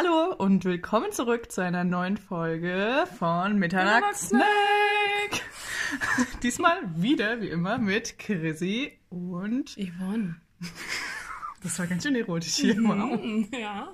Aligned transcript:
Hallo 0.00 0.32
und 0.32 0.64
willkommen 0.64 1.10
zurück 1.10 1.50
zu 1.50 1.60
einer 1.60 1.82
neuen 1.82 2.18
Folge 2.18 3.04
von 3.18 3.58
Mitternachtssnack. 3.58 4.44
Diesmal 6.44 6.78
wieder, 6.94 7.40
wie 7.40 7.48
immer, 7.48 7.78
mit 7.78 8.16
Chrissy 8.16 8.96
und 9.08 9.76
Yvonne. 9.76 10.40
Das 11.64 11.80
war 11.80 11.88
ganz 11.88 12.04
schön 12.04 12.14
erotisch 12.14 12.54
hier. 12.54 12.76
Wow. 12.76 13.48
Ja, 13.50 13.90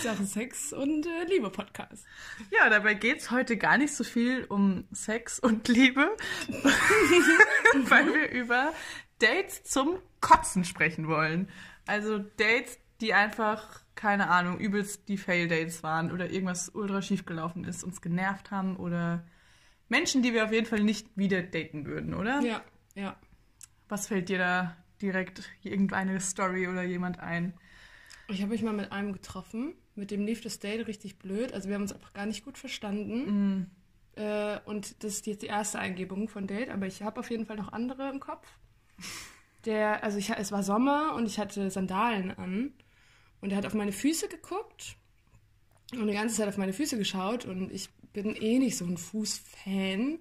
Sache 0.00 0.26
Sex 0.26 0.72
und 0.72 1.04
äh, 1.06 1.24
Liebe 1.26 1.50
Podcast. 1.50 2.04
Ja, 2.52 2.70
dabei 2.70 2.94
geht's 2.94 3.32
heute 3.32 3.56
gar 3.56 3.78
nicht 3.78 3.92
so 3.92 4.04
viel 4.04 4.44
um 4.44 4.84
Sex 4.92 5.40
und 5.40 5.66
Liebe, 5.66 6.16
weil 7.88 8.14
wir 8.14 8.30
über 8.30 8.72
Dates 9.18 9.64
zum 9.64 9.98
Kotzen 10.20 10.64
sprechen 10.64 11.08
wollen. 11.08 11.48
Also 11.84 12.18
Dates, 12.18 12.78
die 13.00 13.12
einfach, 13.12 13.80
keine 13.98 14.30
Ahnung, 14.30 14.60
übelst 14.60 15.08
die 15.08 15.16
Fail-Dates 15.16 15.82
waren 15.82 16.12
oder 16.12 16.30
irgendwas 16.30 16.68
ultra 16.68 17.02
schief 17.02 17.26
gelaufen 17.26 17.64
ist, 17.64 17.82
uns 17.82 18.00
genervt 18.00 18.52
haben 18.52 18.76
oder 18.76 19.26
Menschen, 19.88 20.22
die 20.22 20.32
wir 20.32 20.44
auf 20.44 20.52
jeden 20.52 20.66
Fall 20.66 20.84
nicht 20.84 21.08
wieder 21.16 21.42
daten 21.42 21.84
würden, 21.84 22.14
oder? 22.14 22.40
Ja, 22.42 22.62
ja. 22.94 23.16
Was 23.88 24.06
fällt 24.06 24.28
dir 24.28 24.38
da 24.38 24.76
direkt 25.02 25.50
irgendeine 25.64 26.20
Story 26.20 26.68
oder 26.68 26.84
jemand 26.84 27.18
ein? 27.18 27.54
Ich 28.28 28.40
habe 28.40 28.52
mich 28.52 28.62
mal 28.62 28.72
mit 28.72 28.92
einem 28.92 29.12
getroffen. 29.12 29.74
Mit 29.96 30.12
dem 30.12 30.24
lief 30.24 30.42
das 30.42 30.60
Date 30.60 30.86
richtig 30.86 31.18
blöd. 31.18 31.52
Also 31.52 31.68
wir 31.68 31.74
haben 31.74 31.82
uns 31.82 31.92
einfach 31.92 32.12
gar 32.12 32.26
nicht 32.26 32.44
gut 32.44 32.56
verstanden. 32.56 33.56
Mm. 33.56 33.70
Äh, 34.14 34.60
und 34.64 35.02
das 35.02 35.14
ist 35.14 35.26
jetzt 35.26 35.42
die 35.42 35.46
erste 35.46 35.80
Eingebung 35.80 36.28
von 36.28 36.46
Date, 36.46 36.68
aber 36.68 36.86
ich 36.86 37.02
habe 37.02 37.18
auf 37.18 37.30
jeden 37.30 37.46
Fall 37.46 37.56
noch 37.56 37.72
andere 37.72 38.10
im 38.10 38.20
Kopf. 38.20 38.46
Der, 39.64 40.04
also 40.04 40.18
ich, 40.18 40.30
es 40.30 40.52
war 40.52 40.62
Sommer 40.62 41.16
und 41.16 41.26
ich 41.26 41.40
hatte 41.40 41.68
Sandalen 41.68 42.30
an. 42.30 42.74
Und 43.40 43.50
er 43.50 43.58
hat 43.58 43.66
auf 43.66 43.74
meine 43.74 43.92
Füße 43.92 44.28
geguckt 44.28 44.96
und 45.92 46.06
die 46.06 46.14
ganze 46.14 46.36
Zeit 46.36 46.48
auf 46.48 46.56
meine 46.56 46.72
Füße 46.72 46.98
geschaut. 46.98 47.44
Und 47.44 47.72
ich 47.72 47.88
bin 48.12 48.34
eh 48.34 48.58
nicht 48.58 48.76
so 48.76 48.84
ein 48.84 48.96
Fußfan. 48.98 50.18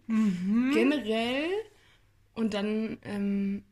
Generell. 0.74 1.50
Und 2.34 2.54
dann 2.54 3.00
ähm, 3.04 3.64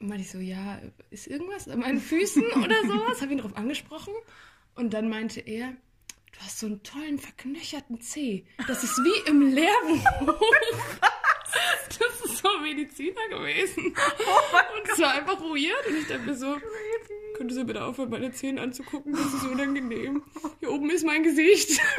meinte 0.00 0.24
ich 0.24 0.30
so, 0.30 0.38
ja, 0.38 0.80
ist 1.10 1.26
irgendwas 1.26 1.68
an 1.68 1.80
meinen 1.80 2.00
Füßen 2.00 2.44
oder 2.62 2.80
sowas? 2.82 3.22
Habe 3.22 3.32
ihn 3.32 3.38
darauf 3.38 3.56
angesprochen. 3.56 4.14
Und 4.74 4.94
dann 4.94 5.08
meinte 5.08 5.40
er, 5.40 5.76
du 6.32 6.40
hast 6.40 6.58
so 6.58 6.66
einen 6.66 6.82
tollen, 6.82 7.18
verknöcherten 7.18 8.00
Zeh. 8.00 8.44
Das 8.66 8.82
ist 8.82 8.98
wie 8.98 9.30
im 9.30 9.42
Lehrbuch. 9.54 10.40
Das 11.98 12.30
ist 12.30 12.38
so 12.38 12.48
Mediziner 12.62 13.28
gewesen. 13.28 13.84
und 13.86 14.90
es 14.90 14.98
war 14.98 15.12
einfach 15.12 15.38
weird. 15.40 15.86
Und 15.86 15.96
ich 15.98 16.08
dachte 16.08 16.22
mir 16.22 16.34
so, 16.34 16.56
könntest 17.42 17.60
du 17.60 17.64
bitte 17.64 17.84
aufhören, 17.84 18.10
meine 18.10 18.30
Zähne 18.30 18.60
anzugucken? 18.60 19.12
Das 19.14 19.34
ist 19.34 19.44
unangenehm. 19.44 20.22
Hier 20.60 20.70
oben 20.70 20.88
ist 20.90 21.04
mein 21.04 21.22
Gesicht. 21.24 21.80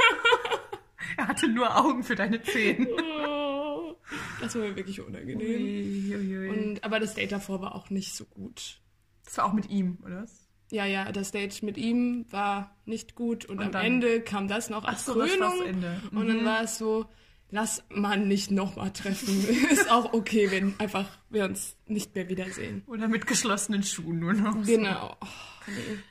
Er 1.18 1.28
hatte 1.28 1.48
nur 1.48 1.78
Augen 1.78 2.02
für 2.02 2.16
deine 2.16 2.42
Zähne. 2.42 2.88
Oh, 3.28 3.94
das 4.42 4.56
war 4.56 4.62
mir 4.64 4.76
wirklich 4.76 5.00
unangenehm. 5.02 5.40
Ui, 5.40 6.16
ui, 6.16 6.38
ui. 6.40 6.50
Und, 6.50 6.84
aber 6.84 7.00
das 7.00 7.14
Date 7.14 7.32
davor 7.34 7.62
war 7.62 7.76
auch 7.76 7.90
nicht 7.92 8.16
so 8.16 8.26
gut. 8.26 8.80
Das 9.26 9.38
war 9.38 9.46
auch 9.46 9.54
mit 9.54 9.70
ihm, 9.70 9.98
oder? 10.04 10.26
Ja, 10.72 10.86
ja, 10.86 11.12
das 11.12 11.32
Date 11.32 11.62
mit 11.62 11.78
ihm 11.78 12.26
war 12.32 12.76
nicht 12.86 13.14
gut 13.16 13.46
und, 13.46 13.60
Und 13.60 13.66
am 13.66 13.72
dann- 13.74 13.86
Ende 13.86 14.22
kam 14.22 14.48
das 14.48 14.70
noch 14.72 14.86
als 14.86 15.06
so, 15.06 15.14
das 15.14 15.30
Krönung. 15.30 15.50
war's 15.60 15.68
Ende. 15.68 16.02
Und 16.16 16.28
dann 16.28 16.42
Mhm. 16.42 16.46
war 16.46 16.64
es 16.64 16.78
so, 16.80 17.06
lass 17.54 17.84
man 17.90 18.28
nicht 18.28 18.50
nochmal 18.50 18.92
treffen. 18.92 19.48
Ist 19.72 19.90
auch 19.92 20.12
okay, 20.14 20.50
wenn 20.50 20.74
einfach 20.80 21.20
wir 21.30 21.46
uns 21.46 21.78
nicht 21.86 22.16
mehr 22.16 22.28
wiedersehen. 22.28 22.82
Oder 22.88 23.08
mit 23.08 23.28
geschlossenen 23.28 23.84
Schuhen 23.84 24.18
nur 24.20 24.34
noch. 24.34 24.66
Genau. 24.66 25.16
Oh, 25.22 25.28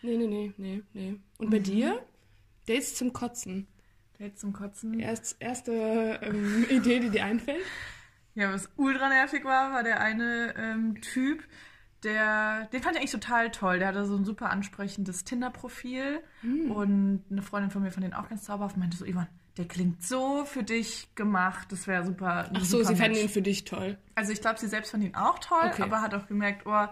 nee, 0.03 0.17
nee, 0.17 0.27
nee, 0.27 0.53
nee, 0.57 0.83
nee. 0.93 1.21
Und 1.39 1.47
Mhm. 1.49 1.51
bei 1.51 1.59
dir? 1.59 2.01
Dates 2.67 2.95
zum 2.95 3.13
Kotzen. 3.13 3.67
Date 4.21 4.39
zum 4.39 4.53
Kotzen. 4.53 5.01
Erst, 5.01 5.37
erste 5.41 5.73
ähm, 6.23 6.65
Idee, 6.71 7.01
die 7.01 7.11
dir 7.11 7.25
einfällt? 7.25 7.65
Ja, 8.37 8.53
was 8.53 8.71
ultra 8.77 9.09
nervig 9.09 9.45
war, 9.45 9.73
war 9.73 9.83
der 9.83 10.01
eine 10.01 10.55
ähm, 10.57 11.01
Typ, 11.01 11.43
der, 12.05 12.67
den 12.73 12.83
fand 12.83 12.95
ich 12.95 13.01
eigentlich 13.01 13.11
total 13.11 13.51
toll. 13.51 13.81
Der 13.81 13.89
hatte 13.89 14.05
so 14.07 14.17
ein 14.17 14.25
super 14.25 14.51
ansprechendes 14.51 15.25
Tinder-Profil 15.25 16.21
und 16.43 17.25
eine 17.31 17.43
Freundin 17.43 17.71
von 17.71 17.83
mir 17.83 17.91
fand 17.91 18.05
den 18.05 18.15
auch 18.15 18.29
ganz 18.29 18.45
zauberhaft 18.45 18.77
und 18.77 18.81
meinte 18.81 18.97
so, 18.97 19.05
Ivan, 19.05 19.27
der 19.57 19.67
klingt 19.67 20.03
so 20.03 20.45
für 20.45 20.63
dich 20.63 21.15
gemacht, 21.15 21.71
das 21.73 21.87
wäre 21.87 22.05
super. 22.05 22.51
Ach 22.55 22.65
so, 22.65 22.79
super 22.79 22.89
sie 22.89 22.97
fanden 22.97 23.19
ihn 23.19 23.29
für 23.29 23.43
dich 23.43 23.65
toll. 23.65 23.99
Also 24.15 24.33
ich 24.33 24.41
glaube, 24.41 24.59
sie 24.59 24.69
selbst 24.69 24.91
fand 24.91 25.05
ihn 25.05 25.15
auch 25.15 25.39
toll, 25.39 25.71
Okay. 25.73 25.83
aber 25.83 26.01
hat 26.01 26.15
auch 26.15 26.27
gemerkt, 26.27 26.67
oh, 26.67 26.87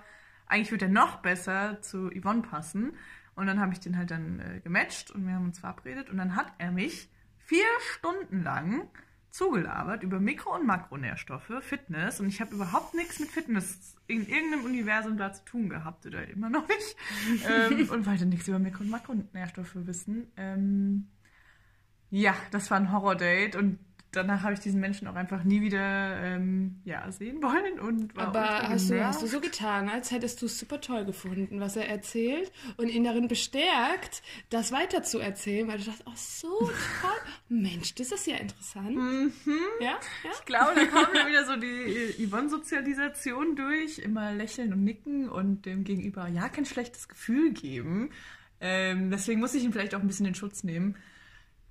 eigentlich 0.46 0.70
wird 0.70 0.82
er 0.82 0.88
noch 0.88 1.16
besser 1.22 1.80
zu 1.80 2.10
Yvonne 2.10 2.42
passen. 2.42 2.92
Und 3.34 3.46
dann 3.46 3.60
habe 3.60 3.72
ich 3.72 3.80
den 3.80 3.96
halt 3.96 4.10
dann 4.10 4.40
äh, 4.40 4.60
gematcht 4.60 5.10
und 5.10 5.26
wir 5.26 5.34
haben 5.34 5.46
uns 5.46 5.60
verabredet. 5.60 6.10
Und 6.10 6.18
dann 6.18 6.36
hat 6.36 6.52
er 6.58 6.72
mich 6.72 7.08
vier 7.38 7.64
Stunden 7.94 8.42
lang 8.42 8.88
zugelabert 9.30 10.02
über 10.02 10.18
Mikro- 10.18 10.54
und 10.56 10.66
Makronährstoffe, 10.66 11.52
Fitness. 11.60 12.20
Und 12.20 12.28
ich 12.28 12.40
habe 12.40 12.54
überhaupt 12.54 12.94
nichts 12.94 13.20
mit 13.20 13.30
Fitness 13.30 13.96
in 14.08 14.26
irgendeinem 14.28 14.64
Universum 14.64 15.16
da 15.16 15.32
zu 15.32 15.44
tun 15.44 15.68
gehabt 15.68 16.04
oder 16.04 16.28
immer 16.28 16.50
noch 16.50 16.66
nicht. 16.68 16.96
ähm, 17.48 17.88
und 17.90 18.06
wollte 18.06 18.26
nichts 18.26 18.48
über 18.48 18.58
Mikro- 18.58 18.82
und 18.82 18.90
Makronährstoffe 18.90 19.74
wissen. 19.74 20.30
Ähm, 20.36 21.08
ja, 22.10 22.34
das 22.50 22.70
war 22.70 22.78
ein 22.78 22.92
Horror-Date 22.92 23.56
und 23.56 23.78
danach 24.12 24.42
habe 24.42 24.54
ich 24.54 24.60
diesen 24.60 24.80
Menschen 24.80 25.06
auch 25.06 25.14
einfach 25.14 25.44
nie 25.44 25.60
wieder 25.60 26.20
ähm, 26.20 26.80
ja, 26.84 27.10
sehen 27.12 27.42
wollen 27.42 27.78
und 27.78 28.16
war 28.16 28.28
Aber 28.28 28.68
hast 28.68 28.90
du, 28.90 29.04
hast 29.04 29.22
du 29.22 29.26
so 29.26 29.40
getan, 29.40 29.88
als 29.88 30.10
hättest 30.10 30.42
du 30.42 30.46
es 30.46 30.58
super 30.58 30.80
toll 30.80 31.04
gefunden, 31.04 31.60
was 31.60 31.76
er 31.76 31.88
erzählt 31.88 32.50
und 32.76 32.88
ihn 32.88 33.04
darin 33.04 33.28
bestärkt, 33.28 34.22
das 34.50 34.72
weiter 34.72 35.02
zu 35.02 35.20
erzählen, 35.20 35.68
weil 35.68 35.78
du 35.78 35.84
dachtest, 35.84 36.06
oh, 36.06 36.12
so 36.16 36.58
toll. 36.58 37.10
Mensch, 37.48 37.94
das 37.94 38.10
ist 38.10 38.26
ja 38.26 38.36
interessant. 38.36 38.96
Mhm. 38.96 39.32
Ja? 39.80 39.98
Ja? 40.24 40.30
Ich 40.32 40.44
glaube, 40.44 40.72
da 40.74 40.86
kommt 40.86 41.12
mir 41.12 41.26
wieder 41.28 41.44
so 41.44 41.56
die 41.56 42.26
Yvonne-Sozialisation 42.26 43.54
durch. 43.54 43.98
Immer 43.98 44.32
lächeln 44.32 44.72
und 44.72 44.82
nicken 44.82 45.28
und 45.28 45.66
dem 45.66 45.84
Gegenüber 45.84 46.26
ja 46.28 46.48
kein 46.48 46.64
schlechtes 46.64 47.08
Gefühl 47.08 47.52
geben. 47.52 48.10
Ähm, 48.60 49.10
deswegen 49.10 49.40
muss 49.40 49.54
ich 49.54 49.64
ihn 49.64 49.72
vielleicht 49.72 49.94
auch 49.94 50.00
ein 50.00 50.06
bisschen 50.06 50.26
in 50.26 50.34
Schutz 50.34 50.64
nehmen. 50.64 50.96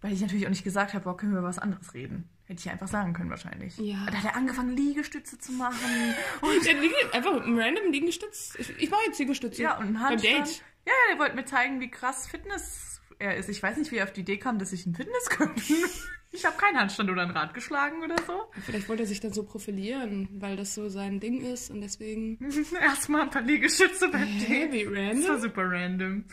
Weil 0.01 0.13
ich 0.13 0.21
natürlich 0.21 0.45
auch 0.45 0.49
nicht 0.49 0.63
gesagt 0.63 0.93
habe, 0.93 1.03
boah, 1.03 1.17
können 1.17 1.33
wir 1.33 1.39
über 1.39 1.47
was 1.47 1.59
anderes 1.59 1.93
reden. 1.93 2.29
Hätte 2.45 2.61
ich 2.61 2.69
einfach 2.69 2.87
sagen 2.87 3.13
können 3.13 3.29
wahrscheinlich. 3.29 3.77
Ja. 3.77 4.05
Da 4.05 4.17
hat 4.17 4.25
er 4.25 4.35
angefangen, 4.35 4.75
Liegestütze 4.75 5.37
zu 5.37 5.51
machen. 5.51 6.15
Und 6.41 6.65
der 6.65 6.73
liegt 6.75 7.13
einfach 7.13 7.33
mit 7.33 7.43
einem 7.43 7.59
random 7.59 7.91
Liegestütz. 7.91 8.55
Ich, 8.57 8.69
ich 8.77 8.89
mache 8.89 9.01
jetzt 9.07 9.19
Liegestütze. 9.19 9.61
Ja, 9.61 9.77
und 9.77 9.87
ein 9.87 9.93
Beim 9.93 10.03
Handstand. 10.03 10.47
Date. 10.47 10.63
Ja, 10.85 10.93
ja, 10.93 11.13
der 11.13 11.19
wollte 11.19 11.35
mir 11.35 11.45
zeigen, 11.45 11.79
wie 11.81 11.91
krass 11.91 12.27
Fitness 12.27 13.01
er 13.19 13.35
ist. 13.35 13.49
Ich 13.49 13.61
weiß 13.61 13.77
nicht, 13.77 13.91
wie 13.91 13.97
er 13.97 14.05
auf 14.05 14.13
die 14.13 14.21
Idee 14.21 14.37
kam, 14.37 14.57
dass 14.57 14.71
ich 14.71 14.85
ein 14.85 14.95
Fitness 14.95 15.29
könnte. 15.29 15.73
Ich 16.31 16.45
habe 16.45 16.55
keinen 16.57 16.77
Handstand 16.77 17.09
oder 17.09 17.23
ein 17.23 17.31
Rad 17.31 17.53
geschlagen 17.55 18.03
oder 18.03 18.15
so. 18.27 18.51
Vielleicht 18.65 18.87
wollte 18.87 19.03
er 19.03 19.07
sich 19.07 19.19
dann 19.19 19.33
so 19.33 19.43
profilieren, 19.43 20.29
weil 20.39 20.55
das 20.55 20.75
so 20.75 20.87
sein 20.87 21.19
Ding 21.19 21.41
ist 21.41 21.71
und 21.71 21.81
deswegen. 21.81 22.37
Erstmal 22.81 23.23
ein 23.23 23.29
paar 23.31 23.41
Liegestütze 23.41 24.11
Hä, 24.15 24.67
Date. 24.67 24.71
wie 24.71 24.83
Das 24.83 24.93
war 24.93 25.01
random? 25.33 25.41
super 25.41 25.63
random. 25.69 26.25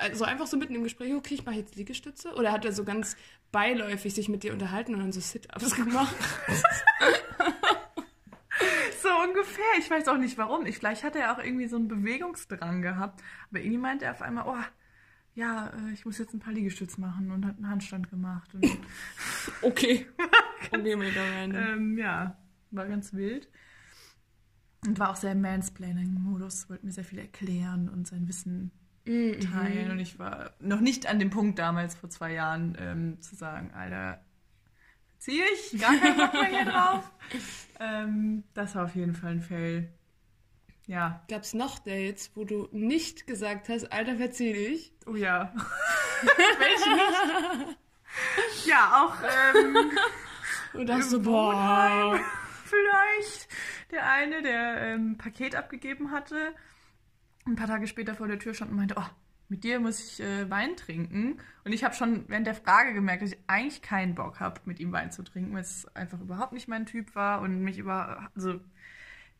Also 0.00 0.24
einfach 0.24 0.46
so 0.46 0.56
mitten 0.56 0.74
im 0.76 0.84
Gespräch, 0.84 1.12
okay, 1.14 1.34
ich 1.34 1.44
mache 1.44 1.56
jetzt 1.56 1.74
Liegestütze? 1.74 2.32
Oder 2.34 2.52
hat 2.52 2.64
er 2.64 2.72
so 2.72 2.84
ganz 2.84 3.16
beiläufig 3.50 4.14
sich 4.14 4.28
mit 4.28 4.44
dir 4.44 4.52
unterhalten 4.52 4.94
und 4.94 5.00
dann 5.00 5.12
so 5.12 5.20
Sit-Ups 5.20 5.74
gemacht? 5.74 6.14
So 9.02 9.08
ungefähr. 9.28 9.64
Ich 9.80 9.90
weiß 9.90 10.06
auch 10.08 10.16
nicht 10.16 10.38
warum. 10.38 10.64
Ich, 10.64 10.78
vielleicht 10.78 11.02
hat 11.02 11.16
er 11.16 11.32
auch 11.32 11.42
irgendwie 11.42 11.66
so 11.66 11.74
einen 11.76 11.88
Bewegungsdrang 11.88 12.82
gehabt. 12.82 13.20
Aber 13.50 13.58
irgendwie 13.58 13.78
meinte 13.78 14.04
er 14.04 14.12
auf 14.12 14.22
einmal, 14.22 14.44
oh, 14.46 14.62
ja, 15.34 15.68
äh, 15.68 15.92
ich 15.92 16.04
muss 16.04 16.18
jetzt 16.18 16.34
ein 16.34 16.40
paar 16.40 16.52
Liegestütze 16.52 17.00
machen 17.00 17.30
und 17.30 17.46
hat 17.46 17.56
einen 17.56 17.68
Handstand 17.68 18.10
gemacht. 18.10 18.50
Okay. 19.62 20.06
Okay, 20.72 20.94
mega 20.96 21.20
random. 21.22 21.60
ähm, 21.62 21.98
ja, 21.98 22.38
war 22.70 22.86
ganz 22.86 23.12
wild. 23.12 23.48
Und 24.86 24.98
war 24.98 25.10
auch 25.10 25.16
sehr 25.16 25.32
im 25.32 25.40
Mansplaining-Modus, 25.40 26.70
wollte 26.70 26.86
mir 26.86 26.92
sehr 26.92 27.04
viel 27.04 27.18
erklären 27.18 27.88
und 27.88 28.06
sein 28.06 28.26
Wissen 28.28 28.70
Mhm. 29.04 29.40
teilen. 29.40 29.90
Und 29.90 29.98
ich 29.98 30.20
war 30.20 30.52
noch 30.60 30.80
nicht 30.80 31.06
an 31.06 31.18
dem 31.18 31.30
Punkt 31.30 31.58
damals 31.58 31.96
vor 31.96 32.08
zwei 32.10 32.32
Jahren 32.32 32.76
ähm, 32.78 33.20
zu 33.20 33.34
sagen, 33.34 33.72
Alter, 33.72 34.24
ziehe 35.18 35.42
ich, 35.54 35.80
gar 35.80 35.96
keinen 35.96 36.16
Bock 36.16 36.32
mehr 36.34 36.46
hier 36.46 36.64
drauf. 36.72 37.10
ähm, 37.80 38.44
das 38.54 38.76
war 38.76 38.84
auf 38.84 38.94
jeden 38.94 39.14
Fall 39.14 39.32
ein 39.32 39.40
Fail. 39.42 39.92
Ja, 40.86 41.24
Gab 41.28 41.42
es 41.42 41.54
noch 41.54 41.78
Dates, 41.78 42.32
wo 42.34 42.44
du 42.44 42.68
nicht 42.72 43.26
gesagt 43.26 43.68
hast, 43.68 43.92
Alter, 43.92 44.16
verzieh 44.16 44.52
dich? 44.52 44.92
oh 45.06 45.14
ja. 45.14 45.54
Welche 46.58 46.90
nicht? 46.94 47.78
Ja, 48.66 49.04
auch 49.04 49.16
ähm, 49.54 49.90
Und 50.74 50.88
dachtest 50.88 51.10
so, 51.10 51.20
boah. 51.20 52.18
Vielleicht 52.64 53.48
der 53.90 54.10
eine, 54.10 54.42
der 54.42 54.80
ähm, 54.80 55.18
Paket 55.18 55.54
abgegeben 55.54 56.10
hatte, 56.10 56.54
ein 57.44 57.56
paar 57.56 57.66
Tage 57.66 57.86
später 57.86 58.14
vor 58.14 58.28
der 58.28 58.38
Tür 58.38 58.54
stand 58.54 58.70
und 58.70 58.78
meinte, 58.78 58.94
oh, 58.98 59.10
mit 59.48 59.64
dir 59.64 59.80
muss 59.80 60.00
ich 60.00 60.24
äh, 60.24 60.48
Wein 60.48 60.76
trinken. 60.76 61.38
Und 61.64 61.72
ich 61.72 61.84
habe 61.84 61.94
schon 61.94 62.24
während 62.28 62.46
der 62.46 62.54
Frage 62.54 62.94
gemerkt, 62.94 63.22
dass 63.22 63.32
ich 63.32 63.38
eigentlich 63.46 63.82
keinen 63.82 64.14
Bock 64.14 64.40
habe, 64.40 64.60
mit 64.64 64.80
ihm 64.80 64.92
Wein 64.92 65.12
zu 65.12 65.22
trinken, 65.22 65.52
weil 65.52 65.60
es 65.60 65.86
einfach 65.94 66.20
überhaupt 66.20 66.54
nicht 66.54 66.68
mein 66.68 66.86
Typ 66.86 67.14
war 67.14 67.42
und 67.42 67.60
mich 67.60 67.76
über, 67.76 68.30
also 68.34 68.60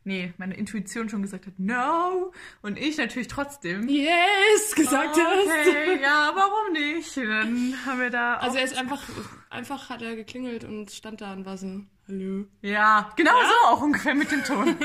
nee, 0.04 0.32
meine 0.38 0.54
Intuition 0.54 1.08
schon 1.08 1.22
gesagt 1.22 1.46
hat, 1.46 1.58
no. 1.58 2.32
Und 2.62 2.78
ich 2.78 2.96
natürlich 2.98 3.28
trotzdem. 3.28 3.88
Yes, 3.88 4.74
gesagt 4.74 5.16
hast. 5.16 5.68
Okay, 5.68 6.00
ja, 6.02 6.32
warum 6.34 6.72
nicht? 6.72 7.16
Dann 7.16 7.74
haben 7.86 8.00
wir 8.00 8.10
da. 8.10 8.36
Also 8.36 8.58
er 8.58 8.64
ist 8.64 8.76
einfach, 8.76 9.02
einfach 9.50 9.90
hat 9.90 10.02
er 10.02 10.16
geklingelt 10.16 10.64
und 10.64 10.90
stand 10.90 11.20
da 11.20 11.32
und 11.32 11.44
war 11.44 11.56
so, 11.56 11.80
hallo. 12.08 12.46
ja, 12.62 13.10
genau 13.16 13.32
so 13.32 13.66
auch 13.68 13.82
ungefähr 13.82 14.14
mit 14.14 14.30
dem 14.30 14.44
Ton. 14.44 14.68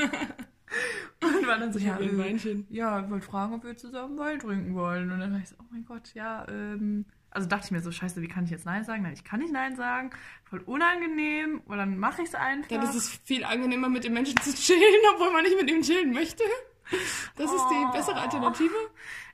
und 1.22 1.46
war 1.46 1.58
dann 1.58 1.72
so, 1.72 1.78
Ich 1.78 1.84
ja, 1.84 1.98
äh, 1.98 2.64
ja, 2.70 3.00
ich 3.02 3.10
wollte 3.10 3.26
fragen, 3.26 3.54
ob 3.54 3.64
wir 3.64 3.76
zusammen 3.76 4.18
Wein 4.18 4.38
trinken 4.38 4.74
wollen. 4.74 5.10
Und 5.10 5.20
dann 5.20 5.32
war 5.32 5.40
ich 5.40 5.48
so, 5.48 5.56
oh 5.58 5.64
mein 5.70 5.84
Gott, 5.84 6.14
ja, 6.14 6.46
ähm. 6.48 7.04
Also 7.30 7.46
dachte 7.48 7.66
ich 7.66 7.70
mir 7.72 7.80
so, 7.82 7.92
scheiße, 7.92 8.22
wie 8.22 8.28
kann 8.28 8.44
ich 8.44 8.50
jetzt 8.50 8.64
Nein 8.66 8.84
sagen? 8.84 9.02
Nein, 9.02 9.12
ich 9.12 9.22
kann 9.24 9.40
nicht 9.40 9.52
Nein 9.52 9.76
sagen. 9.76 10.10
Voll 10.44 10.60
unangenehm. 10.60 11.60
Und 11.66 11.76
dann 11.78 11.98
mache 11.98 12.22
ich 12.22 12.28
es 12.28 12.34
einfach. 12.34 12.68
Dann 12.68 12.82
ist 12.82 12.94
es 12.94 13.10
viel 13.24 13.44
angenehmer, 13.44 13.88
mit 13.88 14.04
dem 14.04 14.14
Menschen 14.14 14.36
zu 14.40 14.54
chillen, 14.54 14.80
obwohl 15.14 15.32
man 15.32 15.42
nicht 15.42 15.56
mit 15.60 15.70
ihm 15.70 15.82
chillen 15.82 16.12
möchte. 16.12 16.42
Das 17.36 17.52
ist 17.52 17.66
die 17.70 17.84
Oh. 17.86 17.92
bessere 17.92 18.16
Alternative. 18.16 18.72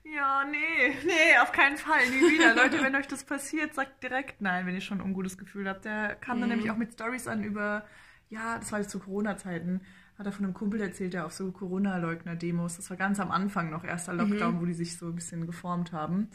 Ja, 0.03 0.45
nee, 0.45 0.95
nee, 1.07 1.39
auf 1.41 1.53
keinen 1.53 1.77
Fall, 1.79 2.09
nie 2.11 2.33
wieder. 2.33 2.55
Leute, 2.63 2.83
wenn 2.83 2.95
euch 2.97 3.07
das 3.07 3.25
passiert, 3.25 3.75
sagt 3.75 4.03
direkt 4.03 4.41
nein, 4.43 4.67
wenn 4.67 4.75
ihr 4.75 4.81
schon 4.81 4.99
ein 5.01 5.05
ungutes 5.07 5.39
Gefühl 5.39 5.69
habt. 5.69 5.85
Der 5.85 6.17
kam 6.17 6.41
dann 6.41 6.49
Mhm. 6.51 6.57
nämlich 6.57 6.71
auch 6.73 6.77
mit 6.77 6.93
Stories 6.93 7.27
an 7.29 7.43
über, 7.45 7.87
ja, 8.29 8.59
das 8.59 8.71
war 8.73 8.81
jetzt 8.81 8.91
zu 8.91 8.99
Corona-Zeiten, 8.99 9.81
hat 10.19 10.27
er 10.27 10.33
von 10.33 10.45
einem 10.45 10.55
Kumpel 10.55 10.81
erzählt, 10.81 11.15
der 11.15 11.27
auf 11.27 11.33
so 11.33 11.51
Corona-Leugner-Demos, 11.53 12.77
das 12.77 12.91
war 12.91 12.97
ganz 12.97 13.19
am 13.21 13.31
Anfang 13.31 13.71
noch, 13.71 13.85
erster 13.85 14.13
Mhm. 14.13 14.19
Lockdown, 14.19 14.61
wo 14.61 14.67
die 14.67 14.75
sich 14.75 14.99
so 14.99 15.07
ein 15.07 15.15
bisschen 15.15 15.47
geformt 15.47 15.93
haben. 15.93 16.29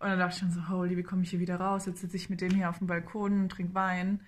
Und 0.00 0.08
dann 0.08 0.18
dachte 0.18 0.34
ich 0.34 0.40
dann 0.40 0.50
so, 0.50 0.68
holy, 0.68 0.96
wie 0.96 1.02
komme 1.02 1.22
ich 1.22 1.30
hier 1.30 1.40
wieder 1.40 1.60
raus? 1.60 1.86
Jetzt 1.86 2.00
sitze 2.00 2.16
ich 2.16 2.30
mit 2.30 2.40
dem 2.40 2.50
hier 2.54 2.68
auf 2.70 2.78
dem 2.78 2.86
Balkon 2.86 3.42
und 3.42 3.48
trinke 3.50 3.74
Wein. 3.74 4.20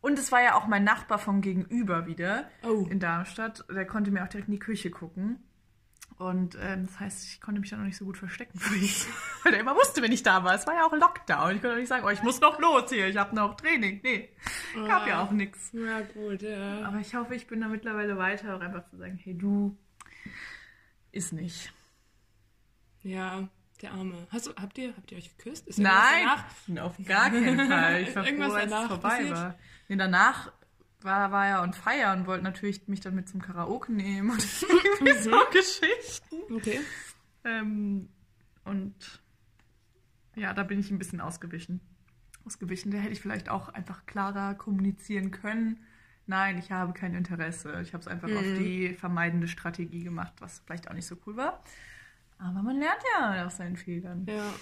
Und 0.00 0.18
es 0.18 0.30
war 0.32 0.42
ja 0.42 0.54
auch 0.56 0.66
mein 0.66 0.84
Nachbar 0.84 1.18
vom 1.18 1.40
Gegenüber 1.40 2.06
wieder 2.06 2.48
Oh. 2.64 2.86
in 2.90 3.00
Darmstadt. 3.00 3.64
Der 3.70 3.86
konnte 3.86 4.10
mir 4.10 4.24
auch 4.24 4.28
direkt 4.28 4.48
in 4.48 4.52
die 4.54 4.58
Küche 4.60 4.90
gucken. 4.90 5.38
Und 6.18 6.56
ähm, 6.60 6.86
das 6.86 6.98
heißt, 7.00 7.24
ich 7.26 7.40
konnte 7.40 7.60
mich 7.60 7.70
dann 7.70 7.80
noch 7.80 7.86
nicht 7.86 7.96
so 7.98 8.04
gut 8.04 8.16
verstecken. 8.16 8.58
Weil 9.42 9.52
der 9.52 9.60
immer 9.60 9.74
wusste, 9.76 10.02
wenn 10.02 10.12
ich 10.12 10.22
da 10.22 10.42
war. 10.44 10.54
Es 10.54 10.66
war 10.66 10.74
ja 10.74 10.86
auch 10.86 10.92
Lockdown. 10.92 11.56
Ich 11.56 11.60
konnte 11.62 11.74
auch 11.74 11.78
nicht 11.78 11.88
sagen, 11.88 12.04
oh, 12.06 12.10
ich 12.10 12.22
muss 12.22 12.40
noch 12.40 12.58
los 12.58 12.90
hier, 12.90 13.06
ich 13.08 13.16
habe 13.16 13.34
noch 13.34 13.56
Training. 13.56 14.00
Nee, 14.02 14.30
gab 14.86 15.06
ja 15.06 15.22
auch 15.22 15.30
nichts. 15.30 15.70
Ja, 15.72 16.00
gut, 16.00 16.42
ja. 16.42 16.82
Aber 16.86 16.98
ich 16.98 17.14
hoffe, 17.14 17.34
ich 17.34 17.46
bin 17.46 17.60
da 17.60 17.68
mittlerweile 17.68 18.16
weiter, 18.16 18.56
auch 18.56 18.60
einfach 18.60 18.88
zu 18.88 18.96
sagen, 18.96 19.18
hey 19.22 19.36
du, 19.36 19.76
ist 21.12 21.32
nicht. 21.32 21.72
Ja, 23.02 23.48
der 23.82 23.92
Arme. 23.92 24.26
Hast 24.30 24.46
du, 24.46 24.54
habt 24.54 24.76
ihr, 24.78 24.94
habt 24.96 25.10
ihr 25.12 25.18
euch 25.18 25.36
geküsst? 25.36 25.66
Ist 25.66 25.78
Nein, 25.78 26.26
danach? 26.66 26.84
auf 26.84 26.96
gar 27.04 27.30
keinen 27.30 27.68
Fall. 27.68 28.02
Ich 28.02 28.14
war 28.16 28.24
Irgendwas 28.26 28.48
froh, 28.48 28.54
als 28.56 28.64
es 28.64 28.70
danach 28.70 28.88
vorbei 28.88 29.08
passiert? 29.08 29.30
war. 29.32 29.58
Nee, 29.88 29.96
danach 29.96 30.52
war, 31.02 31.30
war 31.30 31.46
er 31.46 31.62
on 31.62 31.72
fire 31.72 32.12
und 32.12 32.26
wollte 32.26 32.42
natürlich 32.44 32.88
mich 32.88 33.00
dann 33.00 33.14
mit 33.14 33.28
zum 33.28 33.40
Karaoke 33.42 33.92
nehmen 33.92 34.30
und 34.30 34.46
irgendwie 34.62 35.12
Mhm. 35.12 35.22
so 35.22 35.30
Geschichten. 35.52 36.54
Okay. 36.54 36.80
Ähm, 37.44 38.08
und 38.64 38.94
ja, 40.34 40.52
da 40.52 40.62
bin 40.64 40.78
ich 40.80 40.90
ein 40.90 40.98
bisschen 40.98 41.20
ausgewichen. 41.20 41.80
Ausgewichen. 42.44 42.90
Da 42.90 42.98
hätte 42.98 43.12
ich 43.12 43.20
vielleicht 43.20 43.48
auch 43.48 43.68
einfach 43.68 44.06
klarer 44.06 44.54
kommunizieren 44.54 45.30
können. 45.30 45.84
Nein, 46.26 46.58
ich 46.58 46.72
habe 46.72 46.92
kein 46.92 47.14
Interesse. 47.14 47.80
Ich 47.82 47.92
habe 47.94 48.00
es 48.02 48.08
einfach 48.08 48.28
auf 48.28 48.42
Mhm. 48.42 48.58
die 48.58 48.94
vermeidende 48.94 49.46
Strategie 49.48 50.02
gemacht, 50.02 50.32
was 50.40 50.60
vielleicht 50.66 50.88
auch 50.90 50.94
nicht 50.94 51.06
so 51.06 51.16
cool 51.26 51.36
war. 51.36 51.62
Aber 52.38 52.62
man 52.62 52.78
lernt 52.78 53.02
ja 53.18 53.46
aus 53.46 53.56
seinen 53.56 53.76
Fehlern. 53.76 54.26
Ja. 54.28 54.52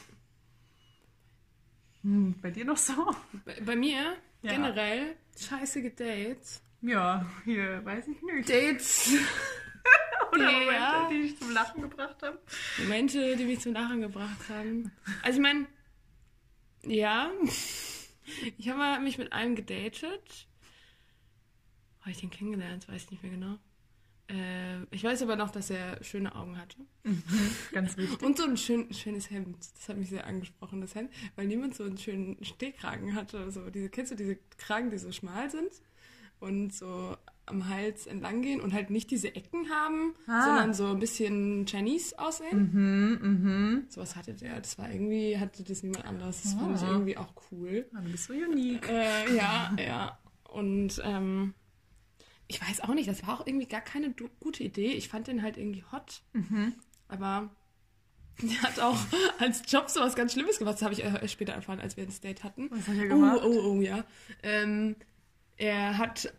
Hm, 2.03 2.35
bei 2.41 2.51
dir 2.51 2.65
noch 2.65 2.77
so? 2.77 3.15
Bei, 3.45 3.61
bei 3.61 3.77
mir 3.77 4.17
Ja. 4.43 4.53
generell 4.53 5.17
scheißige 5.39 5.95
Dates. 5.95 6.63
Ja, 6.83 7.27
hier 7.45 7.85
weiß 7.85 8.09
ich 8.09 8.21
nicht. 8.23 8.49
Dates. 8.49 9.11
Oder 10.33 10.51
Ja. 10.51 10.59
Momente, 10.59 11.15
die 11.15 11.23
dich 11.23 11.39
zum 11.39 11.51
Lachen 11.53 11.83
gebracht 11.83 12.23
haben. 12.23 12.39
Momente, 12.79 13.37
die 13.37 13.45
mich 13.45 13.61
zum 13.61 13.73
Lachen 13.73 14.01
gebracht 14.01 14.49
haben. 14.49 14.91
Also 15.23 15.39
ich 15.39 15.43
meine, 15.43 15.67
ja, 16.83 17.31
ich 18.59 18.69
habe 18.69 19.03
mich 19.03 19.17
mit 19.19 19.33
einem 19.33 19.55
gedatet. 19.57 20.49
Habe 22.01 22.11
ich 22.11 22.19
den 22.21 22.31
kennengelernt? 22.31 22.87
Weiß 22.89 23.05
ich 23.05 23.11
nicht 23.13 23.23
mehr 23.23 23.33
genau. 23.33 23.59
Äh, 24.29 24.83
ich 24.91 25.05
weiß 25.05 25.23
aber 25.23 25.37
noch, 25.37 25.51
dass 25.51 25.69
er 25.71 26.03
schöne 26.03 26.35
Augen 26.35 26.57
hatte. 26.59 26.79
Ganz 27.73 27.97
wichtig. 27.97 28.23
Und 28.23 28.39
so 28.39 28.45
ein 28.45 28.57
schön, 28.57 28.93
schönes 28.93 29.31
Hemd. 29.31 29.57
Das 29.79 29.89
hat 29.89 29.97
mich 29.99 30.09
sehr 30.09 30.27
angesprochen, 30.27 30.81
das 30.81 30.95
Hemd. 30.95 31.11
Weil 31.37 31.47
niemand 31.47 31.75
so 31.75 31.85
einen 31.85 31.99
schönen 31.99 32.43
Stehkragen 32.45 33.15
hatte. 33.15 33.51
So 33.51 33.69
diese, 33.71 33.91
kennst 33.91 34.13
du 34.13 34.17
diese 34.17 34.39
Kragen, 34.57 34.91
die 34.91 34.99
so 34.99 35.13
schmal 35.13 35.51
sind 35.51 35.71
und 36.41 36.73
so 36.75 37.17
am 37.47 37.69
Hals 37.69 38.07
entlang 38.07 38.41
gehen 38.41 38.63
und 38.63 38.73
halt 38.73 38.89
nicht 38.89 39.11
diese 39.11 39.35
Ecken 39.37 39.69
haben, 39.69 40.15
Ah. 40.27 40.45
sondern 40.47 40.73
so 40.73 40.87
ein 40.87 40.99
bisschen 40.99 41.67
Chinese 41.67 42.19
aussehen. 42.19 42.71
Mhm, 42.73 43.19
mhm. 43.21 43.85
Sowas 43.91 44.17
hatte 44.17 44.33
der. 44.33 44.59
Das 44.61 44.79
war 44.79 44.91
irgendwie, 44.91 45.39
hatte 45.39 45.63
das 45.63 45.83
niemand 45.83 46.07
anderes. 46.07 46.43
Das 46.43 46.55
fand 46.55 46.77
ich 46.79 46.83
Ah. 46.83 46.91
irgendwie 46.93 47.19
auch 47.19 47.35
cool. 47.53 47.87
Ah, 47.95 48.01
Du 48.01 48.11
bist 48.11 48.25
so 48.25 48.33
unique. 48.33 48.89
Äh, 48.89 49.37
ja, 49.37 49.77
ja. 49.79 50.19
Und 50.49 51.03
ähm, 51.05 51.53
ich 52.49 52.61
weiß 52.61 52.81
auch 52.83 52.95
nicht, 52.95 53.09
das 53.09 53.27
war 53.27 53.41
auch 53.41 53.47
irgendwie 53.47 53.67
gar 53.67 53.81
keine 53.81 54.15
gute 54.41 54.63
Idee. 54.63 54.93
Ich 54.93 55.09
fand 55.09 55.27
den 55.29 55.43
halt 55.43 55.57
irgendwie 55.57 55.85
hot. 55.93 56.23
Aber 57.09 57.51
der 58.43 58.63
hat 58.63 58.81
auch 58.81 58.99
als 59.39 59.63
Job 59.71 59.89
so 59.89 60.01
was 60.01 60.15
ganz 60.17 60.33
Schlimmes 60.33 60.59
gemacht. 60.59 60.75
Das 60.75 60.83
habe 60.83 60.93
ich 60.95 61.01
erst 61.03 61.31
später 61.33 61.53
erfahren, 61.53 61.81
als 61.81 61.97
wir 61.97 62.05
ein 62.05 62.13
Date 62.23 62.43
hatten. 62.45 62.69
Was 62.71 62.89
hat 62.89 62.97
er 62.97 63.05
Oh, 63.07 63.09
gemacht? 63.09 63.41
oh, 63.45 63.61
oh, 63.77 63.81
ja. 63.81 64.05
Ähm, 64.43 64.97
er 65.57 65.99
hat 65.99 66.33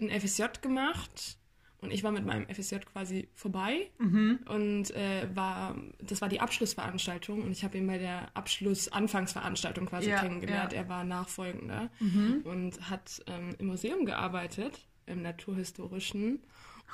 ein 0.00 0.10
FSJ 0.20 0.44
gemacht 0.60 1.38
und 1.80 1.92
ich 1.92 2.02
war 2.02 2.10
mit 2.10 2.26
meinem 2.26 2.46
FSJ 2.52 2.76
quasi 2.92 3.28
vorbei 3.34 3.88
Mhm. 3.98 4.40
und 4.48 4.90
äh, 4.96 5.28
war, 5.34 5.76
das 6.00 6.20
war 6.20 6.28
die 6.28 6.40
Abschlussveranstaltung 6.40 7.40
und 7.42 7.52
ich 7.52 7.62
habe 7.62 7.78
ihn 7.78 7.86
bei 7.86 7.98
der 7.98 8.36
Abschluss-Anfangsveranstaltung 8.36 9.86
quasi 9.86 10.10
Ja, 10.10 10.20
kennengelernt. 10.20 10.72
ja. 10.72 10.78
Er 10.80 10.88
war 10.88 11.04
Nachfolgender 11.04 11.90
Mhm. 12.00 12.40
und 12.44 12.90
hat 12.90 13.22
ähm, 13.28 13.54
im 13.58 13.66
Museum 13.68 14.04
gearbeitet, 14.06 14.87
im 15.08 15.22
Naturhistorischen 15.22 16.42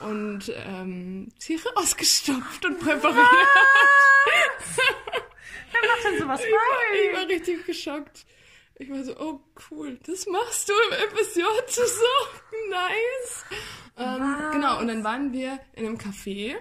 und 0.00 0.52
ähm, 0.66 1.28
Tiere 1.38 1.69
ausgestopft 1.76 2.64
und 2.64 2.78
präpariert. 2.81 3.19
Wer 5.72 5.90
macht 5.90 6.05
denn 6.05 6.19
sowas 6.19 6.40
Ich 6.44 6.52
war, 6.52 6.94
ich 6.94 7.12
war 7.16 7.28
richtig 7.28 7.66
geschockt. 7.66 8.26
Ich 8.76 8.90
war 8.90 9.05
so, 9.05 9.16
oh 9.20 9.40
cool, 9.70 9.99
das 10.05 10.26
machst 10.26 10.69
du 10.69 10.72
im 10.72 11.16
FSJ, 11.16 11.43
so 11.69 11.82
nice. 12.70 13.44
Ähm, 13.96 14.20
Was? 14.20 14.52
genau, 14.52 14.81
und 14.81 14.88
dann 14.88 15.05
waren 15.05 15.32
wir 15.32 15.60
in 15.75 15.87
einem 15.87 15.96
Café 15.96 16.56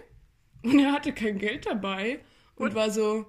und 0.64 0.78
er 0.78 0.92
hatte 0.92 1.12
kein 1.14 1.40
Geld 1.40 1.66
dabei 1.66 2.24
und 2.56 2.68
Und? 2.68 2.76
war 2.76 2.92
so, 2.92 3.26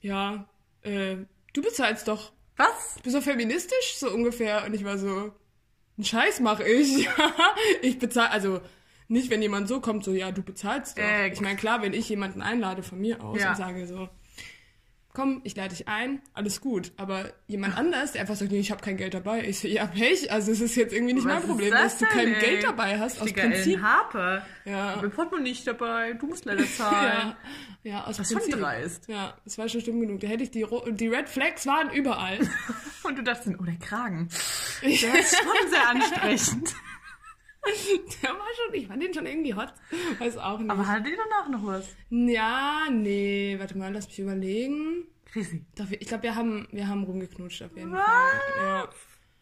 ja, 0.00 0.48
äh, 0.82 1.18
du 1.52 1.62
bezahlst 1.62 2.08
doch. 2.08 2.32
Was? 2.56 2.96
Du 2.96 3.02
bist 3.04 3.16
doch 3.16 3.22
feministisch, 3.22 3.94
so 3.96 4.10
ungefähr. 4.10 4.64
Und 4.64 4.74
ich 4.74 4.84
war 4.84 4.98
so, 4.98 5.32
einen 5.96 6.04
Scheiß 6.04 6.40
mach 6.40 6.60
ich. 6.60 7.08
ich 7.82 7.98
bezahle, 7.98 8.30
also 8.30 8.60
nicht, 9.08 9.30
wenn 9.30 9.42
jemand 9.42 9.68
so 9.68 9.80
kommt, 9.80 10.04
so, 10.04 10.12
ja, 10.12 10.32
du 10.32 10.42
bezahlst 10.42 10.98
doch. 10.98 11.02
Äh, 11.02 11.28
ich 11.32 11.40
meine, 11.40 11.56
klar, 11.56 11.82
wenn 11.82 11.92
ich 11.92 12.08
jemanden 12.08 12.42
einlade 12.42 12.82
von 12.82 13.00
mir 13.00 13.22
aus 13.22 13.40
Ja. 13.40 13.50
und 13.50 13.56
sage 13.56 13.86
so, 13.86 14.08
komm, 15.14 15.40
ich 15.44 15.56
lade 15.56 15.70
dich 15.70 15.88
ein, 15.88 16.20
alles 16.34 16.60
gut. 16.60 16.92
Aber 16.96 17.32
jemand 17.46 17.78
anders, 17.78 18.12
der 18.12 18.20
einfach 18.22 18.34
sagt, 18.34 18.50
nee, 18.50 18.58
ich 18.58 18.70
habe 18.70 18.82
kein 18.82 18.96
Geld 18.96 19.14
dabei. 19.14 19.44
Ich 19.46 19.60
so, 19.60 19.68
ja, 19.68 19.86
Pech. 19.86 20.30
Also 20.30 20.52
es 20.52 20.60
ist 20.60 20.74
jetzt 20.74 20.92
irgendwie 20.92 21.14
nicht 21.14 21.24
Was 21.24 21.34
mein 21.34 21.42
Problem, 21.44 21.70
das 21.70 21.98
dass 21.98 21.98
du 21.98 22.04
kein 22.06 22.34
ey? 22.34 22.40
Geld 22.40 22.64
dabei 22.64 22.98
hast, 22.98 23.22
aus 23.22 23.32
Prinzip. 23.32 23.80
Harper. 23.80 24.44
Ja. 24.64 24.96
Bin 24.96 25.10
Portemonnaie 25.10 25.50
nicht 25.50 25.66
dabei, 25.66 26.12
du 26.14 26.26
musst 26.26 26.44
leider 26.44 26.66
zahlen. 26.76 27.34
Ja, 27.84 27.90
ja, 27.90 28.04
aus 28.04 28.16
Das 28.16 28.32
Prinzip. 28.32 28.56
dreist. 28.58 29.08
Ja, 29.08 29.36
es 29.46 29.56
war 29.56 29.68
schon 29.68 29.80
schlimm 29.82 30.00
genug. 30.00 30.20
Da 30.20 30.26
hätte 30.26 30.42
ich 30.42 30.50
die, 30.50 30.62
Ro 30.64 30.84
die 30.90 31.08
Red 31.08 31.28
Flags 31.28 31.64
waren 31.66 31.90
überall. 31.90 32.38
Und 33.04 33.16
du 33.16 33.22
dachtest, 33.22 33.56
oh, 33.58 33.64
der 33.64 33.76
Kragen. 33.76 34.28
Der 34.82 34.92
ist 34.92 35.36
schon 35.36 35.70
sehr 35.70 35.88
ansprechend. 35.88 36.74
Der 38.22 38.30
war 38.30 38.46
schon, 38.66 38.74
ich 38.74 38.86
fand 38.86 39.02
den 39.02 39.14
schon 39.14 39.26
irgendwie 39.26 39.54
hot. 39.54 39.72
Weiß 40.18 40.36
auch 40.38 40.58
nicht. 40.58 40.70
Aber 40.70 40.86
hatte 40.86 41.04
die 41.10 41.16
danach 41.16 41.48
noch 41.48 41.66
was? 41.66 41.86
ja, 42.10 42.86
nee, 42.90 43.56
warte 43.58 43.76
mal, 43.78 43.92
lass 43.92 44.06
mich 44.06 44.18
überlegen. 44.18 45.04
Doch, 45.76 45.90
wir- 45.90 46.00
ich 46.00 46.06
glaube, 46.08 46.22
wir 46.24 46.34
haben, 46.36 46.68
wir 46.70 46.86
haben 46.88 47.02
rumgeknutscht 47.04 47.62
auf 47.62 47.76
jeden 47.76 47.92
Was? 47.92 48.04
Fall. 48.04 48.64
Ja. 48.64 48.88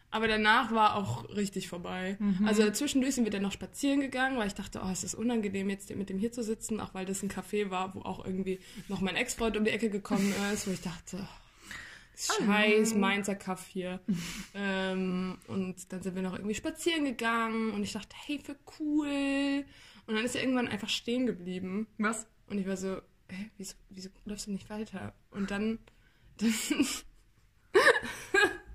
Aber 0.09 0.27
danach 0.27 0.71
war 0.71 0.95
auch 0.95 1.27
richtig 1.35 1.67
vorbei. 1.67 2.17
Mhm. 2.19 2.45
Also 2.47 2.69
zwischendurch 2.69 3.15
sind 3.15 3.23
wir 3.23 3.31
dann 3.31 3.41
noch 3.41 3.51
spazieren 3.51 3.99
gegangen, 3.99 4.37
weil 4.37 4.45
ich 4.47 4.53
dachte, 4.53 4.81
oh, 4.83 4.89
es 4.91 5.03
ist 5.03 5.15
unangenehm, 5.15 5.69
jetzt 5.71 5.93
mit 5.95 6.09
dem 6.09 6.19
hier 6.19 6.31
zu 6.31 6.43
sitzen, 6.43 6.79
auch 6.79 6.93
weil 6.93 7.05
das 7.05 7.23
ein 7.23 7.29
Café 7.31 7.71
war, 7.71 7.95
wo 7.95 8.01
auch 8.01 8.23
irgendwie 8.23 8.59
noch 8.89 9.01
mein 9.01 9.15
Ex-Freund 9.15 9.57
um 9.57 9.65
die 9.65 9.71
Ecke 9.71 9.89
gekommen 9.89 10.31
ist, 10.53 10.67
wo 10.67 10.71
ich 10.71 10.81
dachte, 10.81 11.17
oh, 11.19 11.42
scheiß 12.15 12.95
Mainzer 12.95 13.35
Kaff 13.35 13.67
hier. 13.67 13.99
ähm, 14.53 15.37
und 15.47 15.91
dann 15.91 16.01
sind 16.01 16.15
wir 16.15 16.21
noch 16.21 16.33
irgendwie 16.33 16.55
spazieren 16.55 17.05
gegangen 17.05 17.71
und 17.71 17.83
ich 17.83 17.93
dachte, 17.93 18.15
hey, 18.25 18.39
für 18.39 18.55
cool. 18.79 19.65
Und 20.05 20.15
dann 20.15 20.25
ist 20.25 20.35
er 20.35 20.41
irgendwann 20.41 20.67
einfach 20.67 20.89
stehen 20.89 21.25
geblieben. 21.25 21.87
Was? 21.97 22.27
Und 22.47 22.57
ich 22.57 22.67
war 22.67 22.77
so, 22.77 23.01
hä, 23.29 23.49
wieso, 23.57 23.75
wieso 23.89 24.09
läufst 24.25 24.47
du 24.47 24.51
nicht 24.51 24.69
weiter? 24.69 25.13
Und 25.31 25.51
dann, 25.51 25.79
dann, 26.37 26.85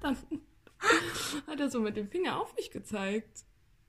dann 0.00 0.16
hat 1.46 1.60
er 1.60 1.70
so 1.70 1.80
mit 1.80 1.96
dem 1.96 2.08
Finger 2.08 2.40
auf 2.40 2.54
mich 2.56 2.70
gezeigt. 2.70 3.44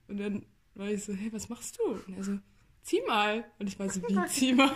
Und 0.08 0.18
dann 0.18 0.46
war 0.74 0.88
ich 0.88 1.04
so, 1.04 1.14
hey, 1.14 1.32
was 1.32 1.48
machst 1.48 1.78
du? 1.78 1.92
Und 1.92 2.16
er 2.16 2.24
so, 2.24 2.38
zieh 2.82 3.00
mal. 3.06 3.44
Und 3.58 3.68
ich 3.68 3.78
war 3.78 3.88
so, 3.88 4.02
wie, 4.02 4.26
zieh 4.28 4.52
mal? 4.52 4.70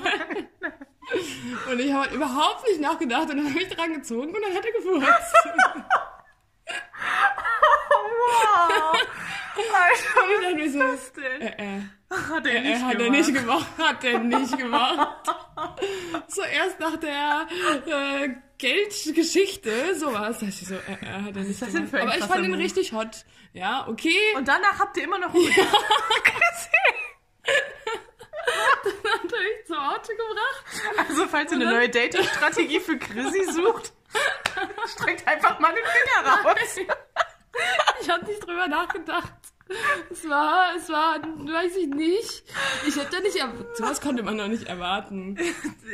Und 1.71 1.81
ich 1.81 1.93
habe 1.93 2.05
halt 2.05 2.13
überhaupt 2.13 2.67
nicht 2.69 2.81
nachgedacht 2.81 3.31
und 3.31 3.37
dann 3.37 3.49
habe 3.49 3.63
ich 3.63 3.69
dran 3.69 3.95
gezogen 3.95 4.35
und 4.35 4.43
dann 4.43 4.55
hat 4.55 4.65
er 4.65 4.73
gefurzt. 4.73 5.35
wow. 8.21 8.97
Alter, 9.75 10.23
Und 10.23 10.31
ich 10.31 10.41
dachte 10.41 10.55
mir 10.55 10.71
so, 10.71 10.79
was 10.79 10.95
ist 10.95 11.17
das 11.17 11.23
denn? 11.23 11.41
äh, 11.41 11.77
äh. 11.77 11.81
Hat 12.11 12.47
er 12.47 12.61
nicht 12.61 12.83
hat 12.83 12.93
er 12.93 12.99
gemacht. 12.99 13.19
nicht 13.19 13.35
gemacht. 13.35 13.67
Hat 13.79 14.05
er 14.05 14.19
nicht 14.21 14.59
gemacht. 14.59 15.31
so 16.29 16.43
erst 16.43 16.79
nach 16.81 16.97
der 16.97 17.49
äh, 17.87 18.29
Geldgeschichte, 18.59 19.95
sowas. 19.97 20.39
Da 20.39 20.47
dachte 20.47 20.63
ich 20.63 20.67
so, 20.69 20.75
äh, 20.75 20.79
äh, 20.79 21.23
hat 21.23 21.37
er 21.37 21.43
nicht 21.43 21.61
das 21.61 21.73
gemacht. 21.73 21.95
Aber 21.95 22.17
ich 22.17 22.25
fand 22.25 22.45
ihn 22.45 22.55
richtig 22.55 22.93
hot. 22.93 23.25
Ja, 23.53 23.87
okay. 23.89 24.35
Und 24.37 24.47
danach 24.49 24.79
habt 24.79 24.97
ihr 24.97 25.05
immer 25.05 25.19
noch 25.19 25.35
ja. 25.35 25.41
hat 29.05 29.33
er 29.33 29.43
mich 29.43 29.67
zum 29.67 29.77
Auto 29.77 30.13
gebracht. 30.13 31.09
Also, 31.09 31.27
falls 31.45 31.53
ihr 31.53 31.67
eine 31.67 31.77
neue 31.77 31.89
Dating-Strategie 31.89 32.81
für 32.81 32.99
Chrissy 32.99 33.53
sucht, 33.53 33.93
streckt 34.87 35.27
einfach 35.27 35.59
mal 35.61 35.73
den 35.73 35.85
Finger 35.85 36.51
raus. 36.51 36.79
Ich 38.01 38.11
habe 38.11 38.27
nicht 38.27 38.45
drüber 38.45 38.67
nachgedacht. 38.67 39.33
Es 40.11 40.29
war, 40.29 40.75
es 40.77 40.89
war, 40.89 41.23
weiß 41.23 41.77
ich 41.77 41.87
nicht. 41.87 42.43
Ich 42.87 42.97
hätte 42.97 43.23
nicht, 43.23 43.39
sowas 43.75 44.01
konnte 44.01 44.25
man 44.25 44.37
noch 44.37 44.49
nicht 44.49 44.65
erwarten. 44.65 45.39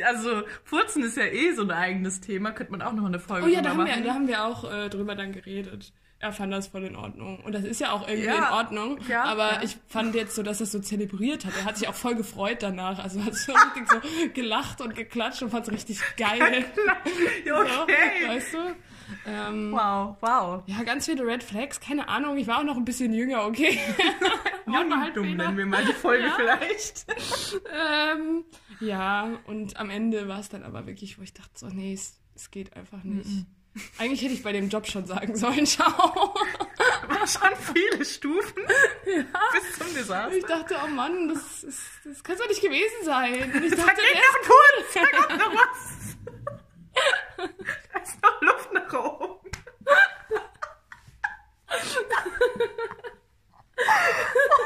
Also, 0.03 0.41
Furzen 0.63 1.03
ist 1.03 1.17
ja 1.17 1.25
eh 1.25 1.53
so 1.53 1.61
ein 1.61 1.71
eigenes 1.71 2.19
Thema. 2.19 2.51
Könnte 2.51 2.71
man 2.71 2.81
auch 2.81 2.93
noch 2.93 3.05
eine 3.05 3.19
Folge 3.19 3.45
Oh 3.45 3.47
ja, 3.47 3.61
da 3.61 3.69
haben, 3.69 3.77
wir, 3.77 3.85
machen. 3.85 4.03
da 4.03 4.13
haben 4.15 4.27
wir 4.27 4.43
auch 4.43 4.69
äh, 4.69 4.89
drüber 4.89 5.13
dann 5.13 5.33
geredet. 5.33 5.93
Er 6.21 6.31
fand 6.31 6.53
das 6.53 6.67
voll 6.67 6.83
in 6.83 6.95
Ordnung. 6.95 7.39
Und 7.39 7.53
das 7.53 7.63
ist 7.63 7.81
ja 7.81 7.91
auch 7.93 8.07
irgendwie 8.07 8.27
Ja, 8.27 8.47
in 8.49 8.53
Ordnung. 8.53 8.99
ja, 9.07 9.23
aber 9.23 9.53
ja. 9.53 9.63
ich 9.63 9.77
fand 9.87 10.13
jetzt 10.13 10.35
so, 10.35 10.43
dass 10.43 10.59
er 10.59 10.65
es 10.65 10.71
so 10.71 10.79
zelebriert 10.79 11.45
hat. 11.45 11.53
Er 11.57 11.65
hat 11.65 11.77
sich 11.77 11.87
auch 11.87 11.95
voll 11.95 12.13
gefreut 12.15 12.57
danach. 12.61 12.99
Also 12.99 13.23
hat 13.23 13.33
so 13.35 13.51
richtig 13.75 13.89
so 13.89 14.29
gelacht 14.33 14.81
und 14.81 14.95
geklatscht 14.95 15.41
und 15.41 15.49
fand 15.49 15.67
es 15.67 15.73
richtig 15.73 15.99
geil. 16.17 16.65
Ja, 17.45 17.55
So, 17.65 17.81
okay. 17.83 18.27
weißt 18.27 18.53
du? 18.53 18.57
Ähm, 19.25 19.71
Wow, 19.73 20.15
wow. 20.21 20.63
ja, 20.67 20.83
ganz 20.83 21.05
viele 21.05 21.25
Red 21.25 21.43
Flags. 21.43 21.79
Keine 21.79 22.07
Ahnung. 22.07 22.37
Ich 22.37 22.47
war 22.47 22.59
auch 22.59 22.63
noch 22.63 22.77
ein 22.77 22.85
bisschen 22.85 23.13
jünger, 23.13 23.45
okay. 23.45 23.77
Noch 24.67 24.75
halt 25.01 25.17
Dumm 25.17 25.35
nennen 25.35 25.57
wir 25.57 25.65
mal 25.65 25.83
die 25.83 25.91
Folge 25.93 26.25
Ja. 26.27 26.35
vielleicht. 26.37 27.05
Ähm, 27.73 28.43
ja, 28.79 29.39
und 29.47 29.77
am 29.77 29.89
Ende 29.89 30.27
war 30.27 30.39
es 30.39 30.49
dann 30.49 30.63
aber 30.63 30.85
wirklich, 30.87 31.17
wo 31.19 31.23
ich 31.23 31.33
dachte, 31.33 31.51
so, 31.55 31.67
nee, 31.67 31.93
es, 31.93 32.19
es 32.35 32.51
geht 32.51 32.75
einfach 32.77 33.03
nicht. 33.03 33.45
Eigentlich 33.97 34.21
hätte 34.21 34.33
ich 34.33 34.43
bei 34.43 34.51
dem 34.51 34.67
Job 34.69 34.85
schon 34.87 35.05
sagen 35.05 35.33
sollen, 35.35 35.65
ciao. 35.77 36.33
War 37.07 37.25
schon 37.27 37.55
viele 37.73 38.03
Stufen 38.03 38.63
bis 39.05 39.77
zum 39.77 39.93
Desaster. 39.95 40.35
Ich 40.35 40.43
dachte, 40.45 40.75
oh 40.83 40.87
Mann, 40.87 41.29
das, 41.29 41.63
ist, 41.63 41.79
das 42.03 42.21
kann 42.23 42.37
doch 42.37 42.47
nicht 42.47 42.61
gewesen 42.61 43.03
sein. 43.05 43.51
Und 43.53 43.63
ich 43.63 43.71
dachte, 43.75 43.85
Da 43.85 43.93
geht 43.93 44.15
noch 44.15 44.41
da 44.93 45.05
kommt 45.17 45.37
noch 45.39 45.53
was. 45.53 46.17
Da 47.93 47.99
ist 47.99 48.21
noch 48.21 48.41
Luft 48.41 48.73
nach 48.73 48.93
oben. 48.93 49.49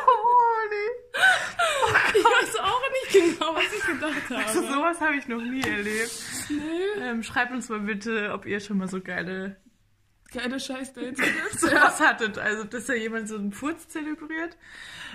Oh, 0.07 0.69
nee. 0.69 2.17
ich 2.17 2.23
weiß 2.23 2.55
auch 2.59 2.81
nicht 2.91 3.37
genau, 3.37 3.55
was 3.55 3.73
ich 3.73 3.85
gedacht 3.85 4.31
Also 4.47 4.61
habe. 4.63 4.73
sowas 4.73 5.01
habe 5.01 5.15
ich 5.15 5.27
noch 5.27 5.41
nie 5.41 5.61
erlebt. 5.61 6.11
Nee, 6.49 7.01
Ähm, 7.03 7.23
schreibt 7.23 7.51
uns 7.51 7.69
mal 7.69 7.79
bitte, 7.81 8.31
ob 8.33 8.45
ihr 8.45 8.59
schon 8.59 8.77
mal 8.77 8.87
so 8.87 9.01
geile 9.01 9.57
keine 10.33 10.59
Scheiß-Dates 10.59 11.21
sowas 11.61 11.99
hattet. 12.01 12.37
Also, 12.37 12.65
dass 12.65 12.87
da 12.87 12.93
jemand 12.93 13.29
so 13.29 13.35
einen 13.37 13.53
Furz 13.53 13.87
zelebriert. 13.87 14.57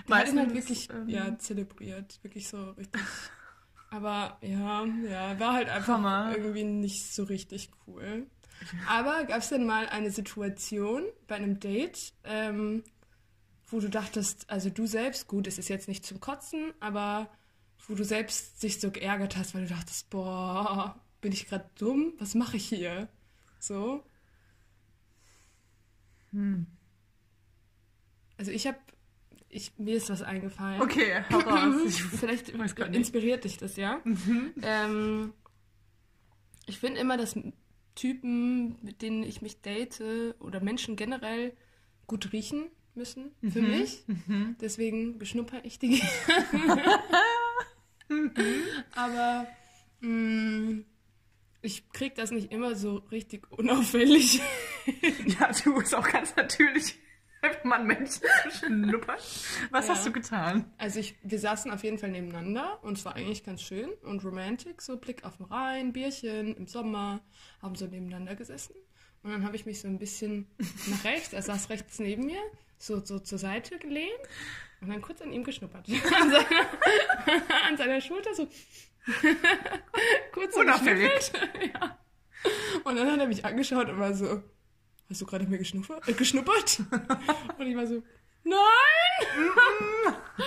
Die 0.08 0.12
hat 0.14 0.28
ihn 0.28 0.38
halt 0.38 0.54
wirklich, 0.54 0.88
ähm, 0.90 1.08
ja, 1.08 1.36
zelebriert. 1.38 2.18
Wirklich 2.22 2.48
so 2.48 2.70
richtig. 2.70 3.02
Aber 3.90 4.38
ja, 4.40 4.86
ja, 5.10 5.38
war 5.40 5.52
halt 5.54 5.68
einfach 5.68 5.94
Hammer. 5.94 6.32
irgendwie 6.34 6.62
nicht 6.64 7.12
so 7.12 7.24
richtig 7.24 7.70
cool. 7.86 8.26
Aber 8.88 9.24
gab 9.24 9.38
es 9.38 9.48
denn 9.48 9.66
mal 9.66 9.88
eine 9.88 10.10
Situation 10.10 11.02
bei 11.26 11.34
einem 11.34 11.58
Date, 11.60 12.12
ähm, 12.24 12.84
wo 13.70 13.80
du 13.80 13.88
dachtest, 13.88 14.48
also 14.50 14.70
du 14.70 14.86
selbst, 14.86 15.28
gut, 15.28 15.46
es 15.46 15.58
ist 15.58 15.68
jetzt 15.68 15.88
nicht 15.88 16.04
zum 16.04 16.20
Kotzen, 16.20 16.72
aber 16.80 17.30
wo 17.86 17.94
du 17.94 18.04
selbst 18.04 18.62
dich 18.62 18.80
so 18.80 18.90
geärgert 18.90 19.36
hast, 19.36 19.54
weil 19.54 19.62
du 19.62 19.68
dachtest, 19.68 20.10
boah, 20.10 21.00
bin 21.20 21.32
ich 21.32 21.46
gerade 21.46 21.68
dumm? 21.78 22.12
Was 22.18 22.34
mache 22.34 22.56
ich 22.56 22.68
hier? 22.68 23.08
So. 23.58 24.02
Hm. 26.32 26.66
Also 28.36 28.50
ich 28.50 28.66
habe, 28.66 28.78
ich, 29.48 29.78
mir 29.78 29.96
ist 29.96 30.10
was 30.10 30.22
eingefallen. 30.22 30.80
Okay, 30.80 31.22
hau 31.30 31.38
raus. 31.38 31.98
Vielleicht 32.18 32.48
inspiriert 32.48 33.44
dich 33.44 33.58
das, 33.58 33.76
ja? 33.76 34.00
Ähm, 34.62 35.32
ich 36.66 36.78
finde 36.78 37.00
immer, 37.00 37.16
dass 37.16 37.38
Typen, 37.94 38.82
mit 38.82 39.02
denen 39.02 39.22
ich 39.22 39.42
mich 39.42 39.60
date 39.60 40.02
oder 40.38 40.60
Menschen 40.60 40.96
generell 40.96 41.54
gut 42.06 42.32
riechen 42.32 42.70
müssen 42.94 43.30
für 43.52 43.62
mich. 43.62 44.04
Deswegen 44.60 45.18
beschnupper 45.18 45.64
ich 45.64 45.78
die 45.78 46.02
Aber 48.94 49.46
mh, 50.00 50.82
ich 51.62 51.90
krieg 51.92 52.14
das 52.14 52.30
nicht 52.30 52.52
immer 52.52 52.74
so 52.74 52.96
richtig 53.10 53.50
unauffällig. 53.52 54.40
Ja, 55.38 55.50
du 55.62 55.78
ist 55.78 55.94
auch 55.94 56.08
ganz 56.08 56.34
natürlich, 56.34 56.98
einfach 57.42 57.62
mal 57.64 57.76
einen 57.76 57.86
Menschen 57.86 58.22
zu 58.42 58.50
schnuppern. 58.50 59.18
Was 59.70 59.86
Ja. 59.86 59.94
hast 59.94 60.06
du 60.06 60.10
getan? 60.10 60.72
Also 60.78 60.98
ich, 60.98 61.14
wir 61.22 61.38
saßen 61.38 61.70
auf 61.70 61.84
jeden 61.84 61.98
Fall 61.98 62.10
nebeneinander 62.10 62.82
und 62.82 62.96
es 62.98 63.04
war 63.04 63.14
eigentlich 63.14 63.44
ganz 63.44 63.62
schön 63.62 63.90
und 64.02 64.24
romantic, 64.24 64.80
so 64.82 64.96
Blick 64.96 65.22
auf 65.24 65.36
den 65.36 65.46
Rhein, 65.46 65.92
Bierchen 65.92 66.56
im 66.56 66.66
Sommer, 66.66 67.20
haben 67.62 67.74
so 67.76 67.86
nebeneinander 67.86 68.34
gesessen. 68.34 68.74
Und 69.22 69.32
dann 69.32 69.44
habe 69.44 69.56
ich 69.56 69.66
mich 69.66 69.80
so 69.80 69.88
ein 69.88 69.98
bisschen 69.98 70.46
nach 70.86 71.04
rechts, 71.04 71.32
er 71.32 71.42
saß 71.42 71.68
rechts 71.68 71.98
neben 71.98 72.24
mir, 72.24 72.40
so, 72.78 73.04
so 73.04 73.18
zur 73.18 73.38
Seite 73.38 73.78
gelehnt 73.78 74.20
und 74.80 74.88
dann 74.88 75.02
kurz 75.02 75.20
an 75.20 75.32
ihm 75.32 75.44
geschnuppert. 75.44 75.86
An 76.20 76.30
seiner, 76.30 77.68
an 77.68 77.76
seiner 77.76 78.00
Schulter 78.00 78.34
so 78.34 78.48
kurz 80.32 80.56
Unauffällig. 80.56 81.10
ja. 81.74 81.98
Und 82.84 82.96
dann 82.96 83.10
hat 83.10 83.18
er 83.18 83.26
mich 83.26 83.44
angeschaut 83.44 83.88
und 83.88 83.98
war 83.98 84.14
so, 84.14 84.42
hast 85.08 85.20
du 85.20 85.26
gerade 85.26 85.46
mir 85.46 85.58
geschnuppert? 85.58 86.08
Äh, 86.08 86.12
geschnuppert? 86.14 86.80
Und 87.58 87.66
ich 87.66 87.76
war 87.76 87.86
so, 87.86 88.02
nein! 88.44 88.56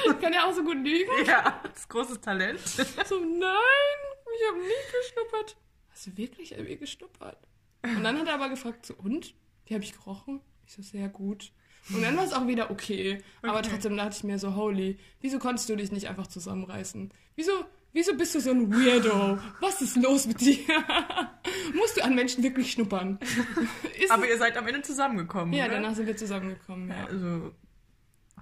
ich 0.06 0.20
kann 0.20 0.34
ja 0.34 0.48
auch 0.48 0.53
so 0.53 0.63
gut 0.63 0.77
lügen. 0.77 1.12
Ja, 1.25 1.62
das 1.63 1.88
große 1.88 2.20
Talent. 2.20 2.60
So, 2.60 3.20
nein, 3.20 4.00
ich 4.36 4.50
habe 4.50 4.60
nicht 4.60 4.94
geschnuppert. 5.00 5.58
Hast 5.92 6.08
du 6.08 6.18
wirklich 6.18 6.58
an 6.58 6.63
mir 6.63 6.77
geschnuppert? 6.77 7.38
Und 7.83 8.03
dann 8.03 8.17
hat 8.17 8.27
er 8.27 8.35
aber 8.35 8.49
gefragt, 8.49 8.85
so, 8.85 8.93
und? 8.95 9.35
Wie 9.65 9.73
habe 9.73 9.83
ich 9.83 9.93
gerochen? 9.93 10.41
Ich 10.65 10.73
so, 10.73 10.81
sehr 10.81 11.09
gut. 11.09 11.51
Und 11.93 12.01
dann 12.01 12.15
war 12.15 12.23
es 12.23 12.31
auch 12.33 12.47
wieder 12.47 12.71
okay. 12.71 13.21
Aber 13.41 13.59
Okay. 13.59 13.69
trotzdem 13.71 13.97
dachte 13.97 14.15
ich 14.17 14.23
mir 14.23 14.39
so, 14.39 14.55
holy, 14.55 14.97
wieso 15.21 15.37
konntest 15.39 15.67
du 15.69 15.75
dich 15.75 15.91
nicht 15.91 16.07
einfach 16.07 16.27
zusammenreißen? 16.27 17.11
Wieso, 17.35 17.51
wieso 17.91 18.15
bist 18.15 18.33
du 18.35 18.39
so 18.39 18.51
ein 18.51 18.71
Weirdo? 18.71 19.37
Was 19.59 19.81
ist 19.81 19.97
los 19.97 20.25
mit 20.27 20.39
dir? 20.39 20.59
Musst 21.75 21.97
du 21.97 22.03
an 22.03 22.15
Menschen 22.15 22.41
wirklich 22.43 22.71
schnuppern? 22.71 23.19
Aber 24.09 24.27
ihr 24.27 24.37
seid 24.37 24.55
am 24.57 24.65
Ende 24.67 24.81
zusammengekommen, 24.81 25.53
ja, 25.53 25.65
oder? 25.65 25.73
danach 25.75 25.93
sind 25.95 26.07
wir 26.07 26.15
zusammengekommen, 26.15 26.89
ja. 26.89 27.05
Also, 27.05 27.53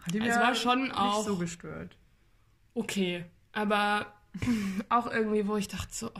hat 0.05 0.13
ihn 0.15 0.23
ja 0.23 0.39
war 0.39 0.53
schon 0.55 0.83
nicht 0.83 0.95
auch- 0.95 1.25
so 1.25 1.37
gestört. 1.37 1.97
okay. 2.75 3.25
Aber 3.53 4.13
auch 4.89 5.11
irgendwie, 5.11 5.47
wo 5.47 5.57
ich 5.57 5.67
dachte 5.67 5.89
so, 5.91 6.07
oh. 6.13 6.19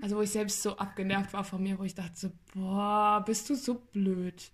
Also 0.00 0.16
wo 0.16 0.22
ich 0.22 0.30
selbst 0.30 0.62
so 0.62 0.76
abgenervt 0.76 1.32
war 1.32 1.44
von 1.44 1.62
mir, 1.62 1.78
wo 1.78 1.84
ich 1.84 1.94
dachte 1.94 2.16
so, 2.16 2.32
boah, 2.54 3.22
bist 3.24 3.48
du 3.50 3.54
so 3.54 3.74
blöd. 3.74 4.50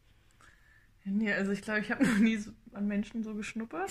Ja, 1.05 1.13
Nee, 1.13 1.33
also 1.33 1.53
ich 1.53 1.63
glaube, 1.63 1.81
ich 1.81 1.91
habe 1.91 2.05
noch 2.05 2.19
nie 2.19 2.37
so 2.37 2.51
an 2.73 2.87
Menschen 2.87 3.23
so 3.23 3.35
geschnuppert. 3.35 3.91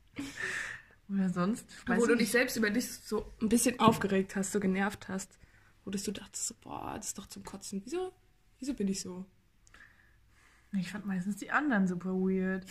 Oder 1.08 1.30
sonst. 1.30 1.66
weiß 1.86 2.00
wo 2.00 2.06
du 2.06 2.16
dich 2.16 2.32
selbst 2.32 2.56
über 2.56 2.70
dich 2.70 2.90
so 2.90 3.32
ein 3.40 3.48
bisschen 3.48 3.78
aufgeregt 3.78 4.34
hast, 4.34 4.52
so 4.52 4.58
genervt 4.58 5.08
hast. 5.08 5.38
Wo 5.84 5.90
du 5.90 5.98
dachtest 5.98 6.48
so, 6.48 6.54
boah, 6.62 6.94
das 6.96 7.08
ist 7.08 7.18
doch 7.18 7.26
zum 7.26 7.44
Kotzen. 7.44 7.80
Wieso, 7.84 8.12
wieso 8.58 8.74
bin 8.74 8.88
ich 8.88 9.00
so? 9.00 9.24
Ich 10.72 10.90
fand 10.90 11.06
meistens 11.06 11.36
die 11.36 11.52
anderen 11.52 11.86
super 11.86 12.10
weird. 12.10 12.66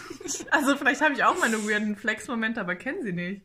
also 0.50 0.76
vielleicht 0.76 1.02
habe 1.02 1.14
ich 1.14 1.24
auch 1.24 1.38
meine 1.38 1.58
weirden 1.58 1.94
Flex-Momente, 1.94 2.60
aber 2.60 2.74
kenne 2.74 3.02
sie 3.02 3.12
nicht. 3.12 3.42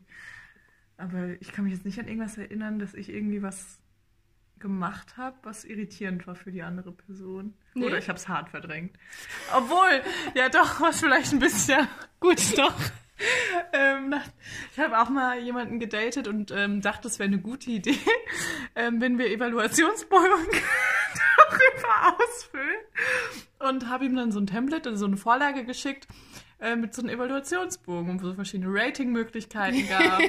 Aber 1.00 1.40
ich 1.40 1.52
kann 1.52 1.64
mich 1.64 1.72
jetzt 1.72 1.86
nicht 1.86 1.98
an 1.98 2.06
irgendwas 2.06 2.36
erinnern, 2.36 2.78
dass 2.78 2.94
ich 2.94 3.08
irgendwie 3.08 3.42
was 3.42 3.80
gemacht 4.58 5.16
habe, 5.16 5.36
was 5.42 5.64
irritierend 5.64 6.26
war 6.26 6.34
für 6.34 6.52
die 6.52 6.62
andere 6.62 6.92
Person. 6.92 7.54
Nee? 7.72 7.86
Oder 7.86 7.96
ich 7.96 8.08
habe 8.08 8.18
es 8.18 8.28
hart 8.28 8.50
verdrängt. 8.50 8.94
Obwohl, 9.56 10.02
ja 10.34 10.50
doch, 10.50 10.80
was 10.82 11.00
vielleicht 11.00 11.32
ein 11.32 11.38
bisschen 11.38 11.88
gut 12.20 12.58
doch. 12.58 12.74
Ähm, 13.72 14.14
ich 14.72 14.78
habe 14.78 14.98
auch 14.98 15.08
mal 15.08 15.38
jemanden 15.38 15.78
gedatet 15.78 16.28
und 16.28 16.50
ähm, 16.50 16.80
dachte, 16.82 17.08
es 17.08 17.18
wäre 17.18 17.28
eine 17.28 17.40
gute 17.40 17.70
Idee, 17.70 17.98
ähm, 18.74 19.00
wenn 19.00 19.18
wir 19.18 19.30
Evaluationsbogen 19.30 20.30
darüber 21.48 22.18
ausfüllen. 22.18 22.80
Und 23.58 23.88
habe 23.88 24.04
ihm 24.04 24.16
dann 24.16 24.32
so 24.32 24.40
ein 24.40 24.46
Template, 24.46 24.88
also 24.88 25.00
so 25.00 25.06
eine 25.06 25.16
Vorlage 25.16 25.64
geschickt, 25.64 26.06
äh, 26.60 26.76
mit 26.76 26.94
so 26.94 27.02
einem 27.02 27.10
Evaluationsbogen, 27.10 28.22
wo 28.22 28.28
es 28.28 28.34
verschiedene 28.34 28.72
Ratingmöglichkeiten 28.72 29.88
gab, 29.88 30.20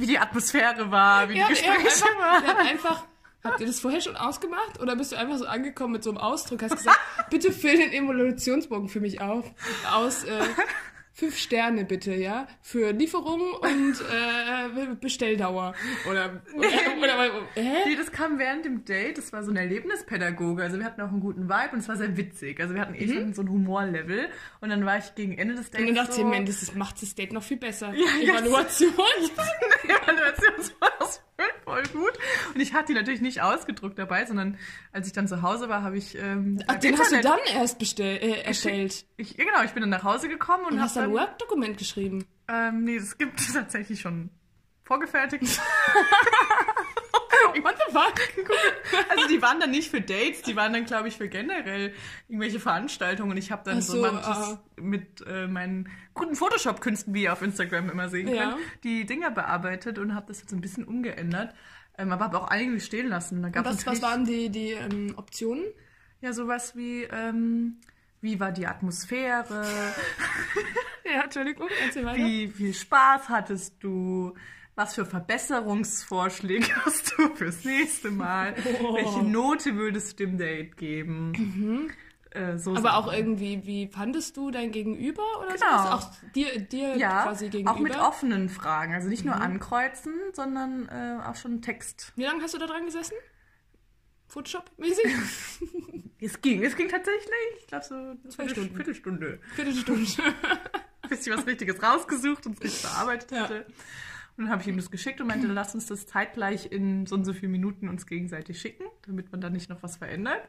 wie 0.00 0.06
die 0.06 0.18
Atmosphäre 0.18 0.90
war, 0.90 1.28
wie 1.28 1.34
die 1.34 1.38
Ja, 1.40 1.44
hat 1.46 1.50
Gespräche 1.50 1.78
einfach, 1.78 2.18
waren. 2.18 2.44
er 2.44 2.50
hat 2.50 2.58
einfach. 2.66 3.04
Habt 3.44 3.60
ihr 3.60 3.66
das 3.68 3.78
vorher 3.78 4.00
schon 4.00 4.16
ausgemacht? 4.16 4.80
Oder 4.80 4.96
bist 4.96 5.12
du 5.12 5.16
einfach 5.16 5.38
so 5.38 5.46
angekommen 5.46 5.92
mit 5.92 6.02
so 6.02 6.10
einem 6.10 6.18
Ausdruck? 6.18 6.60
Hast 6.62 6.76
gesagt, 6.76 6.98
bitte 7.30 7.52
füll 7.52 7.76
den 7.76 7.92
Evolutionsbogen 7.92 8.88
für 8.88 9.00
mich 9.00 9.20
auf. 9.20 9.44
Aus 9.92 10.24
äh, 10.24 10.40
fünf 11.18 11.36
Sterne 11.36 11.84
bitte, 11.84 12.14
ja? 12.14 12.46
Für 12.62 12.92
Lieferung 12.92 13.40
und 13.60 13.96
äh, 14.12 14.94
Bestelldauer. 15.00 15.74
Oder, 16.08 16.42
oder, 16.54 16.68
oder, 16.98 17.32
hä? 17.54 17.72
Nee, 17.86 17.96
das 17.96 18.12
kam 18.12 18.38
während 18.38 18.64
dem 18.64 18.84
Date. 18.84 19.18
Das 19.18 19.32
war 19.32 19.42
so 19.42 19.50
ein 19.50 19.56
Erlebnispädagoge. 19.56 20.62
Also 20.62 20.78
wir 20.78 20.84
hatten 20.84 21.00
auch 21.00 21.08
einen 21.08 21.20
guten 21.20 21.48
Vibe 21.48 21.70
und 21.72 21.80
es 21.80 21.88
war 21.88 21.96
sehr 21.96 22.16
witzig. 22.16 22.60
Also 22.60 22.74
wir 22.74 22.80
hatten 22.80 22.94
eh 22.94 23.08
schon 23.08 23.34
so 23.34 23.42
ein 23.42 23.48
Humorlevel. 23.48 24.28
Und 24.60 24.68
dann 24.68 24.86
war 24.86 24.98
ich 24.98 25.14
gegen 25.16 25.36
Ende 25.36 25.56
des 25.56 25.72
Dates 25.72 25.88
Und 25.88 25.96
dann 25.96 26.06
dachte 26.06 26.12
so... 26.12 26.20
ich, 26.22 26.26
Mensch, 26.28 26.50
das 26.50 26.74
macht 26.76 27.02
das 27.02 27.14
Date 27.16 27.32
noch 27.32 27.42
viel 27.42 27.56
besser. 27.56 27.92
Ja. 27.92 28.06
Evaluation. 28.22 28.92
Evaluationsfotos 29.84 31.22
voll 31.64 31.82
gut. 31.92 32.12
Und 32.54 32.60
ich 32.60 32.74
hatte 32.74 32.92
die 32.92 32.94
natürlich 32.94 33.20
nicht 33.20 33.42
ausgedruckt 33.42 33.98
dabei, 33.98 34.24
sondern 34.26 34.58
als 34.92 35.06
ich 35.06 35.12
dann 35.12 35.28
zu 35.28 35.42
Hause 35.42 35.68
war, 35.68 35.82
habe 35.82 35.96
ich... 35.96 36.16
Ähm, 36.16 36.62
Ach, 36.66 36.74
den 36.76 36.98
hast 36.98 37.12
du 37.12 37.16
Internet- 37.16 37.24
dann 37.46 37.54
erst 37.60 37.78
bestell, 37.78 38.16
äh, 38.16 38.40
erstellt. 38.42 39.04
Ich, 39.16 39.36
ja, 39.36 39.44
genau, 39.44 39.62
ich 39.62 39.70
bin 39.72 39.82
dann 39.82 39.90
nach 39.90 40.04
Hause 40.04 40.28
gekommen 40.28 40.64
und, 40.66 40.74
Und 40.74 40.80
hast 40.80 40.96
dann 40.96 41.04
ein. 41.04 41.12
Word-Dokument 41.12 41.78
geschrieben. 41.78 42.24
Ähm, 42.48 42.84
nee, 42.84 42.98
das 42.98 43.16
gibt 43.18 43.40
es 43.40 43.52
tatsächlich 43.52 44.00
schon 44.00 44.30
vorgefertigt. 44.84 45.44
What 47.62 47.76
the 47.86 47.92
fuck? 47.92 48.20
Also 49.10 49.28
die 49.28 49.40
waren 49.42 49.60
dann 49.60 49.70
nicht 49.70 49.90
für 49.90 50.00
Dates, 50.00 50.42
die 50.42 50.56
waren 50.56 50.72
dann, 50.72 50.84
glaube 50.84 51.08
ich, 51.08 51.16
für 51.16 51.28
generell 51.28 51.92
irgendwelche 52.28 52.60
Veranstaltungen. 52.60 53.32
Und 53.32 53.36
ich 53.36 53.50
habe 53.50 53.62
dann 53.64 53.80
so, 53.80 53.94
so, 53.94 54.02
manches 54.02 54.26
ah. 54.26 54.60
mit 54.76 55.24
äh, 55.26 55.46
meinen 55.46 55.88
guten 56.14 56.36
Photoshop-Künsten, 56.36 57.14
wie 57.14 57.24
ihr 57.24 57.32
auf 57.32 57.42
Instagram 57.42 57.90
immer 57.90 58.08
sehen 58.08 58.28
Ja. 58.28 58.50
könnt, 58.50 58.56
die 58.84 59.06
Dinger 59.06 59.30
bearbeitet 59.30 59.98
und 59.98 60.14
habe 60.14 60.26
das 60.28 60.40
jetzt 60.40 60.52
ein 60.52 60.60
bisschen 60.60 60.84
umgeändert. 60.84 61.54
Ähm, 61.96 62.12
aber 62.12 62.26
habe 62.26 62.38
auch 62.38 62.48
einiges 62.48 62.86
stehen 62.86 63.08
lassen. 63.08 63.42
Da 63.42 63.48
gab's 63.48 63.68
was, 63.68 63.86
was 63.86 64.02
waren 64.02 64.24
die, 64.24 64.50
die 64.50 64.70
ähm, 64.70 65.14
Optionen? 65.16 65.64
Ja, 66.20 66.32
sowas 66.32 66.76
wie, 66.76 67.02
ähm, 67.04 67.80
wie 68.20 68.40
war 68.40 68.52
die 68.52 68.66
Atmosphäre? 68.66 69.64
Ja, 71.10 71.22
Entschuldigung, 71.24 71.68
erzähl 71.84 72.04
weiter. 72.04 72.18
Wie 72.18 72.48
viel 72.48 72.74
Spaß 72.74 73.28
hattest 73.28 73.82
du? 73.82 74.34
Was 74.78 74.94
für 74.94 75.04
Verbesserungsvorschläge 75.04 76.68
hast 76.84 77.12
du 77.18 77.34
fürs 77.34 77.64
nächste 77.64 78.12
Mal? 78.12 78.54
Oh. 78.80 78.94
Welche 78.94 79.24
Note 79.24 79.74
würdest 79.74 80.12
du 80.20 80.24
dem 80.26 80.38
Date 80.38 80.76
geben? 80.76 81.90
Äh, 82.30 82.58
so 82.58 82.70
Mhm. 82.70 82.76
Aber 82.76 82.94
auch 82.96 83.12
irgendwie, 83.12 83.66
wie 83.66 83.88
fandest 83.88 84.36
du 84.36 84.52
dein 84.52 84.70
Gegenüber 84.70 85.24
oder 85.40 85.50
so? 85.58 85.64
Genau. 85.64 85.82
Ist 85.82 85.92
Auch 85.92 86.10
dir, 86.34 86.60
dir 86.60 86.96
ja, 86.96 87.24
quasi 87.24 87.48
gegenüber? 87.48 87.72
auch 87.72 87.80
mit 87.80 87.96
offenen 87.98 88.48
Fragen. 88.48 88.94
Also 88.94 89.08
nicht 89.08 89.24
nur 89.24 89.34
Mhm. 89.34 89.42
ankreuzen, 89.42 90.14
sondern 90.32 90.86
äh, 90.88 91.26
auch 91.26 91.34
schon 91.34 91.60
Text. 91.60 92.12
Wie 92.14 92.22
lange 92.22 92.40
hast 92.44 92.54
du 92.54 92.58
da 92.58 92.66
dran 92.66 92.84
gesessen? 92.84 93.14
Photoshop-mäßig? 94.32 95.06
Es 96.20 96.40
ging, 96.42 96.64
es 96.64 96.74
ging 96.74 96.88
tatsächlich. 96.88 97.32
Ich 97.60 97.66
glaube 97.68 97.84
so 97.84 98.28
Zwei 98.30 98.48
Stunden. 98.48 98.74
Viertelstunde. 98.74 99.38
Viertelstunde. 99.54 100.04
bis 101.08 101.24
ich 101.24 101.32
was 101.32 101.46
Richtiges 101.46 101.80
rausgesucht 101.80 102.44
und 102.46 102.54
es 102.56 102.60
richtig 102.64 102.82
bearbeitet 102.82 103.30
Ja. 103.30 103.42
hatte. 103.44 103.66
Und 104.38 104.44
dann 104.44 104.52
habe 104.52 104.62
ich 104.62 104.68
ihm 104.68 104.76
das 104.76 104.92
geschickt 104.92 105.20
und 105.20 105.26
meinte, 105.26 105.48
lass 105.48 105.74
uns 105.74 105.86
das 105.86 106.06
zeitgleich 106.06 106.70
in 106.70 107.06
so 107.06 107.16
und 107.16 107.24
so 107.24 107.32
vielen 107.32 107.50
Minuten 107.50 107.88
uns 107.88 108.06
gegenseitig 108.06 108.60
schicken, 108.60 108.84
damit 109.04 109.32
man 109.32 109.40
da 109.40 109.50
nicht 109.50 109.68
noch 109.68 109.82
was 109.82 109.96
verändert. 109.96 110.48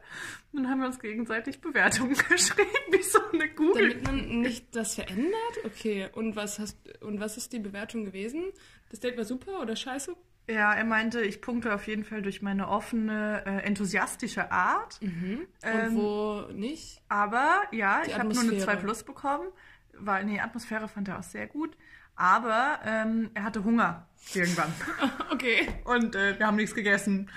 Und 0.52 0.62
dann 0.62 0.70
haben 0.70 0.78
wir 0.78 0.86
uns 0.86 1.00
gegenseitig 1.00 1.60
Bewertungen 1.60 2.14
geschrieben, 2.28 2.70
wie 2.92 3.02
so 3.02 3.18
eine 3.32 3.48
Google. 3.48 3.88
Damit 3.88 4.04
man 4.04 4.40
nicht 4.42 4.76
das 4.76 4.94
verändert? 4.94 5.34
Okay, 5.64 6.08
und 6.12 6.36
was 6.36 6.60
hast 6.60 6.78
und 7.02 7.18
was 7.18 7.36
ist 7.36 7.52
die 7.52 7.58
Bewertung 7.58 8.04
gewesen? 8.04 8.44
Das 8.90 9.00
Date 9.00 9.16
war 9.16 9.24
super 9.24 9.60
oder 9.60 9.74
scheiße? 9.74 10.14
Ja, 10.48 10.72
er 10.72 10.84
meinte, 10.84 11.20
ich 11.22 11.40
punkte 11.40 11.74
auf 11.74 11.86
jeden 11.88 12.04
Fall 12.04 12.22
durch 12.22 12.42
meine 12.42 12.68
offene, 12.68 13.42
äh, 13.44 13.66
enthusiastische 13.66 14.52
Art. 14.52 15.00
Und 15.02 15.46
Ähm, 15.62 15.96
wo 15.96 16.42
nicht? 16.52 17.02
Aber 17.08 17.62
ja, 17.72 18.02
Die 18.02 18.10
ich 18.10 18.14
habe 18.18 18.28
nur 18.32 18.40
eine 18.40 18.50
Atmosphäre. 18.50 18.64
2 18.64 18.76
Plus 18.76 19.02
bekommen. 19.04 19.48
War, 19.94 20.22
nee, 20.22 20.40
Atmosphäre 20.40 20.88
fand 20.88 21.08
er 21.08 21.18
auch 21.18 21.24
sehr 21.24 21.46
gut. 21.46 21.76
Aber 22.20 22.80
ähm, 22.84 23.30
er 23.32 23.44
hatte 23.44 23.64
Hunger 23.64 24.06
irgendwann. 24.34 24.72
Okay. 25.30 25.68
Und 25.84 26.14
äh, 26.16 26.38
wir 26.38 26.46
haben 26.46 26.56
nichts 26.56 26.74
gegessen. 26.74 27.30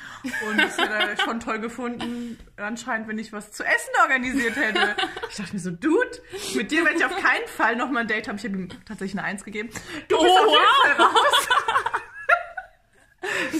Und 0.50 0.58
das 0.58 0.78
hätte 0.78 0.92
er 0.94 1.18
schon 1.18 1.40
toll 1.40 1.60
gefunden, 1.60 2.38
anscheinend, 2.58 3.08
wenn 3.08 3.18
ich 3.18 3.32
was 3.32 3.52
zu 3.54 3.64
essen 3.64 3.92
organisiert 4.02 4.58
hätte. 4.58 4.96
Ich 5.30 5.38
dachte 5.38 5.54
mir 5.54 5.60
so, 5.60 5.72
Dude, 5.72 6.10
mit 6.56 6.70
dir 6.72 6.84
werde 6.84 6.98
ich 6.98 7.06
auf 7.06 7.16
keinen 7.16 7.48
Fall 7.48 7.78
nochmal 7.78 8.02
ein 8.02 8.08
Date 8.10 8.28
haben. 8.28 8.36
Ich 8.36 8.44
habe 8.44 8.56
ihm 8.58 8.68
tatsächlich 8.86 9.18
eine 9.18 9.26
Eins 9.26 9.46
gegeben. 9.46 9.70
Du 10.10 10.18
bist 10.20 10.34
Oh, 10.38 10.48
auf 10.48 10.52
jeden 10.52 10.98
Fall 10.98 11.06
raus. 11.06 11.50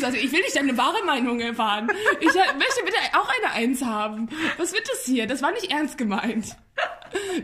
Also 0.04 0.18
ich 0.18 0.32
will 0.34 0.42
nicht 0.42 0.56
deine 0.58 0.78
wahre 0.78 1.06
Meinung 1.06 1.40
erfahren. 1.40 1.90
Ich 2.20 2.28
äh, 2.36 2.54
möchte 2.58 2.84
bitte 2.84 2.98
auch 3.14 3.30
eine 3.30 3.54
Eins 3.54 3.82
haben. 3.82 4.28
Was 4.58 4.74
wird 4.74 4.90
das 4.90 5.06
hier? 5.06 5.26
Das 5.26 5.42
war 5.42 5.52
nicht 5.54 5.72
ernst 5.72 5.98
gemeint. 5.98 6.58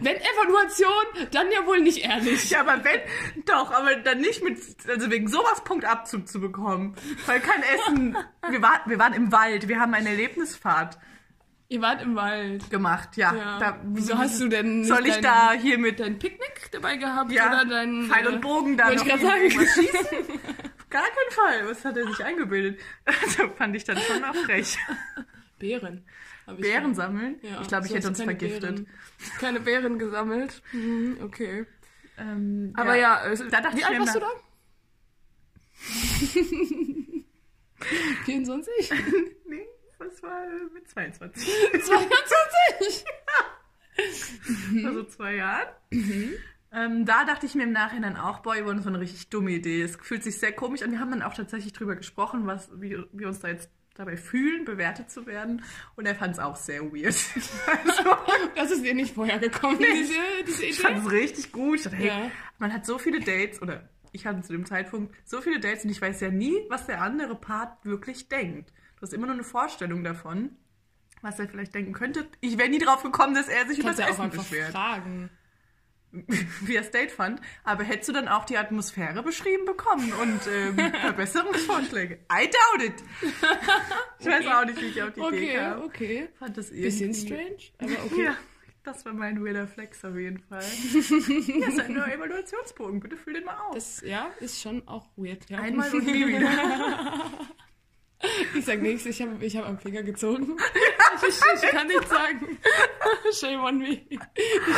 Wenn 0.02 0.16
Evaluation, 0.16 1.30
dann 1.32 1.52
ja 1.52 1.66
wohl 1.66 1.80
nicht 1.82 2.04
ehrlich. 2.04 2.50
Ja, 2.50 2.62
aber 2.62 2.84
wenn, 2.84 3.00
doch, 3.46 3.72
aber 3.72 3.96
dann 3.98 4.20
nicht 4.20 4.44
mit, 4.44 4.58
also 4.88 5.12
wegen 5.12 5.28
sowas 5.28 5.64
Punktabzug 5.64 6.28
zu 6.28 6.40
bekommen. 6.42 6.96
Weil 7.28 7.40
kein 7.40 7.62
Essen, 7.64 8.18
wir, 8.50 8.62
war, 8.62 8.82
wir 8.88 8.98
waren 8.98 9.14
im 9.14 9.32
Wald, 9.32 9.68
wir 9.68 9.80
haben 9.80 9.94
eine 9.94 10.10
Erlebnisfahrt 10.10 10.98
Ihr 11.72 11.82
wart 11.82 12.02
im 12.02 12.16
Wald. 12.16 12.68
gemacht, 12.72 13.16
ja. 13.16 13.32
Ja. 13.36 13.60
Da, 13.60 13.80
Wieso 13.84 14.18
hast 14.18 14.40
du 14.42 14.48
denn 14.48 14.86
Soll 14.86 15.06
ich 15.06 15.14
dein- 15.14 15.22
da 15.24 15.52
hier 15.54 15.78
mit 15.78 16.00
Dein 16.00 16.18
Picknick 16.18 16.72
dabei 16.72 16.96
gehabt 16.98 17.32
ja, 17.32 17.48
oder 17.48 17.66
dein 17.66 18.10
Pfeil 18.10 18.28
und 18.28 18.34
äh, 18.36 18.40
Bogen 18.40 18.76
da 18.76 18.86
noch 18.90 18.94
ich 18.96 19.06
gerade 19.08 19.22
sagen. 19.22 19.52
schießen? 19.52 19.78
Auf 20.00 20.90
Gar 20.90 21.04
keinen 21.04 21.32
Fall. 21.32 21.70
Was 21.70 21.86
hat 21.86 21.96
er 21.96 22.08
sich 22.08 22.26
eingebildet? 22.26 22.80
Also 23.06 23.50
fand 23.56 23.76
ich 23.76 23.84
dann 23.84 23.98
schon 24.00 24.24
auch 24.24 24.34
frech. 24.36 24.80
Beeren. 25.60 26.06
Beeren 26.58 26.84
schon. 26.84 26.96
sammeln? 26.96 27.40
Ja, 27.42 27.62
ich 27.62 27.68
glaube, 27.68 27.86
ich 27.86 27.92
so 27.92 27.98
hätte 27.98 28.08
uns 28.10 28.20
keine 28.20 28.32
vergiftet. 28.32 28.76
Beeren, 28.76 28.88
keine 29.40 29.60
Beeren 29.60 30.00
gesammelt. 30.00 30.62
Mhm, 30.72 31.18
okay. 31.24 31.66
Ähm, 32.18 32.74
Aber 32.76 32.96
ja, 32.96 33.16
also, 33.18 33.46
Da 33.50 33.62
dachte 33.62 33.76
wie 33.78 33.82
ich 33.82 33.86
alt 33.86 34.00
warst 34.00 34.16
du 34.16 34.20
da? 34.20 34.30
24? 38.26 38.92
Nee, 39.48 39.66
das 39.98 40.22
war 40.22 40.46
mit 40.74 40.88
22. 40.90 41.50
22? 41.72 43.06
also 44.86 45.04
zwei 45.06 45.36
Jahren. 45.36 45.68
Ähm, 46.72 47.06
da 47.06 47.26
dachte 47.26 47.46
ich 47.46 47.56
mir 47.56 47.64
im 47.64 47.72
Nachhinein 47.72 48.18
auch, 48.18 48.40
boah, 48.40 48.56
Yvonne, 48.56 48.84
war 48.84 48.88
eine 48.88 49.00
richtig 49.00 49.30
dumme 49.30 49.52
Idee. 49.52 49.82
Es 49.82 49.96
fühlt 49.96 50.24
sich 50.24 50.38
sehr 50.38 50.52
komisch 50.52 50.84
an. 50.84 50.92
Wir 50.92 51.00
haben 51.00 51.12
dann 51.12 51.24
auch 51.24 51.34
tatsächlich 51.34 51.74
drüber 51.74 51.96
gesprochen, 51.96 52.46
was, 52.46 52.70
wie 52.80 52.98
wir 53.12 53.28
uns 53.28 53.40
da 53.40 53.48
jetzt 53.48 53.72
dabei 54.00 54.18
fühlen, 54.18 54.66
bewertet 54.66 55.12
zu 55.12 55.26
werden. 55.28 55.62
Und 55.96 56.06
er 56.06 56.16
fand 56.16 56.34
es 56.34 56.40
auch 56.40 56.56
sehr 56.56 56.82
weird. 56.92 57.16
also, 57.86 58.04
Das 58.56 58.72
ist 58.72 58.84
dir 58.84 58.96
nicht 58.96 59.14
vorher 59.14 59.38
gekommen, 59.40 59.78
diese, 59.80 60.14
diese 60.48 60.64
ich 60.66 60.80
Idee? 60.80 60.82
fand 60.88 61.06
es 61.06 61.12
richtig 61.12 61.52
gut. 61.52 61.78
Ich 61.78 61.84
dachte, 61.84 61.98
hey, 61.98 62.08
Ja. 62.08 62.32
man 62.58 62.74
hat 62.74 62.86
so 62.86 62.98
viele 62.98 63.20
Dates, 63.20 63.62
oder 63.62 63.88
ich 64.12 64.26
hatte 64.26 64.42
zu 64.42 64.54
dem 64.54 64.66
Zeitpunkt 64.66 65.14
so 65.26 65.42
viele 65.42 65.60
Dates 65.60 65.84
und 65.84 65.92
ich 65.92 66.02
weiß 66.02 66.22
ja 66.22 66.30
nie, 66.32 66.56
was 66.70 66.86
der 66.88 67.02
andere 67.02 67.36
Part 67.36 67.86
wirklich 67.86 68.28
denkt. 68.30 68.72
Du 68.96 69.02
hast 69.04 69.14
immer 69.14 69.28
nur 69.28 69.36
eine 69.36 69.44
Vorstellung 69.44 70.04
davon, 70.04 70.56
was 71.22 71.38
er 71.40 71.48
vielleicht 71.48 71.76
denken 71.76 71.94
könnte. 71.94 72.26
Ich 72.40 72.58
wäre 72.58 72.70
nie 72.70 72.80
drauf 72.80 73.04
gekommen, 73.04 73.36
dass 73.36 73.48
er 73.50 73.68
sich 73.68 73.80
über 73.80 73.90
das 73.92 74.00
Essen 74.00 74.30
beschwert. 74.30 74.72
fragen. 74.72 75.30
wie 76.62 76.74
das 76.74 76.92
Date 76.92 77.12
fand. 77.12 77.40
Aber 77.64 77.84
hättest 77.84 78.10
du 78.10 78.14
dann 78.14 78.28
auch 78.28 78.46
die 78.46 78.58
Atmosphäre 78.58 79.22
beschrieben 79.24 79.66
bekommen 79.66 80.12
und 80.14 80.40
ähm, 80.52 80.76
Verbesserungsvorschläge? 81.02 82.20
I 82.32 82.50
doubt 82.50 82.84
it. 82.88 83.04
Ich 84.20 84.26
weiß 84.26 84.46
auch 84.48 84.66
nicht, 84.66 84.82
wie 84.82 84.88
ich 84.88 85.02
auf 85.02 85.12
die 85.14 85.20
Idee 85.22 85.28
Okay, 85.28 85.54
kam. 85.56 85.82
okay. 85.84 86.30
Fand 86.40 86.58
das 86.58 86.70
Bisschen 86.72 87.12
irgendwie- 87.14 87.28
strange, 87.28 87.94
aber 87.96 88.06
okay. 88.06 88.24
Ja, 88.26 88.36
das 88.84 89.06
war 89.06 89.14
mein 89.14 89.44
weirder 89.46 89.66
Flex 89.68 90.04
auf 90.04 90.16
jeden 90.18 90.40
Fall. 90.40 90.62
Hier 90.64 91.68
ist 91.68 91.80
ein 91.80 91.94
neuer 91.94 92.08
Evaluationsbogen. 92.12 93.00
Bitte 93.00 93.16
füll 93.16 93.34
den 93.36 93.46
mal 93.46 93.58
aus. 93.68 93.76
Das, 93.76 94.02
ja, 94.02 94.30
ist 94.42 94.62
schon 94.62 94.86
auch 94.88 95.08
weird. 95.16 95.50
Ja. 95.50 95.60
Einmal 95.60 95.90
und 95.94 96.06
nie 96.06 96.28
wieder. 96.28 96.50
Ich 98.56 98.66
sag 98.66 98.82
nichts, 98.82 99.06
ich 99.06 99.22
habe 99.22 99.44
ich 99.46 99.56
hab 99.56 99.66
am 99.66 99.80
Finger 99.80 100.04
gezogen. 100.04 100.58
Ich, 101.28 101.38
ich, 101.38 101.64
ich 101.64 101.70
kann 101.72 101.88
nichts 101.88 102.10
sagen. 102.10 102.58
Shame 103.34 103.60
on 103.62 103.78
me. 103.80 104.02
Ich 104.10 104.20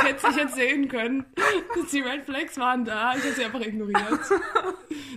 hätte 0.01 0.27
ich 0.29 0.35
hätte 0.37 0.53
sehen 0.53 0.87
können. 0.87 1.25
Die 1.91 1.99
Red 1.99 2.23
Flags 2.25 2.57
waren 2.57 2.83
da, 2.83 3.15
ich 3.15 3.23
habe 3.23 3.33
sie 3.33 3.45
einfach 3.45 3.61
ignoriert. 3.61 4.19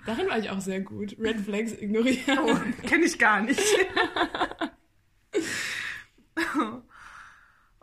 Darin 0.04 0.28
war 0.28 0.38
ich 0.38 0.50
auch 0.50 0.60
sehr 0.60 0.80
gut. 0.80 1.16
Red 1.18 1.40
Flags 1.40 1.72
ignorieren. 1.72 2.38
Oh, 2.40 2.86
kenne 2.86 3.04
ich 3.06 3.18
gar 3.18 3.40
nicht. 3.40 3.62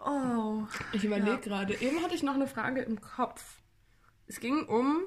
Oh. 0.04 0.64
Ich 0.94 1.04
überlege 1.04 1.32
Ja. 1.32 1.38
gerade. 1.38 1.76
Eben 1.80 2.02
hatte 2.04 2.16
ich 2.16 2.24
noch 2.24 2.34
eine 2.34 2.48
Frage 2.48 2.82
im 2.82 3.02
Kopf. 3.02 3.44
Es 4.28 4.40
ging 4.40 4.66
um 4.68 5.04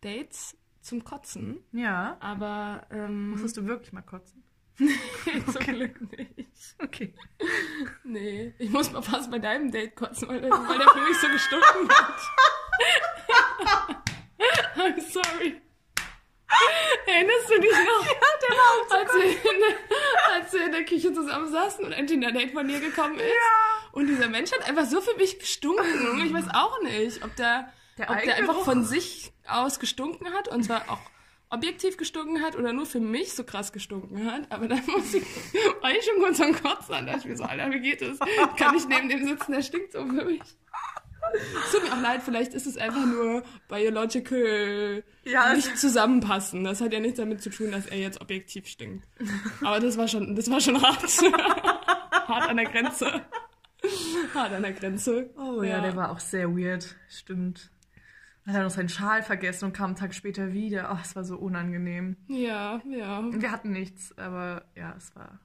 Dates 0.00 0.56
zum 0.82 1.04
Kotzen, 1.04 1.64
Ja. 1.72 2.16
aber 2.20 2.86
ähm, 2.90 3.30
Musstest 3.30 3.56
du 3.56 3.66
wirklich 3.66 3.92
mal 3.92 4.02
kotzen? 4.02 4.42
zum 4.78 5.62
Glück 5.62 6.00
nicht. 6.16 6.76
Okay. 6.82 7.14
Nee, 8.04 8.54
ich 8.58 8.70
muss 8.70 8.90
mal 8.90 9.02
fast 9.02 9.30
bei 9.30 9.38
deinem 9.38 9.70
Date 9.70 9.94
kotzen, 9.94 10.28
weil, 10.28 10.40
der- 10.40 10.50
weil 10.50 10.78
der 10.78 10.88
für 10.88 11.00
mich 11.00 11.16
so 11.18 11.28
gestunken 11.28 11.88
hat. 11.90 12.20
I'm 14.76 15.00
sorry. 15.00 15.60
Erinnerst 17.06 17.50
du 17.50 17.60
dich 17.60 17.70
noch? 17.72 18.06
Ja, 18.06 18.20
der 18.42 18.56
war 18.56 18.70
auch 18.74 18.90
als 18.90 19.14
wir, 19.14 19.24
in 19.52 19.60
der, 19.60 20.34
als 20.34 20.52
wir 20.52 20.66
in 20.66 20.72
der 20.72 20.84
Küche 20.84 21.12
zusammen 21.12 21.50
saßen 21.50 21.84
und 21.84 21.92
ein 21.92 22.06
Tinder-Date 22.06 22.52
von 22.52 22.66
dir 22.68 22.80
gekommen 22.80 23.14
ist. 23.16 23.22
Ja. 23.24 23.90
Und 23.92 24.06
dieser 24.06 24.28
Mensch 24.28 24.52
hat 24.52 24.68
einfach 24.68 24.84
so 24.84 25.00
für 25.00 25.16
mich 25.16 25.38
gestunken. 25.38 26.22
Ich 26.24 26.32
weiß 26.32 26.46
auch 26.54 26.82
nicht, 26.82 27.24
ob 27.24 27.34
der, 27.36 27.72
Der 28.08 28.10
ob 28.10 28.22
der 28.22 28.36
einfach 28.36 28.60
von 28.64 28.84
sich 28.84 29.32
aus 29.46 29.78
gestunken 29.80 30.32
hat 30.32 30.48
und 30.48 30.64
zwar 30.64 30.90
auch 30.90 31.00
objektiv 31.52 31.98
gestunken 31.98 32.42
hat 32.42 32.56
oder 32.56 32.72
nur 32.72 32.86
für 32.86 33.00
mich 33.00 33.34
so 33.34 33.44
krass 33.44 33.72
gestunken 33.72 34.30
hat. 34.30 34.50
Aber 34.50 34.68
dann 34.68 34.82
muss 34.86 35.14
ich, 35.14 35.22
ich 35.22 36.04
schon 36.04 36.22
kurz 36.22 36.40
am 36.40 36.54
Kotzen 36.54 36.94
an. 36.94 37.06
Da 37.06 37.16
ich 37.16 37.24
mir 37.24 37.36
so, 37.36 37.44
Alter, 37.44 37.70
wie 37.70 37.80
geht 37.80 38.02
das? 38.02 38.18
Kann 38.56 38.74
ich 38.76 38.88
neben 38.88 39.08
dem 39.08 39.26
sitzen? 39.26 39.52
Der 39.52 39.62
stinkt 39.62 39.92
so 39.92 40.04
für 40.04 40.24
mich. 40.24 40.40
Es 41.64 41.72
tut 41.72 41.84
mir 41.84 41.92
auch 41.92 42.00
leid, 42.00 42.22
vielleicht 42.22 42.52
ist 42.52 42.66
es 42.66 42.76
einfach 42.76 43.06
nur 43.06 43.42
biological 43.68 45.04
Ja, 45.24 45.54
nicht 45.54 45.78
zusammenpassen. 45.78 46.64
Das 46.64 46.80
hat 46.80 46.92
ja 46.92 47.00
nichts 47.00 47.18
damit 47.18 47.42
zu 47.42 47.50
tun, 47.50 47.70
dass 47.70 47.86
er 47.86 47.98
jetzt 47.98 48.20
objektiv 48.20 48.66
stinkt. 48.66 49.06
Aber 49.62 49.78
das 49.80 49.96
war 49.96 50.08
schon, 50.08 50.34
das 50.34 50.50
war 50.50 50.60
schon 50.60 50.82
hart. 50.82 51.02
hart 52.28 52.48
an 52.48 52.56
der 52.56 52.66
Grenze. 52.66 53.22
Hart 54.34 54.52
an 54.52 54.62
der 54.62 54.72
Grenze. 54.72 55.30
Oh 55.36 55.62
ja, 55.62 55.80
der 55.80 55.96
war 55.96 56.10
auch 56.10 56.20
sehr 56.20 56.54
weird. 56.56 56.96
Stimmt. 57.08 57.71
Hat 58.46 58.54
er 58.56 58.64
noch 58.64 58.70
seinen 58.70 58.88
Schal 58.88 59.22
vergessen 59.22 59.66
und 59.66 59.72
kam 59.72 59.86
einen 59.86 59.96
Tag 59.96 60.14
später 60.14 60.52
wieder. 60.52 60.90
Oh, 60.92 60.98
es 61.00 61.14
war 61.14 61.24
so 61.24 61.36
unangenehm. 61.36 62.16
Ja, 62.26 62.82
ja. 62.90 63.22
Wir 63.32 63.50
hatten 63.52 63.70
nichts, 63.70 64.16
aber 64.18 64.64
ja, 64.74 64.94
es 64.96 65.14
war 65.14 65.38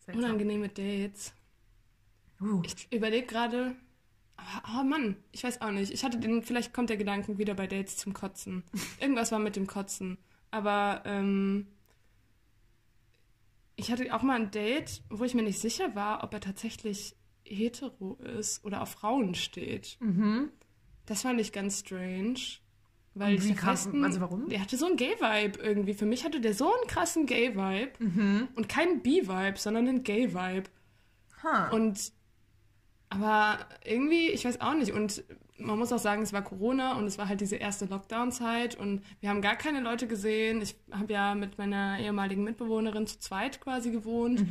seltsam. 0.00 0.24
Unangenehme 0.24 0.68
Dates. 0.68 1.32
Uh, 2.40 2.60
Ich 2.64 2.92
überlege 2.92 3.26
gerade. 3.26 3.74
Oh 4.78 4.82
Mann, 4.82 5.16
ich 5.32 5.44
weiß 5.44 5.60
auch 5.62 5.70
nicht. 5.70 5.92
Ich 5.92 6.04
hatte 6.04 6.18
den, 6.18 6.42
vielleicht 6.42 6.72
kommt 6.74 6.90
der 6.90 6.96
Gedanken 6.96 7.38
wieder 7.38 7.54
bei 7.54 7.66
Dates 7.66 7.96
zum 7.96 8.12
Kotzen. 8.14 8.64
Irgendwas 9.00 9.32
war 9.32 9.38
mit 9.38 9.56
dem 9.56 9.66
Kotzen. 9.66 10.18
Aber 10.50 11.02
ähm, 11.06 11.68
ich 13.76 13.90
hatte 13.90 14.14
auch 14.14 14.22
mal 14.22 14.40
ein 14.40 14.50
Date, 14.50 15.02
wo 15.08 15.24
ich 15.24 15.34
mir 15.34 15.42
nicht 15.42 15.58
sicher 15.60 15.94
war, 15.94 16.22
ob 16.24 16.34
er 16.34 16.40
tatsächlich 16.40 17.16
hetero 17.44 18.14
ist 18.16 18.64
oder 18.64 18.82
auf 18.82 18.90
Frauen 18.90 19.34
steht. 19.34 19.96
mhm. 20.00 20.50
Das 21.10 21.22
fand 21.22 21.40
ich 21.40 21.50
ganz 21.52 21.80
strange. 21.80 22.38
Weil 23.14 23.34
Und 23.34 23.44
wie 23.44 23.54
kam- 23.54 23.70
festen, 23.70 24.04
also 24.04 24.20
warum? 24.20 24.48
Der 24.48 24.60
hatte 24.60 24.76
so 24.76 24.86
einen 24.86 24.94
Gay-Vibe 24.96 25.58
irgendwie. 25.60 25.94
Für 25.94 26.06
mich 26.06 26.24
hatte 26.24 26.40
der 26.40 26.54
so 26.54 26.72
einen 26.72 26.86
krassen 26.86 27.26
Gay-Vibe. 27.26 27.90
Mhm. 27.98 28.48
Und 28.54 28.68
keinen 28.68 29.02
B-Vibe, 29.02 29.54
sondern 29.56 29.88
einen 29.88 30.04
Gay-Vibe. 30.04 30.70
Ha. 31.42 31.70
Und 31.70 32.12
aber 33.08 33.58
irgendwie, 33.84 34.28
ich 34.28 34.44
weiß 34.44 34.60
auch 34.60 34.74
nicht. 34.74 34.92
Und 34.92 35.24
man 35.58 35.76
muss 35.80 35.92
auch 35.92 35.98
sagen, 35.98 36.22
es 36.22 36.32
war 36.32 36.42
Corona 36.42 36.96
und 36.96 37.06
es 37.06 37.18
war 37.18 37.28
halt 37.28 37.40
diese 37.40 37.56
erste 37.56 37.86
Lockdown-Zeit 37.86 38.76
und 38.76 39.02
wir 39.20 39.28
haben 39.30 39.42
gar 39.42 39.56
keine 39.56 39.80
Leute 39.80 40.06
gesehen. 40.06 40.62
Ich 40.62 40.76
habe 40.92 41.12
ja 41.12 41.34
mit 41.34 41.58
meiner 41.58 41.98
ehemaligen 41.98 42.44
Mitbewohnerin 42.44 43.08
zu 43.08 43.18
zweit 43.18 43.60
quasi 43.60 43.90
gewohnt. 43.90 44.46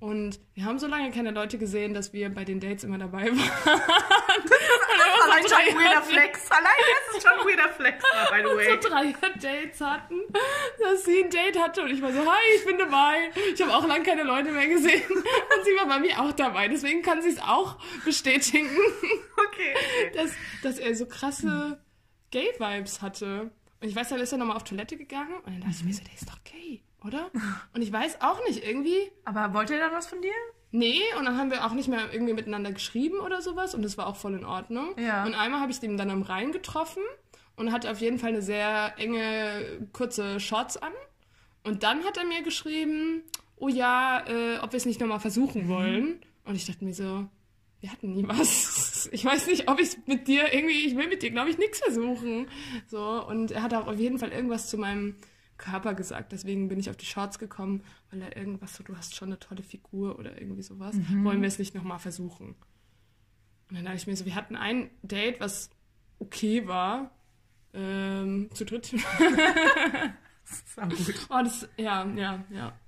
Und 0.00 0.40
wir 0.54 0.64
haben 0.64 0.80
so 0.80 0.88
lange 0.88 1.12
keine 1.12 1.30
Leute 1.30 1.58
gesehen, 1.58 1.94
dass 1.94 2.12
wir 2.12 2.28
bei 2.34 2.44
den 2.44 2.58
Dates 2.58 2.82
immer 2.82 2.98
dabei 2.98 3.26
waren. 3.36 4.42
Allein 5.32 5.48
schon 5.48 5.58
ein 5.58 5.76
weirder 5.86 6.02
Flex. 6.02 6.50
Allein 6.50 6.64
das 7.08 7.16
ist 7.16 7.22
schon 7.28 7.38
ein 7.40 7.46
weirder 7.46 7.68
Flex, 7.70 8.04
by 8.30 8.38
the 8.38 8.56
way. 8.56 8.80
so 8.82 8.88
drei 8.88 9.12
Dates 9.40 9.80
hatten, 9.80 10.20
dass 10.80 11.04
sie 11.04 11.24
ein 11.24 11.30
Date 11.30 11.58
hatte 11.58 11.82
und 11.82 11.90
ich 11.90 12.02
war 12.02 12.12
so, 12.12 12.20
hi, 12.20 12.38
ich 12.56 12.64
bin 12.66 12.78
dabei. 12.78 13.30
Ich 13.54 13.60
habe 13.62 13.74
auch 13.74 13.86
lange 13.86 14.04
keine 14.04 14.22
Leute 14.22 14.52
mehr 14.52 14.68
gesehen 14.68 15.02
und 15.10 15.64
sie 15.64 15.76
war 15.76 15.86
bei 15.86 15.98
mir 16.00 16.20
auch 16.20 16.32
dabei. 16.32 16.68
Deswegen 16.68 17.02
kann 17.02 17.22
sie 17.22 17.30
es 17.30 17.40
auch 17.40 17.76
bestätigen, 18.04 18.68
Okay. 19.48 19.74
dass, 20.14 20.30
dass 20.62 20.78
er 20.78 20.94
so 20.94 21.06
krasse 21.06 21.82
Gay-Vibes 22.30 23.02
hatte. 23.02 23.50
Und 23.80 23.88
ich 23.88 23.96
weiß, 23.96 24.08
dann 24.10 24.20
ist 24.20 24.32
er 24.32 24.38
nochmal 24.38 24.56
auf 24.56 24.64
Toilette 24.64 24.96
gegangen 24.96 25.34
und 25.34 25.46
dann 25.46 25.60
dachte 25.60 25.74
ich 25.78 25.84
mir 25.84 25.92
so, 25.94 26.04
der 26.04 26.14
ist 26.14 26.28
doch 26.28 26.38
gay, 26.44 26.82
oder? 27.04 27.30
Und 27.74 27.82
ich 27.82 27.92
weiß 27.92 28.20
auch 28.20 28.42
nicht, 28.46 28.64
irgendwie, 28.64 29.10
Aber 29.24 29.52
wollte 29.54 29.74
er 29.74 29.80
dann 29.80 29.92
was 29.92 30.06
von 30.06 30.22
dir? 30.22 30.32
Nee, 30.72 31.00
und 31.18 31.26
dann 31.26 31.36
haben 31.36 31.50
wir 31.50 31.66
auch 31.66 31.74
nicht 31.74 31.88
mehr 31.88 32.12
irgendwie 32.12 32.32
miteinander 32.32 32.72
geschrieben 32.72 33.20
oder 33.20 33.42
sowas 33.42 33.74
und 33.74 33.82
das 33.82 33.98
war 33.98 34.06
auch 34.06 34.16
voll 34.16 34.34
in 34.34 34.44
Ordnung. 34.44 34.94
Ja. 34.98 35.24
Und 35.24 35.34
einmal 35.34 35.60
habe 35.60 35.70
ich 35.70 35.80
den 35.80 35.98
dann 35.98 36.10
am 36.10 36.22
Rhein 36.22 36.50
getroffen 36.50 37.02
und 37.56 37.72
hatte 37.72 37.90
auf 37.90 38.00
jeden 38.00 38.18
Fall 38.18 38.30
eine 38.30 38.42
sehr 38.42 38.94
enge, 38.96 39.86
kurze 39.92 40.40
Shorts 40.40 40.78
an. 40.78 40.92
Und 41.62 41.82
dann 41.82 42.04
hat 42.04 42.16
er 42.16 42.24
mir 42.24 42.42
geschrieben, 42.42 43.22
oh 43.56 43.68
ja, 43.68 44.24
äh, 44.26 44.58
ob 44.58 44.72
wir 44.72 44.78
es 44.78 44.86
nicht 44.86 44.98
nochmal 44.98 45.20
versuchen 45.20 45.68
wollen. 45.68 46.20
Und 46.44 46.56
ich 46.56 46.64
dachte 46.66 46.84
mir 46.84 46.94
so, 46.94 47.28
wir 47.80 47.92
hatten 47.92 48.12
nie 48.12 48.26
was. 48.26 48.90
Ich 49.12 49.24
weiß 49.24 49.48
nicht, 49.48 49.68
ob 49.68 49.80
ich 49.80 49.88
es 49.88 49.98
mit 50.06 50.28
dir 50.28 50.54
irgendwie, 50.54 50.86
ich 50.86 50.96
will 50.96 51.08
mit 51.08 51.22
dir, 51.22 51.30
glaube 51.32 51.50
ich, 51.50 51.58
nichts 51.58 51.80
versuchen. 51.80 52.48
So, 52.86 53.26
und 53.26 53.50
er 53.50 53.62
hat 53.62 53.74
auch 53.74 53.88
auf 53.88 53.98
jeden 53.98 54.18
Fall 54.18 54.30
irgendwas 54.30 54.68
zu 54.68 54.78
meinem 54.78 55.16
Körper 55.62 55.94
gesagt. 55.94 56.32
Deswegen 56.32 56.68
bin 56.68 56.78
ich 56.78 56.90
auf 56.90 56.96
die 56.96 57.06
Shorts 57.06 57.38
gekommen, 57.38 57.82
weil 58.10 58.20
er 58.20 58.36
irgendwas 58.36 58.74
so, 58.74 58.84
du 58.84 58.96
hast 58.96 59.14
schon 59.14 59.28
eine 59.28 59.38
tolle 59.38 59.62
Figur 59.62 60.18
oder 60.18 60.38
irgendwie 60.38 60.62
sowas. 60.62 60.94
Wollen 61.24 61.40
wir 61.40 61.48
es 61.48 61.58
nicht 61.58 61.74
nochmal 61.74 61.98
versuchen? 61.98 62.54
Und 63.68 63.76
dann 63.76 63.84
dachte 63.84 63.96
ich 63.96 64.06
mir 64.06 64.16
so, 64.16 64.26
wir 64.26 64.34
hatten 64.34 64.56
ein 64.56 64.90
Date, 65.02 65.40
was 65.40 65.70
okay 66.18 66.66
war. 66.66 67.10
Ähm, 67.72 68.50
zu 68.52 68.66
dritt. 68.66 68.94
Das 70.44 70.58
ist 70.58 70.78
auch 70.78 70.88
gut. 71.06 71.26
Oh, 71.30 71.40
das, 71.42 71.68
ja, 71.76 72.04
ja, 72.16 72.44
ja. 72.50 72.78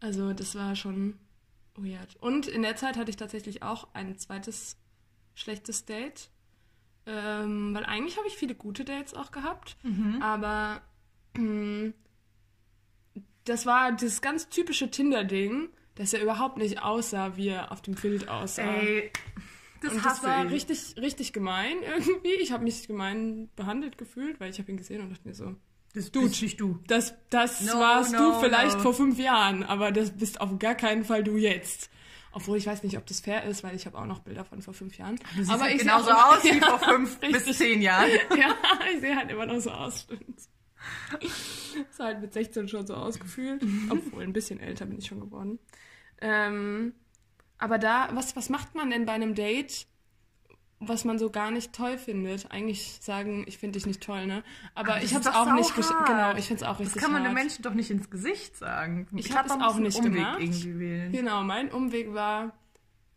Also, 0.00 0.32
das 0.32 0.54
war 0.54 0.74
schon 0.74 1.18
weird. 1.76 2.16
Und 2.16 2.48
in 2.48 2.62
der 2.62 2.74
Zeit 2.74 2.96
hatte 2.96 3.10
ich 3.10 3.16
tatsächlich 3.16 3.62
auch 3.62 3.86
ein 3.92 4.18
zweites 4.18 4.76
schlechtes 5.34 5.84
Date. 5.84 6.30
Ähm, 7.10 7.74
weil 7.74 7.84
eigentlich 7.86 8.18
habe 8.18 8.28
ich 8.28 8.36
viele 8.36 8.54
gute 8.54 8.84
Dates 8.84 9.14
auch 9.14 9.30
gehabt. 9.30 9.76
Aber 10.20 10.82
mh, 11.36 11.92
das 13.44 13.64
war 13.66 13.92
das 13.92 14.20
ganz 14.20 14.48
typische 14.50 14.90
Tinder-Ding, 14.90 15.70
dass 15.94 16.12
er 16.12 16.22
überhaupt 16.22 16.58
nicht 16.58 16.82
aussah, 16.82 17.36
wie 17.36 17.48
er 17.48 17.72
auf 17.72 17.80
dem 17.82 17.94
Bild 17.94 18.28
aussah. 18.28 18.62
Ey, 18.62 19.10
das 19.82 19.92
Und 19.94 20.04
das 20.04 20.22
war 20.22 20.44
ich. 20.44 20.52
richtig, 20.52 20.94
richtig 20.98 21.32
gemein 21.32 21.76
irgendwie. 21.82 22.34
Ich 22.42 22.52
habe 22.52 22.64
mich 22.64 22.86
gemein 22.86 23.48
behandelt 23.56 23.96
gefühlt, 23.96 24.38
weil 24.38 24.50
ich 24.50 24.58
habe 24.58 24.70
ihn 24.70 24.76
gesehen 24.76 25.00
und 25.00 25.10
dachte 25.10 25.26
mir 25.26 25.34
so, 25.34 25.54
Das 25.94 26.10
bist 26.10 26.42
nicht 26.42 26.60
du. 26.60 26.78
das, 26.88 27.14
das 27.30 27.62
No, 27.62 27.74
warst 27.80 28.12
no, 28.12 28.32
du 28.32 28.40
vielleicht 28.40 28.76
no. 28.76 28.82
vor 28.82 28.92
fünf 28.94 29.18
Jahren, 29.18 29.62
aber 29.62 29.92
das 29.92 30.10
bist 30.10 30.40
auf 30.40 30.58
gar 30.58 30.74
keinen 30.74 31.04
Fall 31.04 31.24
du 31.24 31.36
jetzt. 31.36 31.90
Obwohl 32.38 32.56
ich 32.56 32.68
weiß 32.68 32.84
nicht, 32.84 32.96
ob 32.96 33.04
das 33.04 33.18
fair 33.18 33.42
ist, 33.42 33.64
weil 33.64 33.74
ich 33.74 33.84
habe 33.84 33.98
auch 33.98 34.06
noch 34.06 34.20
Bilder 34.20 34.44
von 34.44 34.62
vor 34.62 34.72
fünf 34.72 34.96
Jahren. 34.96 35.18
Du 35.36 35.42
aber 35.50 35.64
halt 35.64 35.74
ich 35.74 35.80
genauso 35.80 36.12
auch 36.12 36.36
aus 36.36 36.44
wie 36.44 36.60
vor 36.60 36.78
fünf 36.78 37.18
bis 37.20 37.34
richtig. 37.34 37.56
zehn 37.56 37.82
Jahren. 37.82 38.08
ja, 38.38 38.54
ich 38.94 39.00
sehe 39.00 39.16
halt 39.16 39.28
immer 39.28 39.44
noch 39.44 39.58
so 39.58 39.72
aus, 39.72 40.02
stimmt's. 40.02 40.48
Ist 41.20 41.98
halt 41.98 42.20
mit 42.20 42.32
16 42.32 42.68
schon 42.68 42.86
so 42.86 42.94
ausgefühlt. 42.94 43.60
Obwohl, 43.90 44.22
ein 44.22 44.32
bisschen 44.32 44.60
älter 44.60 44.86
bin 44.86 45.00
ich 45.00 45.06
schon 45.06 45.18
geworden. 45.18 45.58
Ähm, 46.20 46.94
aber 47.58 47.78
da, 47.78 48.08
was, 48.12 48.36
was 48.36 48.50
macht 48.50 48.76
man 48.76 48.88
denn 48.90 49.04
bei 49.04 49.14
einem 49.14 49.34
Date, 49.34 49.88
was 50.80 51.04
man 51.04 51.18
so 51.18 51.30
gar 51.30 51.50
nicht 51.50 51.72
toll 51.72 51.98
findet? 51.98 52.50
Eigentlich 52.52 52.98
sagen, 53.00 53.44
ich 53.48 53.58
finde 53.58 53.78
dich 53.78 53.86
nicht 53.86 54.00
toll, 54.02 54.26
ne? 54.26 54.44
Aber 54.74 54.90
Aber 54.92 55.00
das 55.00 55.10
ich 55.10 55.14
habe 55.14 55.28
es 55.28 55.34
auch 55.34 55.52
nicht 55.52 55.74
Genau, 55.74 56.36
ich 56.36 56.46
finde 56.46 56.62
es 56.62 56.68
auch 56.68 56.76
Das 56.78 56.86
richtig 56.86 57.02
kann 57.02 57.12
man 57.12 57.22
hart. 57.22 57.30
den 57.30 57.34
Menschen 57.34 57.62
doch 57.62 57.74
nicht 57.74 57.90
ins 57.90 58.10
Gesicht 58.10 58.56
sagen. 58.56 59.06
Ich 59.16 59.26
Klar, 59.26 59.38
hab 59.40 59.46
es 59.46 59.52
auch 59.52 59.78
nicht 59.78 59.98
Umweg 59.98 60.12
gemacht. 60.14 60.40
irgendwie 60.40 60.78
wählen. 60.78 61.12
Genau, 61.12 61.42
mein 61.42 61.70
Umweg 61.72 62.14
war, 62.14 62.52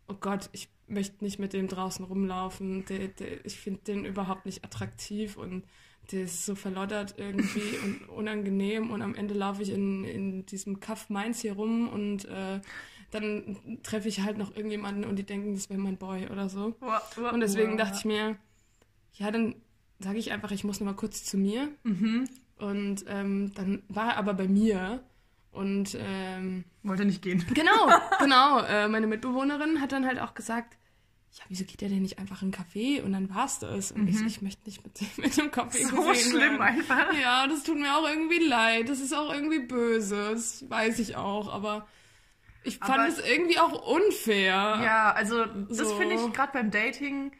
oh 0.08 0.14
Gott, 0.14 0.50
ich 0.52 0.68
möchte 0.88 1.22
nicht 1.24 1.38
mit 1.38 1.52
dem 1.52 1.68
draußen 1.68 2.04
rumlaufen. 2.04 2.84
Der, 2.86 3.08
der, 3.08 3.44
ich 3.46 3.56
finde 3.58 3.80
den 3.82 4.04
überhaupt 4.04 4.44
nicht 4.44 4.64
attraktiv 4.64 5.36
und 5.36 5.64
der 6.10 6.22
ist 6.24 6.44
so 6.44 6.56
verloddert 6.56 7.14
irgendwie 7.16 7.78
und 7.84 8.08
unangenehm 8.08 8.90
und 8.90 9.02
am 9.02 9.14
Ende 9.14 9.34
laufe 9.34 9.62
ich 9.62 9.70
in, 9.70 10.04
in 10.04 10.44
diesem 10.46 10.80
Kaff 10.80 11.08
Mainz 11.10 11.40
hier 11.40 11.52
rum 11.52 11.88
und 11.88 12.24
äh, 12.24 12.60
dann 13.12 13.78
treffe 13.82 14.08
ich 14.08 14.20
halt 14.22 14.38
noch 14.38 14.56
irgendjemanden 14.56 15.04
und 15.04 15.16
die 15.16 15.22
denken, 15.24 15.54
das 15.54 15.70
wäre 15.70 15.78
mein 15.80 15.96
Boy 15.98 16.26
oder 16.28 16.48
so. 16.48 16.74
Und 17.32 17.40
deswegen 17.40 17.76
dachte 17.76 17.96
ich 17.98 18.04
mir, 18.04 18.36
ja, 19.14 19.30
dann 19.30 19.54
sage 20.00 20.18
ich 20.18 20.32
einfach, 20.32 20.50
ich 20.50 20.64
muss 20.64 20.80
noch 20.80 20.86
mal 20.86 20.96
kurz 20.96 21.22
zu 21.24 21.36
mir. 21.36 21.68
Mhm. 21.84 22.28
Und 22.58 23.04
ähm, 23.08 23.52
dann 23.54 23.82
war 23.88 24.12
er 24.12 24.16
aber 24.16 24.34
bei 24.34 24.48
mir 24.48 25.02
und 25.52 25.96
ähm, 26.00 26.64
Wollte 26.82 27.04
nicht 27.04 27.22
gehen. 27.22 27.44
Genau, 27.54 27.88
genau. 28.18 28.60
Äh, 28.60 28.88
meine 28.88 29.06
Mitbewohnerin 29.06 29.80
hat 29.80 29.92
dann 29.92 30.06
halt 30.06 30.18
auch 30.20 30.34
gesagt, 30.34 30.76
ja, 31.34 31.44
wieso 31.48 31.64
geht 31.64 31.80
der 31.80 31.88
denn 31.88 32.02
nicht 32.02 32.18
einfach 32.18 32.42
in 32.42 32.52
einen 32.52 32.64
Café 32.64 33.02
und 33.02 33.12
dann 33.12 33.28
war's 33.34 33.58
das. 33.58 33.90
Und 33.92 34.06
ich, 34.06 34.18
so, 34.18 34.24
ich 34.26 34.42
möchte 34.42 34.62
nicht 34.66 34.84
mit, 34.84 35.00
dem- 35.00 35.08
mit 35.16 35.36
dem 35.36 35.50
Kaffee 35.50 35.84
Mhm. 35.84 35.88
So 35.90 36.14
schlimm 36.14 36.60
einfach. 36.60 37.12
Ja, 37.20 37.46
das 37.46 37.62
tut 37.62 37.78
mir 37.78 37.96
auch 37.96 38.06
irgendwie 38.08 38.38
leid. 38.46 38.88
Das 38.88 39.00
ist 39.00 39.14
auch 39.14 39.32
irgendwie 39.32 39.60
böse. 39.60 40.30
Das 40.32 40.68
weiß 40.68 40.98
ich 40.98 41.16
auch. 41.16 41.52
Aber 41.52 41.86
ich 42.64 42.78
fand 42.78 42.90
Aber- 43.00 43.08
es 43.08 43.18
irgendwie 43.18 43.58
auch 43.58 43.72
unfair. 43.94 44.52
Ja, 44.82 45.12
also 45.12 45.44
das 45.44 45.78
So. 45.78 45.96
finde 45.96 46.14
ich 46.16 46.32
gerade 46.32 46.52
beim 46.52 46.70
Dating 46.70 47.32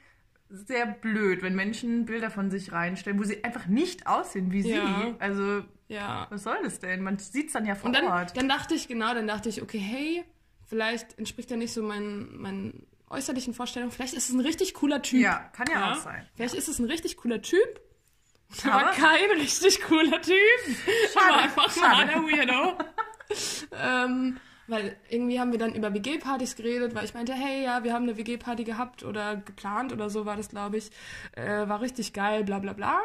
sehr 0.48 0.87
blöd, 0.87 1.42
wenn 1.42 1.54
Menschen 1.54 2.04
Bilder 2.04 2.30
von 2.30 2.50
sich 2.50 2.72
reinstellen, 2.72 3.18
wo 3.18 3.24
sie 3.24 3.42
einfach 3.42 3.66
nicht 3.66 4.06
aussehen 4.06 4.52
wie 4.52 4.61
Ja. 4.61 4.85
sie. 4.85 5.14
Also, 5.18 5.64
Ja. 5.88 6.26
was 6.30 6.42
soll 6.42 6.58
das 6.62 6.78
denn? 6.78 7.02
Man 7.02 7.18
sieht 7.18 7.46
es 7.46 7.52
dann 7.54 7.64
ja 7.64 7.74
vor 7.74 7.87
Und 7.87 7.94
dann, 7.96 8.06
Ort. 8.06 8.37
dann 8.37 8.48
dachte 8.48 8.74
ich, 8.74 8.87
genau, 8.88 9.14
dann 9.14 9.26
dachte 9.26 9.48
ich, 9.48 9.62
okay, 9.62 9.78
hey, 9.78 10.24
vielleicht 10.66 11.18
entspricht 11.18 11.50
er 11.50 11.56
nicht 11.56 11.72
so 11.72 11.82
meinen, 11.82 12.37
meinen 12.40 12.87
äußerlichen 13.08 13.54
Vorstellungen, 13.54 13.92
vielleicht 13.92 14.14
ist 14.14 14.28
es 14.28 14.35
ein 14.35 14.40
richtig 14.40 14.74
cooler 14.74 15.00
Typ. 15.02 15.20
Ja, 15.20 15.38
kann 15.54 15.66
ja 15.70 15.92
auch 15.92 15.96
sein. 15.96 16.26
Vielleicht 16.35 16.54
ist 16.54 16.68
es 16.68 16.78
ein 16.78 16.87
richtig 16.87 17.16
cooler 17.18 17.40
Typ. 17.42 17.80
Aber, 18.64 18.74
Aber- 18.74 18.90
kein 18.90 19.30
richtig 19.38 19.80
cooler 19.82 20.20
Typ. 20.20 20.37
Schade, 21.14 21.26
Aber 21.32 21.42
einfach 21.42 21.70
schade. 21.70 21.96
mal 21.96 22.06
der 22.06 22.16
Weirdo. 22.22 22.78
ähm, 23.72 24.38
weil 24.66 24.96
irgendwie 25.09 25.40
haben 25.40 25.53
wir 25.53 25.59
dann 25.59 25.75
über 25.75 25.92
WG-Partys 25.94 26.57
geredet, 26.57 26.94
weil 26.94 27.05
ich 27.05 27.14
meinte, 27.14 27.35
hey, 27.35 27.64
ja, 27.64 27.85
wir 27.85 27.92
haben 27.92 28.05
eine 28.05 28.16
WG-Party 28.16 28.64
gehabt 28.64 29.03
oder 29.05 29.37
geplant 29.37 29.92
oder 29.92 30.11
so 30.11 30.27
war 30.27 30.37
das, 30.37 30.48
glaube 30.48 30.79
ich. 30.79 30.90
Äh, 31.33 31.68
war 31.68 31.81
richtig 31.81 32.12
geil, 32.12 32.44
bla 32.44 32.59
bla 32.59 32.72
bla. 32.72 33.01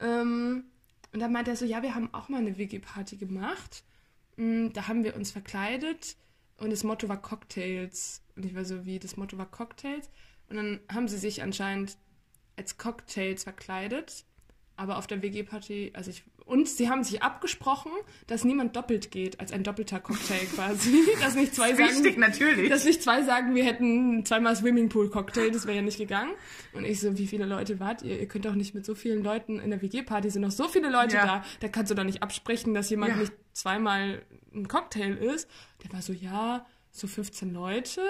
Ähm, 0.00 0.64
und 1.12 1.20
dann 1.20 1.32
meinte 1.32 1.50
er 1.50 1.56
so, 1.56 1.64
ja, 1.64 1.82
wir 1.82 1.94
haben 1.94 2.12
auch 2.14 2.28
mal 2.28 2.38
eine 2.38 2.56
WG-Party 2.58 3.16
gemacht. 3.16 3.84
Mm, 4.36 4.68
Da 4.72 4.88
haben 4.88 5.04
wir 5.04 5.16
uns 5.16 5.30
verkleidet 5.32 6.16
und 6.58 6.70
das 6.70 6.84
Motto 6.84 7.08
war 7.08 7.20
Cocktails. 7.20 8.22
Und 8.36 8.44
ich 8.44 8.54
war 8.54 8.64
so, 8.64 8.84
wie, 8.86 8.98
das 8.98 9.16
Motto 9.16 9.38
war 9.38 9.46
Cocktails? 9.50 10.10
Und 10.48 10.56
dann 10.56 10.80
haben 10.92 11.08
sie 11.08 11.18
sich 11.18 11.42
anscheinend 11.42 11.96
als 12.56 12.78
Cocktails 12.78 13.44
verkleidet. 13.44 14.24
Aber 14.80 14.96
auf 14.96 15.06
der 15.06 15.20
WG-Party, 15.20 15.90
also 15.92 16.10
ich, 16.10 16.22
und 16.46 16.66
sie 16.66 16.88
haben 16.88 17.04
sich 17.04 17.22
abgesprochen, 17.22 17.92
dass 18.26 18.44
niemand 18.44 18.74
doppelt 18.76 19.10
geht, 19.10 19.38
als 19.38 19.52
ein 19.52 19.62
doppelter 19.62 20.00
Cocktail 20.00 20.38
quasi. 20.54 21.04
dass 21.20 21.34
nicht 21.34 21.54
zwei 21.54 21.76
Wichtig, 21.76 22.14
sagen, 22.14 22.20
natürlich. 22.20 22.70
dass 22.70 22.86
nicht 22.86 23.02
zwei 23.02 23.22
sagen, 23.22 23.54
wir 23.54 23.62
hätten 23.62 24.24
zweimal 24.24 24.56
Swimmingpool-Cocktail, 24.56 25.50
das 25.50 25.66
wäre 25.66 25.76
ja 25.76 25.82
nicht 25.82 25.98
gegangen. 25.98 26.32
Und 26.72 26.84
ich 26.86 26.98
so, 26.98 27.18
wie 27.18 27.26
viele 27.26 27.44
Leute 27.44 27.78
wart 27.78 28.00
ihr? 28.00 28.18
Ihr 28.18 28.26
könnt 28.26 28.46
doch 28.46 28.54
nicht 28.54 28.74
mit 28.74 28.86
so 28.86 28.94
vielen 28.94 29.22
Leuten 29.22 29.58
in 29.60 29.68
der 29.68 29.82
WG-Party, 29.82 30.30
sind 30.30 30.40
noch 30.40 30.50
so 30.50 30.66
viele 30.66 30.88
Leute 30.88 31.16
Ja. 31.16 31.26
da, 31.26 31.44
da 31.60 31.68
kannst 31.68 31.90
du 31.90 31.94
doch 31.94 32.04
nicht 32.04 32.22
absprechen, 32.22 32.72
dass 32.72 32.88
jemand 32.88 33.10
Ja. 33.12 33.16
nicht 33.18 33.32
zweimal 33.52 34.22
ein 34.54 34.66
Cocktail 34.66 35.12
ist. 35.14 35.46
Der 35.84 35.92
war 35.92 36.00
so, 36.00 36.14
ja, 36.14 36.64
so 36.90 37.06
15 37.06 37.52
Leute. 37.52 38.00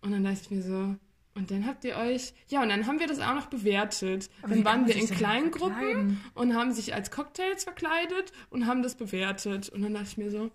Und 0.00 0.12
dann 0.12 0.22
dachte 0.22 0.38
ich 0.42 0.50
mir 0.52 0.62
so, 0.62 0.94
und 1.34 1.50
dann 1.50 1.66
habt 1.66 1.84
ihr 1.84 1.96
euch, 1.96 2.34
ja, 2.48 2.62
und 2.62 2.68
dann 2.68 2.86
haben 2.86 3.00
wir 3.00 3.06
das 3.06 3.20
auch 3.20 3.34
noch 3.34 3.46
bewertet. 3.46 4.28
Aber 4.42 4.54
dann 4.54 4.64
waren 4.64 4.86
wir 4.86 4.94
in 4.96 5.06
Kleingruppen 5.08 5.74
verkleiden? 5.74 6.20
und 6.34 6.54
haben 6.54 6.72
sich 6.72 6.94
als 6.94 7.10
Cocktails 7.10 7.64
verkleidet 7.64 8.32
und 8.50 8.66
haben 8.66 8.82
das 8.82 8.94
bewertet. 8.96 9.68
Und 9.70 9.82
dann 9.82 9.94
dachte 9.94 10.08
ich 10.08 10.18
mir 10.18 10.30
so, 10.30 10.50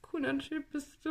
cooler 0.00 0.38
Typ 0.38 0.70
bist 0.70 0.98
du. 1.04 1.10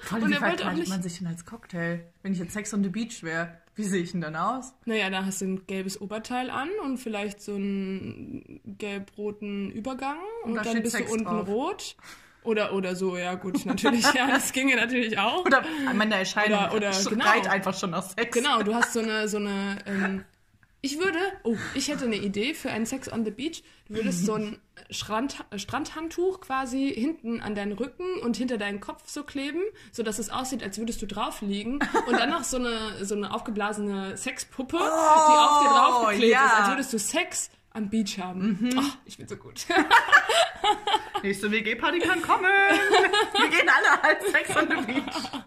Vor 0.00 0.16
allem, 0.16 0.24
und 0.24 0.30
wie 0.30 0.34
er 0.34 0.40
wollte 0.40 0.46
auch 0.46 0.48
verkleidet 0.56 0.78
nicht. 0.80 0.88
man 0.88 1.02
sich 1.02 1.18
denn 1.18 1.26
als 1.26 1.44
Cocktail? 1.44 2.00
Wenn 2.22 2.32
ich 2.32 2.38
jetzt 2.38 2.52
Sex 2.52 2.72
on 2.74 2.82
the 2.82 2.88
Beach 2.90 3.22
wäre, 3.22 3.58
wie 3.76 3.84
sehe 3.84 4.02
ich 4.02 4.12
denn 4.12 4.20
dann 4.20 4.36
aus? 4.36 4.72
Naja, 4.84 5.10
da 5.10 5.24
hast 5.24 5.40
du 5.40 5.46
ein 5.46 5.66
gelbes 5.66 6.00
Oberteil 6.00 6.50
an 6.50 6.68
und 6.84 6.98
vielleicht 6.98 7.40
so 7.40 7.54
einen 7.54 8.60
gelb-roten 8.78 9.70
Übergang 9.70 10.18
und, 10.44 10.50
Und 10.50 10.56
da 10.56 10.62
dann 10.64 10.82
bist 10.82 10.96
Sex 10.96 11.06
du 11.08 11.12
unten 11.12 11.24
drauf. 11.24 11.48
rot. 11.48 11.96
Oder, 12.42 12.72
oder 12.72 12.96
so, 12.96 13.16
ja 13.16 13.34
gut, 13.34 13.66
natürlich, 13.66 14.04
ja, 14.14 14.26
das 14.26 14.52
ginge 14.52 14.76
natürlich 14.76 15.18
auch. 15.18 15.44
Oder 15.44 15.62
meine 15.94 16.16
Erscheinung 16.16 16.58
Oder- 16.66 16.74
oder, 16.74 16.92
schreit 16.92 17.42
genau. 17.42 17.54
einfach 17.54 17.78
schon 17.78 17.90
nach 17.90 18.02
Sex. 18.02 18.34
Genau, 18.34 18.62
du 18.62 18.74
hast 18.74 18.94
so 18.94 19.00
eine, 19.00 19.28
so 19.28 19.36
eine, 19.36 19.78
ähm, 19.86 20.24
ich 20.82 20.98
würde, 20.98 21.18
oh, 21.44 21.56
ich 21.74 21.88
hätte 21.88 22.06
eine 22.06 22.16
Idee 22.16 22.54
für 22.54 22.70
ein 22.70 22.86
Sex 22.86 23.12
on 23.12 23.24
the 23.26 23.30
Beach. 23.30 23.62
Du 23.86 23.96
würdest 23.96 24.24
so 24.24 24.34
ein 24.34 24.58
Strand, 24.88 25.44
Strandhandtuch 25.54 26.40
quasi 26.40 26.90
hinten 26.94 27.42
an 27.42 27.54
deinen 27.54 27.72
Rücken 27.72 28.18
und 28.22 28.38
hinter 28.38 28.56
deinen 28.56 28.80
Kopf 28.80 29.02
so 29.06 29.22
kleben, 29.22 29.60
so 29.92 30.02
dass 30.02 30.18
es 30.18 30.30
aussieht, 30.30 30.62
als 30.62 30.78
würdest 30.78 31.02
du 31.02 31.06
drauf 31.06 31.42
liegen 31.42 31.80
und 32.06 32.12
dann 32.12 32.30
noch 32.30 32.44
so 32.44 32.56
eine, 32.56 33.04
so 33.04 33.14
eine 33.14 33.34
aufgeblasene 33.34 34.16
Sexpuppe, 34.16 34.78
die 34.78 34.82
auf 34.82 35.62
dir 35.62 35.68
draufgeklebt 35.68 36.32
ja. 36.32 36.46
ist, 36.46 36.54
als 36.54 36.68
würdest 36.68 36.92
du 36.94 36.98
Sex 36.98 37.50
am 37.70 37.88
Beach 37.90 38.18
haben. 38.18 38.70
Oh, 38.76 38.82
ich 39.04 39.16
bin 39.16 39.28
so 39.28 39.36
gut. 39.36 39.66
Nächste 41.22 41.50
WG-Party 41.50 41.98
kann 42.00 42.22
kommen. 42.22 42.44
Wir 42.44 43.48
gehen 43.48 43.68
alle 43.68 44.02
als 44.04 44.30
Sex 44.30 44.56
on 44.56 44.68
the 44.68 44.92
Beach. 44.92 45.30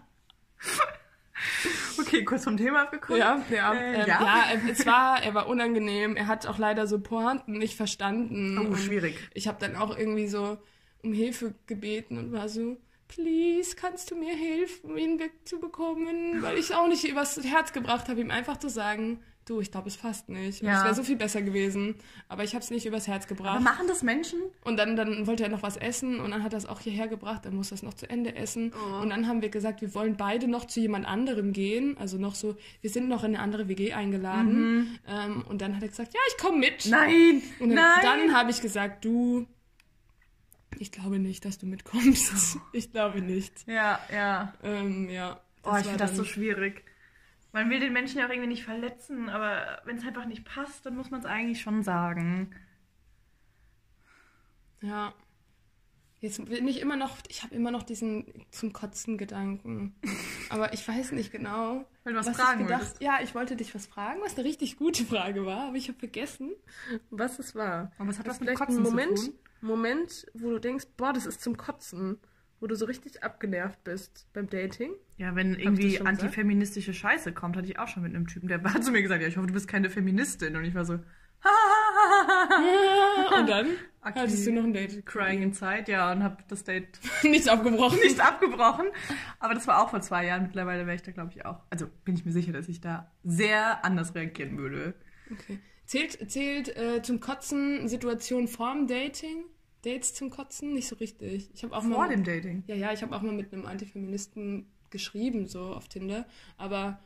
Okay, 1.98 2.24
kurz 2.24 2.44
vom 2.44 2.56
Thema 2.56 2.82
abgekommen. 2.82 3.20
Ja, 3.20 3.42
ja, 3.50 3.72
Äh, 3.74 3.94
ähm, 3.94 4.06
ja. 4.06 4.06
ja. 4.06 4.44
äh, 4.52 4.70
es 4.70 4.84
war, 4.86 5.22
er 5.22 5.34
war 5.34 5.46
unangenehm. 5.46 6.16
Er 6.16 6.26
hat 6.26 6.46
auch 6.46 6.58
leider 6.58 6.86
so 6.86 7.00
Pointen 7.00 7.52
nicht 7.58 7.76
verstanden. 7.76 8.58
Oh, 8.58 8.74
schwierig. 8.76 9.16
Ich 9.34 9.46
habe 9.46 9.58
dann 9.60 9.76
auch 9.76 9.96
irgendwie 9.96 10.26
so 10.26 10.58
um 11.02 11.12
Hilfe 11.12 11.54
gebeten 11.66 12.18
und 12.18 12.32
war 12.32 12.48
so, 12.48 12.78
please, 13.08 13.76
kannst 13.76 14.10
du 14.10 14.16
mir 14.16 14.34
helfen, 14.34 14.96
ihn 14.96 15.18
wegzubekommen? 15.20 16.42
Weil 16.42 16.58
ich 16.58 16.74
auch 16.74 16.88
nicht 16.88 17.04
übers 17.04 17.40
Herz 17.44 17.72
gebracht 17.72 18.08
habe, 18.08 18.20
ihm 18.20 18.30
einfach 18.30 18.56
zu 18.56 18.68
sagen, 18.68 19.22
du, 19.46 19.60
ich 19.60 19.70
glaube, 19.70 19.88
es 19.88 19.96
passt 19.96 20.28
nicht. 20.28 20.62
Ja. 20.62 20.78
Es 20.78 20.84
wäre 20.84 20.94
so 20.94 21.02
viel 21.02 21.16
besser 21.16 21.42
gewesen. 21.42 21.96
Aber 22.28 22.44
ich 22.44 22.54
habe 22.54 22.62
es 22.62 22.70
nicht 22.70 22.86
übers 22.86 23.06
Herz 23.06 23.24
Aber 23.26 23.34
gebracht. 23.34 23.62
machen 23.62 23.86
das 23.86 24.02
Menschen? 24.02 24.40
Und 24.64 24.76
dann, 24.76 24.96
dann 24.96 25.26
wollte 25.26 25.42
er 25.42 25.48
noch 25.48 25.62
was 25.62 25.76
essen 25.76 26.20
und 26.20 26.30
dann 26.30 26.42
hat 26.42 26.52
er 26.52 26.58
es 26.58 26.66
auch 26.66 26.80
hierher 26.80 27.08
gebracht, 27.08 27.44
dann 27.44 27.54
muss 27.54 27.70
er 27.70 27.76
es 27.76 27.82
noch 27.82 27.94
zu 27.94 28.08
Ende 28.08 28.34
essen. 28.36 28.72
Oh. 28.74 29.02
Und 29.02 29.10
dann 29.10 29.26
haben 29.28 29.42
wir 29.42 29.48
gesagt, 29.48 29.80
wir 29.82 29.94
wollen 29.94 30.16
beide 30.16 30.48
noch 30.48 30.64
zu 30.66 30.80
jemand 30.80 31.06
anderem 31.06 31.52
gehen. 31.52 31.96
Also 31.98 32.18
noch 32.18 32.34
so, 32.34 32.56
wir 32.80 32.90
sind 32.90 33.08
noch 33.08 33.24
in 33.24 33.34
eine 33.34 33.40
andere 33.42 33.68
WG 33.68 33.92
eingeladen. 33.92 34.98
Ähm, 35.06 35.44
und 35.48 35.60
dann 35.60 35.74
hat 35.76 35.82
er 35.82 35.88
gesagt, 35.88 36.14
ja, 36.14 36.20
ich 36.28 36.38
komme 36.42 36.58
mit. 36.58 36.84
Mhm. 36.86 36.90
Nein, 36.90 37.42
Und 37.60 37.68
dann, 37.70 37.76
nein. 37.76 38.00
dann 38.02 38.34
habe 38.36 38.50
ich 38.50 38.60
gesagt, 38.60 39.04
du, 39.04 39.46
ich 40.78 40.90
glaube 40.90 41.18
nicht, 41.18 41.44
dass 41.44 41.58
du 41.58 41.66
mitkommst. 41.66 42.58
Ich 42.72 42.90
glaube 42.92 43.20
nicht. 43.20 43.52
ja, 43.66 44.00
ja. 44.12 44.52
Ähm, 44.62 45.08
ja. 45.10 45.40
Oh, 45.62 45.76
ich 45.78 45.84
finde 45.84 45.98
das 45.98 46.16
so 46.16 46.24
schwierig. 46.24 46.84
Man 47.54 47.70
will 47.70 47.78
den 47.78 47.92
Menschen 47.92 48.18
ja 48.18 48.26
auch 48.26 48.30
irgendwie 48.30 48.48
nicht 48.48 48.64
verletzen, 48.64 49.28
aber 49.28 49.80
wenn 49.84 49.96
es 49.96 50.04
einfach 50.04 50.24
nicht 50.26 50.44
passt, 50.44 50.84
dann 50.86 50.96
muss 50.96 51.12
man 51.12 51.20
es 51.20 51.26
eigentlich 51.26 51.60
schon 51.60 51.84
sagen. 51.84 52.52
Ja. 54.80 55.14
Jetzt 56.18 56.44
bin 56.46 56.66
ich 56.66 56.80
immer 56.80 56.96
noch, 56.96 57.16
ich 57.28 57.44
habe 57.44 57.54
immer 57.54 57.70
noch 57.70 57.84
diesen 57.84 58.44
zum 58.50 58.72
Kotzen 58.72 59.18
Gedanken. 59.18 59.94
Aber 60.50 60.72
ich 60.72 60.86
weiß 60.88 61.12
nicht 61.12 61.30
genau. 61.30 61.86
Weil 62.02 62.14
du 62.14 62.18
was 62.18 62.26
was 62.26 62.36
fragen 62.36 62.62
ich 62.62 62.66
gedacht, 62.66 62.82
wolltest. 62.82 63.02
Ja, 63.02 63.20
ich 63.22 63.36
wollte 63.36 63.54
dich 63.54 63.72
was 63.72 63.86
fragen, 63.86 64.20
was 64.24 64.34
eine 64.34 64.42
richtig 64.44 64.76
gute 64.76 65.04
Frage 65.04 65.46
war, 65.46 65.68
aber 65.68 65.76
ich 65.76 65.86
habe 65.86 65.98
vergessen, 66.00 66.50
was 67.10 67.38
es 67.38 67.54
war. 67.54 67.92
Aber 67.98 68.10
es 68.10 68.18
hat 68.18 68.26
was 68.26 68.34
Hast 68.34 68.40
mit 68.40 68.48
vielleicht 68.48 68.62
Kotzen 68.62 68.78
einen 68.78 68.84
zu 68.84 68.90
Moment, 68.90 69.16
tun? 69.16 69.34
Moment, 69.60 70.26
wo 70.34 70.50
du 70.50 70.58
denkst, 70.58 70.86
boah, 70.96 71.12
das 71.12 71.24
ist 71.24 71.40
zum 71.40 71.56
Kotzen, 71.56 72.18
wo 72.64 72.66
du 72.66 72.76
so 72.76 72.86
richtig 72.86 73.22
abgenervt 73.22 73.84
bist 73.84 74.26
beim 74.32 74.48
Dating. 74.48 74.90
Ja, 75.18 75.36
wenn 75.36 75.52
irgendwie 75.54 75.96
schon 75.96 76.06
gesagt? 76.06 76.22
antifeministische 76.22 76.94
Scheiße 76.94 77.34
kommt, 77.34 77.58
hatte 77.58 77.66
ich 77.66 77.78
auch 77.78 77.88
schon 77.88 78.02
mit 78.02 78.14
einem 78.14 78.26
Typen, 78.26 78.48
der 78.48 78.62
hat 78.62 78.82
zu 78.82 78.90
mir 78.90 79.02
gesagt, 79.02 79.20
ja, 79.20 79.28
ich 79.28 79.36
hoffe, 79.36 79.48
du 79.48 79.52
bist 79.52 79.68
keine 79.68 79.90
Feministin. 79.90 80.56
Und 80.56 80.64
ich 80.64 80.74
war 80.74 80.86
so, 80.86 80.94
Und 83.38 83.48
dann 83.50 83.66
Aktiv. 84.00 84.22
hattest 84.22 84.46
du 84.46 84.52
noch 84.52 84.64
ein 84.64 84.72
Date. 84.72 85.04
crying 85.04 85.42
inside, 85.42 85.92
ja, 85.92 86.10
und 86.10 86.22
habe 86.22 86.38
das 86.48 86.64
Date 86.64 86.98
Nichts 87.22 87.48
abgebrochen. 87.48 87.98
nicht 88.00 88.18
abgebrochen. 88.18 88.86
Aber 89.40 89.52
das 89.52 89.66
war 89.66 89.82
auch 89.82 89.90
vor 89.90 90.00
zwei 90.00 90.24
Jahren. 90.24 90.44
Mittlerweile 90.44 90.86
wäre 90.86 90.96
ich 90.96 91.02
da, 91.02 91.12
glaube 91.12 91.32
ich, 91.36 91.44
auch. 91.44 91.60
Also 91.68 91.86
bin 92.06 92.14
ich 92.14 92.24
mir 92.24 92.32
sicher, 92.32 92.52
dass 92.52 92.66
ich 92.70 92.80
da 92.80 93.12
sehr 93.24 93.84
anders 93.84 94.14
reagieren 94.14 94.56
würde. 94.56 94.94
Okay. 95.30 95.58
Zählt, 95.84 96.30
zählt 96.30 96.74
äh, 96.78 97.02
zum 97.02 97.20
Kotzen 97.20 97.88
Situation 97.88 98.48
vorm 98.48 98.86
Dating? 98.86 99.44
Dates 99.84 100.14
zum 100.14 100.30
Kotzen? 100.30 100.72
Nicht 100.74 100.88
so 100.88 100.96
richtig. 100.96 101.50
Ich 101.54 101.62
habe 101.64 101.74
auch 101.76 101.82
Vor 101.82 101.90
mal 101.98 102.08
dem 102.08 102.24
Dating. 102.24 102.64
Ja, 102.66 102.74
ja, 102.74 102.92
ich 102.92 103.02
habe 103.02 103.14
auch 103.14 103.22
mal 103.22 103.32
mit 103.32 103.52
einem 103.52 103.66
Antifeministen 103.66 104.66
geschrieben, 104.90 105.46
so 105.46 105.74
auf 105.74 105.88
Tinder, 105.88 106.26
aber 106.56 107.00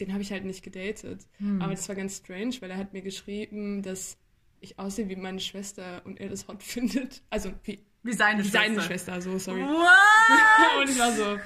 den 0.00 0.12
habe 0.12 0.22
ich 0.22 0.32
halt 0.32 0.44
nicht 0.44 0.62
gedatet. 0.62 1.20
Hm. 1.38 1.60
Aber 1.62 1.72
das 1.72 1.88
war 1.88 1.94
ganz 1.96 2.16
strange, 2.18 2.54
weil 2.60 2.70
er 2.70 2.76
hat 2.78 2.92
mir 2.92 3.02
geschrieben, 3.02 3.82
dass 3.82 4.16
ich 4.60 4.78
aussehe 4.78 5.08
wie 5.08 5.16
meine 5.16 5.40
Schwester 5.40 6.00
und 6.04 6.20
er 6.20 6.28
das 6.30 6.48
hot 6.48 6.62
findet. 6.62 7.22
Also 7.30 7.52
wie, 7.64 7.80
Wie 8.02 8.12
seine 8.12 8.38
wie 8.42 8.48
Schwester. 8.48 8.58
seine 8.66 8.80
Schwester, 8.82 9.20
so, 9.20 9.38
sorry. 9.38 9.60
What? 9.60 10.80
Und 10.82 10.90
ich 10.90 10.98
war 10.98 11.12
so, 11.12 11.38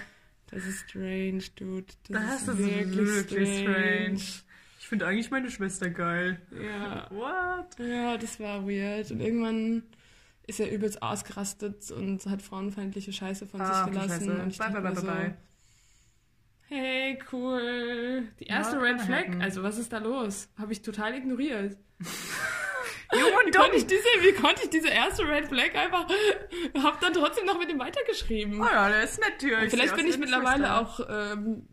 das 0.51 0.65
ist 0.65 0.89
strange, 0.89 1.43
dude. 1.57 1.87
Das, 2.09 2.23
Das 2.23 2.43
ist, 2.43 2.49
ist 2.49 2.59
wirklich, 2.59 2.97
wirklich 2.97 3.59
strange. 3.59 3.75
strange. 4.19 4.21
Ich 4.81 4.87
finde 4.89 5.07
eigentlich 5.07 5.31
meine 5.31 5.51
Schwester 5.51 5.91
geil. 5.91 6.41
Ja, 6.53 7.11
What? 7.11 7.79
ja, 7.87 8.17
das 8.17 8.39
war 8.41 8.67
weird. 8.67 9.11
Und 9.11 9.21
irgendwann 9.21 9.83
ist 10.49 10.59
er 10.61 10.71
übelst 10.73 11.03
ausgerastet 11.03 11.91
und 11.93 12.27
hat 12.27 12.43
frauenfeindliche 12.43 13.13
Scheiße 13.13 13.47
von 13.47 13.61
Ah, 13.61 13.85
sich 13.85 13.93
gelassen. 13.93 14.27
Scheiße. 14.27 14.43
Und 14.43 14.51
ich 14.51 14.59
Bye, 14.59 14.71
bye, 14.71 14.81
bye, 14.81 14.97
so, 14.97 15.07
bye. 15.07 15.37
Hey, 16.69 17.19
cool. 17.33 18.25
Die 18.41 18.45
erste 18.47 18.77
Ja, 18.77 18.83
Red 18.83 19.01
Flag. 19.01 19.27
happen. 19.29 19.43
Also, 19.43 19.63
was 19.63 19.79
ist 19.79 19.93
da 19.93 19.99
los? 19.99 20.49
Habe 20.59 20.73
ich 20.73 20.83
total 20.83 21.15
ignoriert. 21.15 21.77
Jung 23.11 23.23
Wie 23.47 23.51
konnte 23.53 23.77
ich 23.77 23.87
diese, 23.87 24.05
wie 24.21 24.33
konnte 24.35 24.63
ich 24.65 24.71
diese 24.71 24.89
erste 24.89 25.27
Red 25.27 25.47
Flag 25.49 25.75
einfach, 25.75 26.07
hab 26.83 27.01
dann 27.01 27.15
trotzdem 27.15 27.47
noch 27.47 27.59
mit 27.59 27.71
ihm 27.71 27.79
weitergeschrieben. 27.79 28.61
Oh 28.61 28.67
ja, 28.67 28.91
der 28.91 29.03
ist. 29.03 29.19
Und 29.19 29.71
vielleicht 29.71 29.97
bin 29.97 30.07
ich 30.07 30.19
mittlerweile 30.19 30.75
auch 30.79 31.01
ähm, 31.09 31.69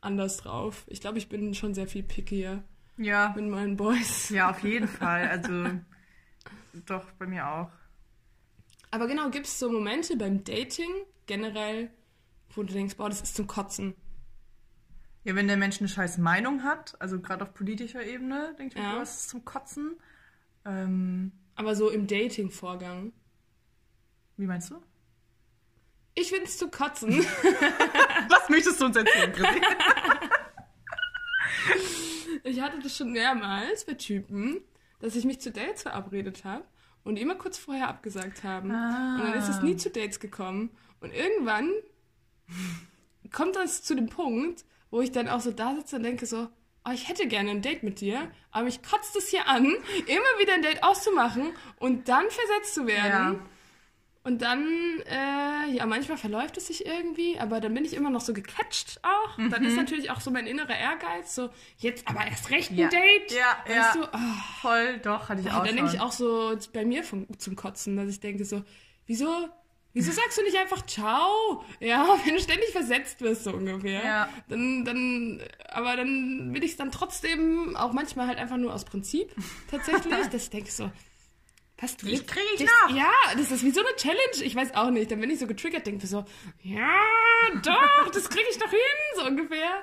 anders 0.00 0.36
drauf. 0.36 0.84
Ich 0.86 1.00
glaube, 1.00 1.18
ich 1.18 1.28
bin 1.28 1.52
schon 1.54 1.74
sehr 1.74 1.88
viel 1.88 2.04
pickier 2.04 2.62
Ja. 2.96 3.32
mit 3.36 3.46
meinen 3.46 3.76
Boys. 3.76 4.28
Ja, 4.30 4.50
auf 4.50 4.60
jeden 4.62 4.86
Fall. 4.86 5.28
Also, 5.28 5.50
doch, 6.86 7.10
bei 7.12 7.26
mir 7.26 7.46
auch. 7.48 7.70
Aber 8.90 9.06
genau, 9.06 9.30
gibt 9.30 9.46
es 9.46 9.58
so 9.58 9.70
Momente 9.70 10.16
beim 10.16 10.42
Dating 10.44 10.90
generell, 11.26 11.90
wo 12.54 12.62
du 12.62 12.72
denkst, 12.72 12.96
boah, 12.96 13.08
das 13.08 13.20
ist 13.22 13.36
zum 13.36 13.46
Kotzen. 13.46 13.94
Ja, 15.22 15.34
wenn 15.36 15.46
der 15.48 15.56
Mensch 15.56 15.78
eine 15.80 15.88
scheiß 15.88 16.18
Meinung 16.18 16.62
hat, 16.64 17.00
also 17.00 17.20
gerade 17.20 17.44
auf 17.44 17.54
politischer 17.54 18.04
Ebene, 18.04 18.54
denke 18.58 18.74
ich 18.74 18.82
mir, 18.82 18.82
Ja. 18.88 18.92
boah, 18.94 19.00
das 19.00 19.20
ist 19.20 19.28
zum 19.30 19.44
Kotzen. 19.44 19.96
Ähm, 20.64 21.32
Aber 21.54 21.74
so 21.76 21.88
im 21.90 22.06
Dating-Vorgang. 22.06 23.12
wie 24.36 24.46
meinst 24.46 24.70
du? 24.70 24.82
Ich 26.14 26.30
find's 26.30 26.58
zu 26.58 26.68
kotzen. 26.68 27.10
Was 28.28 28.48
möchtest 28.48 28.80
du 28.80 28.86
uns 28.86 28.96
erzählen, 28.96 29.32
Chrissy? 29.32 29.60
Ich 32.42 32.60
hatte 32.60 32.78
das 32.80 32.96
schon 32.96 33.12
mehrmals 33.12 33.84
bei 33.84 33.94
Typen, 33.94 34.60
dass 35.00 35.16
ich 35.16 35.24
mich 35.24 35.40
zu 35.40 35.50
Dates 35.50 35.82
verabredet 35.82 36.44
habe 36.44 36.64
und 37.04 37.18
immer 37.18 37.34
kurz 37.34 37.58
vorher 37.58 37.88
abgesagt 37.88 38.44
haben. 38.44 38.70
Ah. 38.70 39.16
Und 39.16 39.24
dann 39.24 39.38
ist 39.38 39.48
es 39.48 39.62
nie 39.62 39.76
zu 39.76 39.90
Dates 39.90 40.20
gekommen. 40.20 40.70
Und 41.00 41.12
irgendwann 41.12 41.70
kommt 43.32 43.56
das 43.56 43.82
zu 43.82 43.94
dem 43.94 44.08
Punkt, 44.08 44.64
wo 44.90 45.00
ich 45.00 45.12
dann 45.12 45.28
auch 45.28 45.40
so 45.40 45.50
da 45.50 45.74
sitze 45.74 45.96
und 45.96 46.02
denke 46.02 46.26
so, 46.26 46.48
oh, 46.84 46.90
ich 46.92 47.08
hätte 47.08 47.26
gerne 47.26 47.50
ein 47.50 47.62
Date 47.62 47.82
mit 47.82 48.00
dir, 48.00 48.30
aber 48.50 48.64
mich 48.64 48.82
kotzt 48.82 49.16
es 49.16 49.28
hier 49.28 49.46
an, 49.48 49.64
immer 50.06 50.38
wieder 50.38 50.54
ein 50.54 50.62
Date 50.62 50.82
auszumachen 50.82 51.52
und 51.78 52.08
dann 52.08 52.24
versetzt 52.30 52.74
zu 52.74 52.86
werden. 52.86 53.34
Ja. 53.34 53.40
Und 54.22 54.42
dann, 54.42 54.66
äh, 55.08 55.70
ja, 55.74 55.86
manchmal 55.86 56.18
verläuft 56.18 56.58
es 56.58 56.66
sich 56.66 56.84
irgendwie, 56.84 57.38
aber 57.38 57.58
dann 57.60 57.72
bin 57.72 57.86
ich 57.86 57.94
immer 57.94 58.10
noch 58.10 58.20
so 58.20 58.34
gecatcht 58.34 59.00
auch. 59.02 59.36
Dann 59.48 59.62
Mhm. 59.62 59.68
ist 59.68 59.76
natürlich 59.76 60.10
auch 60.10 60.20
so 60.20 60.30
mein 60.30 60.46
innerer 60.46 60.76
Ehrgeiz, 60.78 61.34
so, 61.34 61.48
jetzt 61.78 62.06
aber 62.06 62.26
erst 62.26 62.50
recht 62.50 62.70
ein 62.70 62.76
Ja. 62.76 62.88
Date. 62.88 63.32
Ja, 63.32 63.56
weißt 63.66 63.94
ja. 63.96 64.00
du, 64.02 64.04
ah. 64.12 64.34
Voll, 64.60 64.98
doch, 64.98 65.30
hatte 65.30 65.40
ich 65.40 65.46
Ja, 65.46 65.60
auch 65.60 65.64
dann 65.64 65.74
denke 65.74 65.90
ich 65.94 66.00
auch 66.00 66.12
so 66.12 66.54
bei 66.74 66.84
mir 66.84 67.02
vom, 67.02 67.26
zum 67.38 67.56
Kotzen, 67.56 67.96
dass 67.96 68.10
ich 68.10 68.20
denke 68.20 68.44
so, 68.44 68.62
wieso, 69.06 69.48
wieso 69.94 70.12
sagst 70.12 70.36
du 70.36 70.42
nicht 70.42 70.58
einfach 70.58 70.84
Ciao? 70.84 71.64
Ja, 71.80 72.06
wenn 72.26 72.34
du 72.34 72.40
ständig 72.40 72.68
versetzt 72.72 73.22
wirst, 73.22 73.44
so 73.44 73.54
ungefähr. 73.54 74.04
Ja. 74.04 74.28
Dann, 74.48 74.84
dann, 74.84 75.42
aber 75.70 75.96
dann 75.96 76.52
will 76.52 76.62
ich 76.62 76.72
es 76.72 76.76
dann 76.76 76.90
trotzdem 76.92 77.74
auch 77.74 77.94
manchmal 77.94 78.26
halt 78.26 78.36
einfach 78.38 78.58
nur 78.58 78.74
aus 78.74 78.84
Prinzip 78.84 79.34
tatsächlich, 79.70 80.12
dass 80.30 80.42
ich 80.44 80.50
denke 80.50 80.70
so, 80.70 80.90
was 81.80 81.96
du 81.96 82.06
Ich 82.06 82.26
krieg 82.26 82.42
ich 82.54 82.64
nach. 82.64 82.94
Ja, 82.94 83.10
das 83.36 83.50
ist 83.50 83.64
wie 83.64 83.70
so 83.70 83.80
eine 83.80 83.94
Challenge. 83.96 84.42
Ich 84.42 84.54
weiß 84.54 84.74
auch 84.74 84.90
nicht. 84.90 85.10
Dann 85.10 85.20
bin 85.20 85.30
ich 85.30 85.38
so 85.38 85.46
getriggert, 85.46 85.86
denke 85.86 86.06
so, 86.06 86.24
ja, 86.62 86.98
doch, 87.62 88.10
das 88.12 88.28
kriege 88.28 88.46
ich 88.50 88.58
doch 88.58 88.70
hin, 88.70 88.78
so 89.16 89.26
ungefähr. 89.26 89.82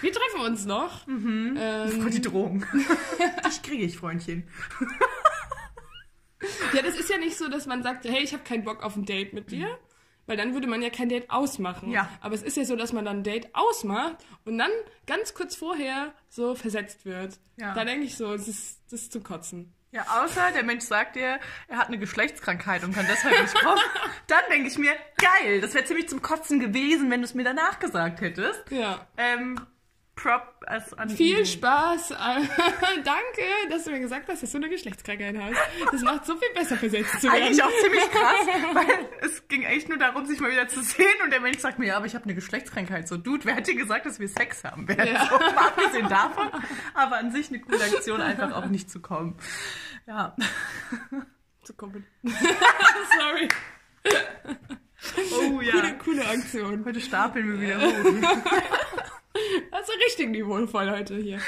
Wir 0.00 0.12
treffen 0.12 0.40
uns 0.40 0.64
noch. 0.64 1.06
Mhm. 1.06 1.56
Ähm, 1.58 2.10
die 2.10 2.20
Drohung. 2.20 2.64
Dich 3.46 3.62
kriege 3.62 3.84
ich, 3.84 3.96
Freundchen. 3.96 4.48
Ja, 6.72 6.82
das 6.82 6.98
ist 6.98 7.08
ja 7.10 7.18
nicht 7.18 7.36
so, 7.36 7.48
dass 7.48 7.66
man 7.66 7.82
sagt, 7.82 8.04
hey, 8.04 8.22
ich 8.22 8.32
habe 8.32 8.42
keinen 8.44 8.64
Bock 8.64 8.82
auf 8.82 8.96
ein 8.96 9.04
Date 9.04 9.32
mit 9.32 9.50
dir. 9.50 9.78
Weil 10.26 10.36
dann 10.36 10.54
würde 10.54 10.68
man 10.68 10.80
ja 10.82 10.90
kein 10.90 11.08
Date 11.08 11.30
ausmachen. 11.30 11.90
Ja. 11.90 12.08
Aber 12.20 12.34
es 12.34 12.42
ist 12.42 12.56
ja 12.56 12.64
so, 12.64 12.76
dass 12.76 12.92
man 12.92 13.04
dann 13.04 13.18
ein 13.18 13.24
Date 13.24 13.48
ausmacht 13.54 14.24
und 14.44 14.56
dann 14.56 14.70
ganz 15.06 15.34
kurz 15.34 15.56
vorher 15.56 16.14
so 16.28 16.54
versetzt 16.54 17.04
wird. 17.04 17.40
Ja. 17.56 17.74
Da 17.74 17.84
denke 17.84 18.06
ich 18.06 18.16
so, 18.16 18.32
das 18.32 18.46
ist, 18.46 18.80
das 18.90 19.02
ist 19.02 19.12
zum 19.12 19.24
Kotzen. 19.24 19.74
Ja, 19.92 20.06
außer 20.24 20.52
der 20.54 20.64
Mensch 20.64 20.84
sagt 20.84 21.16
dir, 21.16 21.38
er 21.68 21.76
hat 21.76 21.88
eine 21.88 21.98
Geschlechtskrankheit 21.98 22.82
und 22.82 22.94
kann 22.94 23.06
deshalb 23.10 23.38
nicht 23.42 23.54
kommen. 23.54 23.78
Dann 24.26 24.40
denke 24.50 24.68
ich 24.68 24.78
mir, 24.78 24.92
geil, 25.18 25.60
das 25.60 25.74
wäre 25.74 25.84
ziemlich 25.84 26.08
zum 26.08 26.22
Kotzen 26.22 26.60
gewesen, 26.60 27.10
wenn 27.10 27.20
du 27.20 27.26
es 27.26 27.34
mir 27.34 27.44
danach 27.44 27.78
gesagt 27.78 28.22
hättest. 28.22 28.62
Ja. 28.70 29.06
Ähm, 29.18 29.60
Prop 30.14 30.62
als 30.66 30.92
an 30.94 31.08
Viel 31.08 31.38
Idee. 31.38 31.46
Spaß. 31.46 32.08
Danke, 33.04 33.42
dass 33.70 33.84
du 33.84 33.90
mir 33.90 34.00
gesagt 34.00 34.28
hast, 34.28 34.42
dass 34.42 34.52
du 34.52 34.58
eine 34.58 34.68
Geschlechtskrankheit 34.68 35.36
hast. 35.38 35.56
Das 35.90 36.02
macht 36.02 36.26
so 36.26 36.36
viel 36.36 36.52
besser 36.54 36.76
versetzt 36.76 37.20
zu 37.20 37.28
werden. 37.28 37.42
Eigentlich 37.42 37.62
auch 37.62 37.70
ziemlich 37.82 38.10
krass, 38.10 38.46
weil 38.74 39.08
es 39.22 39.48
ging 39.48 39.62
echt 39.62 39.88
nur 39.88 39.98
darum, 39.98 40.26
sich 40.26 40.38
mal 40.40 40.50
wieder 40.50 40.68
zu 40.68 40.82
sehen 40.82 41.14
und 41.24 41.30
der 41.32 41.40
Mensch 41.40 41.58
sagt 41.58 41.78
mir, 41.78 41.86
ja, 41.86 41.96
aber 41.96 42.06
ich 42.06 42.14
habe 42.14 42.24
eine 42.24 42.34
Geschlechtskrankheit. 42.34 43.08
So, 43.08 43.16
Dude, 43.16 43.44
wer 43.46 43.56
hat 43.56 43.66
dir 43.66 43.74
gesagt, 43.74 44.04
dass 44.06 44.20
wir 44.20 44.28
Sex 44.28 44.64
haben 44.64 44.86
werden? 44.86 45.14
Ja. 45.14 45.26
So, 45.26 45.38
mal 45.38 45.68
abgesehen 45.68 46.08
davon, 46.08 46.50
aber 46.94 47.16
an 47.16 47.32
sich 47.32 47.48
eine 47.48 47.60
coole 47.60 47.82
Aktion, 47.82 48.20
einfach 48.20 48.52
auch 48.52 48.66
nicht 48.66 48.90
zu 48.90 49.00
kommen. 49.00 49.38
Ja. 50.06 50.36
zu 51.62 51.74
kommen. 51.74 52.06
Sorry. 52.22 53.48
Oh 55.40 55.60
ja. 55.60 55.72
Coole, 55.72 55.98
coole 55.98 56.28
Aktion. 56.28 56.84
Heute 56.84 57.00
stapeln 57.00 57.50
wir 57.52 57.60
wieder 57.60 57.80
hoch. 57.80 59.10
Das 59.70 59.88
ist 59.88 59.96
richtig 60.06 60.30
niveauvoll 60.30 60.90
heute 60.90 61.16
hier. 61.16 61.40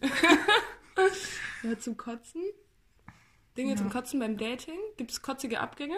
ja, 1.62 1.78
zum 1.78 1.96
Kotzen. 1.96 2.42
Dinge 3.56 3.76
zum 3.76 3.90
Kotzen 3.90 4.20
beim 4.20 4.36
Dating. 4.38 4.78
Gibt 4.96 5.10
es 5.10 5.22
kotzige 5.22 5.60
Abgänge? 5.60 5.96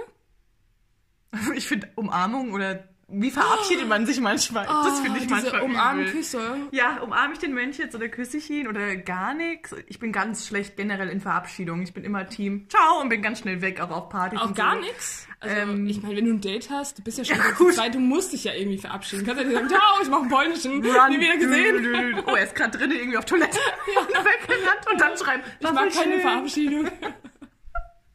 Ich 1.57 1.67
finde 1.67 1.91
Umarmung 1.97 2.53
oder 2.53 2.89
wie 3.09 3.31
verabschiedet 3.31 3.87
man 3.89 4.07
sich 4.07 4.21
manchmal? 4.21 4.67
das 4.67 5.01
finde 5.01 5.19
ich 5.19 5.25
Oh, 5.25 5.35
diese 5.35 5.51
manchmal 5.51 5.61
übel. 5.63 5.71
Umarmküsse. 5.75 6.57
Ja, 6.71 7.01
umarme 7.03 7.33
ich 7.35 7.39
den 7.39 7.55
Mensch 7.55 7.79
jetzt 7.79 7.95
oder 7.95 8.09
küsse 8.09 8.39
ich 8.39 8.51
ihn 8.51 8.67
oder 8.69 8.97
gar 8.97 9.35
nichts? 9.35 9.75
Ich 9.87 9.99
bin 9.99 10.11
ganz 10.13 10.47
schlecht 10.47 10.77
generell 10.77 11.09
in 11.09 11.21
Verabschiedung. 11.21 11.83
Ich 11.83 11.93
bin 11.95 12.05
immer 12.05 12.29
Team 12.29 12.67
Ciao 12.69 13.01
und 13.01 13.09
bin 13.09 13.23
ganz 13.23 13.41
schnell 13.41 13.61
weg, 13.61 13.81
auch 13.81 13.91
auf 13.91 14.09
Partys. 14.09 14.41
Auch 14.41 14.55
gar 14.55 14.75
so. 14.77 14.81
nichts? 14.81 15.27
Also, 15.41 15.55
Ähm, 15.57 15.87
ich 15.87 16.03
meine, 16.03 16.17
wenn 16.17 16.25
du 16.25 16.33
ein 16.33 16.41
Date 16.41 16.71
hast, 16.71 16.99
du 16.99 17.03
bist 17.03 17.19
ja 17.19 17.25
schon 17.25 17.37
Ja, 17.37 17.51
gut. 17.59 17.75
zweit, 17.75 17.95
du 17.95 18.01
musst 18.01 18.33
dich 18.33 18.45
ja 18.45 18.55
irgendwie 18.55 18.79
verabschieden. 18.79 19.27
Kannst 19.27 19.43
ja 19.43 19.47
nicht 19.49 19.57
sagen, 19.57 19.69
ciao, 19.69 19.81
ich 20.03 20.09
mach 20.09 20.21
einen 20.23 20.31
polnischen, 20.31 20.73
Run. 20.85 21.11
nie 21.11 21.21
wieder 21.21 21.37
gesehen. 21.37 22.23
Oh, 22.27 22.35
er 22.35 22.45
ist 22.45 22.55
gerade 22.55 22.79
drinnen 22.79 22.97
irgendwie 22.97 23.19
auf 23.19 23.25
Toilette. 23.27 23.59
Ja. 23.95 24.25
Weggerannt 24.25 24.91
und 24.91 25.01
dann 25.01 25.17
schreiben. 25.19 25.43
Ich 25.61 25.71
mag 25.73 25.93
keine 25.93 26.21
Verabschiedung. 26.21 26.89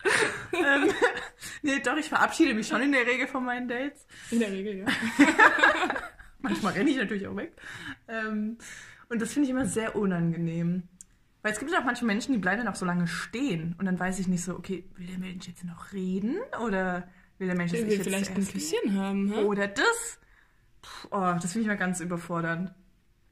Ähm, 0.52 0.92
nee, 1.62 1.80
doch, 1.80 1.96
ich 1.96 2.10
verabschiede 2.10 2.54
mich 2.54 2.68
schon 2.68 2.82
in 2.82 2.92
der 2.92 3.06
Regel 3.06 3.28
von 3.28 3.46
meinen 3.46 3.68
Dates. 3.68 4.06
In 4.32 4.40
der 4.40 4.52
Regel, 4.52 4.80
ja. 4.80 4.86
Manchmal 6.40 6.74
renne 6.74 6.90
ich 6.90 6.98
natürlich 6.98 7.28
auch 7.28 7.36
weg. 7.36 7.54
Ähm, 8.08 8.58
und 9.10 9.22
das 9.22 9.32
finde 9.32 9.46
ich 9.46 9.52
immer 9.52 9.66
sehr 9.66 9.96
unangenehm. 9.96 10.84
Weil 11.42 11.54
es 11.54 11.60
gibt 11.60 11.72
ja 11.72 11.80
auch 11.80 11.86
manche 11.86 12.04
Menschen, 12.04 12.34
die 12.34 12.40
bleiben 12.40 12.64
dann 12.64 12.68
auch 12.68 12.76
so 12.76 12.86
lange 12.86 13.08
stehen. 13.08 13.76
Und 13.78 13.86
dann 13.86 14.00
weiß 14.00 14.20
ich 14.20 14.28
nicht 14.28 14.44
so, 14.44 14.56
okay, 14.56 14.90
will 14.98 15.08
der 15.08 15.20
Mensch 15.20 15.48
jetzt 15.48 15.64
noch 15.64 15.94
reden? 15.94 16.38
Oder 16.66 17.08
will 17.38 17.48
der 17.48 17.56
Mensch, 17.56 17.74
ich 17.74 17.82
will 17.82 17.94
jetzt 17.94 18.04
vielleicht 18.04 18.36
ein 18.36 18.46
Küsschen 18.46 18.96
haben, 18.96 19.32
hä? 19.32 19.44
Oder 19.44 19.68
das? 19.68 20.20
Puh, 20.82 21.08
oh, 21.12 21.36
das 21.42 21.54
finde 21.54 21.62
ich 21.62 21.68
mal 21.68 21.78
ganz 21.78 22.00
überfordernd. 22.02 22.74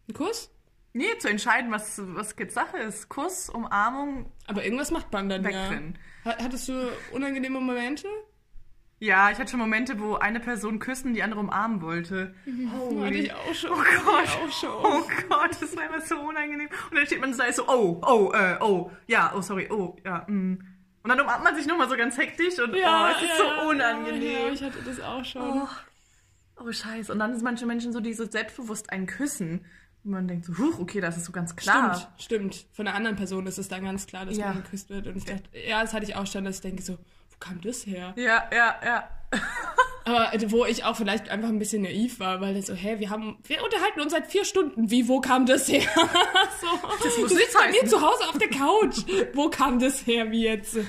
Ein 0.07 0.13
Kuss? 0.13 0.49
Nee, 0.97 1.17
zu 1.19 1.29
entscheiden, 1.29 1.71
was, 1.71 2.01
was 2.03 2.35
jetzt 2.39 2.53
Sache 2.55 2.77
ist. 2.77 3.07
Kuss, 3.09 3.49
Umarmung, 3.49 4.31
Aber 4.47 4.63
irgendwas 4.63 4.91
macht 4.91 5.11
man 5.13 5.29
dann 5.29 5.43
ja. 5.43 5.49
wegrennen. 5.49 5.97
Ha- 6.25 6.37
Hattest 6.41 6.67
du 6.67 6.73
unangenehme 7.13 7.59
Momente? 7.59 8.07
Ja, 8.99 9.29
ich 9.29 9.37
hatte 9.37 9.51
schon 9.51 9.59
Momente, 9.59 9.99
wo 9.99 10.15
eine 10.15 10.39
Person 10.39 10.79
küssen, 10.79 11.13
die 11.13 11.21
andere 11.21 11.39
umarmen 11.41 11.81
wollte. 11.83 12.33
Oh, 12.73 12.99
hatte 13.03 13.13
ich 13.13 13.31
auch 13.31 13.53
schon. 13.53 13.69
Oh 13.71 13.75
Gott. 14.05 14.27
auch 14.27 14.51
schon. 14.51 14.69
Oh 14.71 15.03
Gott, 15.29 15.51
das 15.61 15.77
war 15.77 15.85
immer 15.85 16.01
so 16.01 16.19
unangenehm. 16.19 16.67
Und 16.89 16.97
dann 16.97 17.05
steht 17.05 17.21
man 17.21 17.37
da 17.37 17.51
so, 17.53 17.67
oh, 17.67 18.01
oh, 18.03 18.31
äh, 18.33 18.57
oh, 18.59 18.89
ja, 19.05 19.31
oh, 19.35 19.41
sorry, 19.41 19.67
oh, 19.69 19.95
ja, 20.03 20.25
mm. 20.27 20.57
Und 21.03 21.09
dann 21.11 21.21
umarmt 21.21 21.43
man 21.43 21.55
sich 21.55 21.67
nochmal 21.67 21.87
so 21.87 21.95
ganz 21.95 22.17
hektisch 22.17 22.57
und 22.59 22.71
oh, 22.71 22.73
es 22.73 23.21
ist 23.21 23.29
ja, 23.29 23.37
so 23.37 23.43
ja, 23.43 23.55
Ja, 23.57 23.67
unangenehm. 23.69 24.51
ich 24.53 24.63
hatte 24.63 24.79
das 24.83 24.99
auch 24.99 25.23
schon. 25.23 25.41
Oh, 25.61 25.67
oh 26.65 26.71
scheiße. 26.71 27.11
Und 27.13 27.19
dann 27.19 27.33
sind 27.35 27.43
manche 27.43 27.65
Menschen 27.67 27.93
so, 27.93 27.99
die 27.99 28.13
so 28.13 28.25
selbstbewusst 28.25 28.91
einen 28.91 29.05
küssen. 29.05 29.63
Und 30.07 30.13
man 30.13 30.25
denkt 30.25 30.45
so, 30.45 30.57
huch, 30.57 30.79
okay, 30.79 31.01
das 31.01 31.17
ist 31.17 31.25
so 31.25 31.33
ganz 31.33 31.53
klar. 31.57 31.95
Stimmt, 32.17 32.53
stimmt. 32.55 32.65
Von 32.71 32.87
einer 32.87 32.95
anderen 32.95 33.17
Person 33.17 33.45
ist 33.45 33.57
es 33.57 33.67
dann 33.67 33.83
ganz 33.83 34.07
klar, 34.07 34.25
dass 34.25 34.37
Ja. 34.37 34.53
man 34.53 34.63
geküsst 34.63 34.89
wird. 34.89 35.05
Und 35.05 35.17
ich 35.17 35.25
dachte, 35.25 35.43
ja, 35.67 35.81
das 35.81 35.93
hatte 35.93 36.05
ich 36.05 36.15
auch 36.15 36.25
schon, 36.25 36.45
dass 36.45 36.55
ich 36.55 36.61
denke 36.61 36.81
so, 36.81 36.93
wo 36.93 37.37
kam 37.41 37.59
das 37.59 37.85
her? 37.85 38.13
Ja, 38.15 38.45
ja, 38.53 38.75
ja. 38.85 39.09
Aber 40.05 40.33
äh, 40.33 40.49
wo 40.49 40.63
ich 40.63 40.85
auch 40.85 40.95
vielleicht 40.95 41.27
einfach 41.27 41.49
ein 41.49 41.59
bisschen 41.59 41.81
naiv 41.81 42.21
war, 42.21 42.39
weil 42.39 42.61
so, 42.63 42.73
hä, 42.73 42.99
wir 42.99 43.09
haben, 43.09 43.37
wir 43.43 43.61
unterhalten 43.61 43.99
uns 43.99 44.13
seit 44.13 44.27
vier 44.27 44.45
Stunden. 44.45 44.89
Wie, 44.89 45.09
wo 45.09 45.19
kam 45.19 45.45
das 45.45 45.67
her? 45.67 45.81
so, 46.61 46.67
Das 47.03 47.17
muss 47.17 47.29
du 47.29 47.35
sitzt 47.35 47.53
bei 47.53 47.69
mir 47.69 47.85
zu 47.85 47.99
Hause 48.01 48.29
auf 48.29 48.37
der 48.37 48.47
Couch. 48.49 48.99
wo 49.33 49.49
kam 49.49 49.77
das 49.79 50.07
her, 50.07 50.31
wie 50.31 50.43
jetzt? 50.45 50.77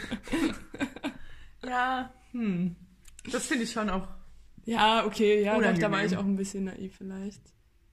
Ja, 1.66 2.12
hm. 2.30 2.76
Das 3.32 3.46
finde 3.46 3.64
ich 3.64 3.72
schon 3.72 3.90
auch. 3.90 4.06
Ja, 4.64 5.04
okay, 5.04 5.42
ja, 5.42 5.58
doch, 5.60 5.76
da 5.78 5.90
war 5.90 6.04
ich 6.04 6.16
auch 6.16 6.24
ein 6.24 6.36
bisschen 6.36 6.64
naiv 6.64 6.94
vielleicht. 6.96 7.42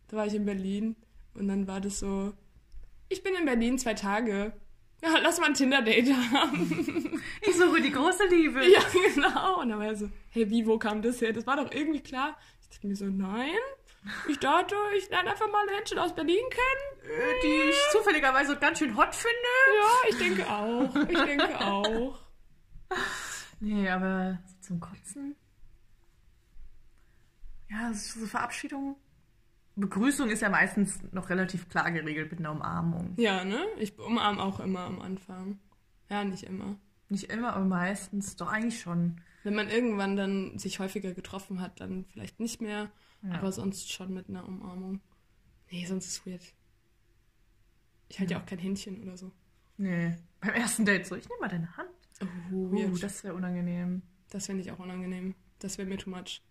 Da 0.08 0.18
war 0.18 0.28
ich 0.28 0.36
in 0.36 0.46
Berlin 0.46 0.96
und 1.36 1.48
dann 1.48 1.68
war 1.68 1.82
das 1.82 2.00
so, 2.00 2.34
ich 3.10 3.22
bin 3.24 3.36
in 3.36 3.46
Berlin 3.46 3.78
zwei 3.78 3.94
Tage. 3.94 4.54
Ja, 5.04 5.18
lass 5.22 5.40
mal 5.40 5.48
ein 5.48 5.54
Tinder-Date 5.54 6.10
haben. 6.34 7.22
Ich 7.42 7.56
suche 7.58 7.82
die 7.82 7.92
große 7.92 8.26
Liebe. 8.28 8.66
ja, 8.68 8.80
genau. 9.14 9.60
Und 9.62 9.70
dann 9.70 9.80
war 9.80 9.86
er 9.88 9.96
so, 9.96 10.10
hey, 10.32 10.50
wie, 10.50 10.66
wo 10.66 10.80
kam 10.80 11.02
das 11.02 11.22
her? 11.22 11.34
Das 11.34 11.46
war 11.46 11.58
doch 11.58 11.72
irgendwie 11.72 12.02
klar. 12.02 12.38
Ich 12.62 12.70
dachte 12.70 12.88
mir 12.88 12.96
so, 12.96 13.06
nein. 13.06 13.56
Ich 14.28 14.40
dachte, 14.40 14.76
ich 14.98 15.10
lerne 15.10 15.32
einfach 15.32 15.52
mal 15.52 15.66
Menschen 15.66 16.00
aus 16.00 16.14
Berlin 16.16 16.44
kennen. 16.50 17.12
Äh, 17.12 17.42
Die 17.44 17.70
ich 17.70 17.76
zufälligerweise 17.92 18.56
ganz 18.58 18.80
schön 18.80 18.96
hot 18.96 19.14
finde. 19.14 19.36
Ja, 19.80 20.10
ich 20.10 20.18
denke 20.18 20.48
auch. 20.50 20.96
Ich 21.10 21.24
denke 21.24 21.60
auch. 21.62 22.20
Nee, 23.60 23.90
aber 23.90 24.40
zum 24.62 24.80
Kotzen. 24.80 25.36
Ja, 27.70 27.92
so 27.94 28.20
so 28.22 28.26
Verabschiedung. 28.28 28.96
Begrüßung 29.76 30.30
ist 30.30 30.42
ja 30.42 30.50
meistens 30.50 31.00
noch 31.12 31.30
relativ 31.30 31.68
klar 31.70 31.92
geregelt 31.92 32.32
mit 32.32 32.40
einer 32.40 32.52
Umarmung. 32.52 33.14
Ja, 33.18 33.44
ne? 33.44 33.64
Ich 33.80 33.98
umarme 34.00 34.42
auch 34.42 34.60
immer 34.60 34.82
am 34.82 35.02
Anfang. 35.02 35.60
Ja, 36.10 36.24
nicht 36.24 36.44
immer. 36.44 36.78
Nicht 37.10 37.26
immer, 37.32 37.54
aber 37.54 37.66
meistens. 37.66 38.36
Doch 38.36 38.52
eigentlich 38.52 38.80
schon. 38.80 39.20
Wenn 39.44 39.54
man 39.56 39.70
irgendwann 39.70 40.16
dann 40.16 40.58
sich 40.58 40.80
häufiger 40.80 41.14
getroffen 41.14 41.60
hat, 41.62 41.80
dann 41.82 42.06
vielleicht 42.06 42.40
nicht 42.40 42.62
mehr, 42.62 42.90
Ja. 43.22 43.34
aber 43.36 43.52
sonst 43.52 43.92
schon 43.92 44.14
mit 44.14 44.30
einer 44.30 44.48
Umarmung. 44.48 45.02
Nee, 45.70 45.86
sonst 45.86 46.06
ist 46.08 46.20
es 46.20 46.26
weird. 46.26 46.42
Ich 48.08 48.20
halte 48.20 48.34
ja 48.34 48.40
auch 48.40 48.46
kein 48.46 48.60
Händchen 48.60 49.02
oder 49.04 49.18
so. 49.18 49.32
Nee. 49.78 50.16
Beim 50.40 50.54
ersten 50.54 50.86
Date 50.86 51.06
so, 51.06 51.16
ich 51.16 51.28
nehme 51.28 51.42
mal 51.42 51.50
deine 51.50 51.76
Hand. 51.76 51.90
Oh, 52.22 52.54
Uh, 52.56 52.98
das 52.98 53.24
wäre 53.24 53.34
unangenehm. 53.34 54.04
das 54.30 54.46
fände 54.46 54.62
ich 54.62 54.72
auch 54.72 54.80
unangenehm. 54.80 55.36
Das 55.60 55.78
wäre 55.78 55.88
mir 55.88 55.98
too 55.98 56.10
much. 56.10 56.42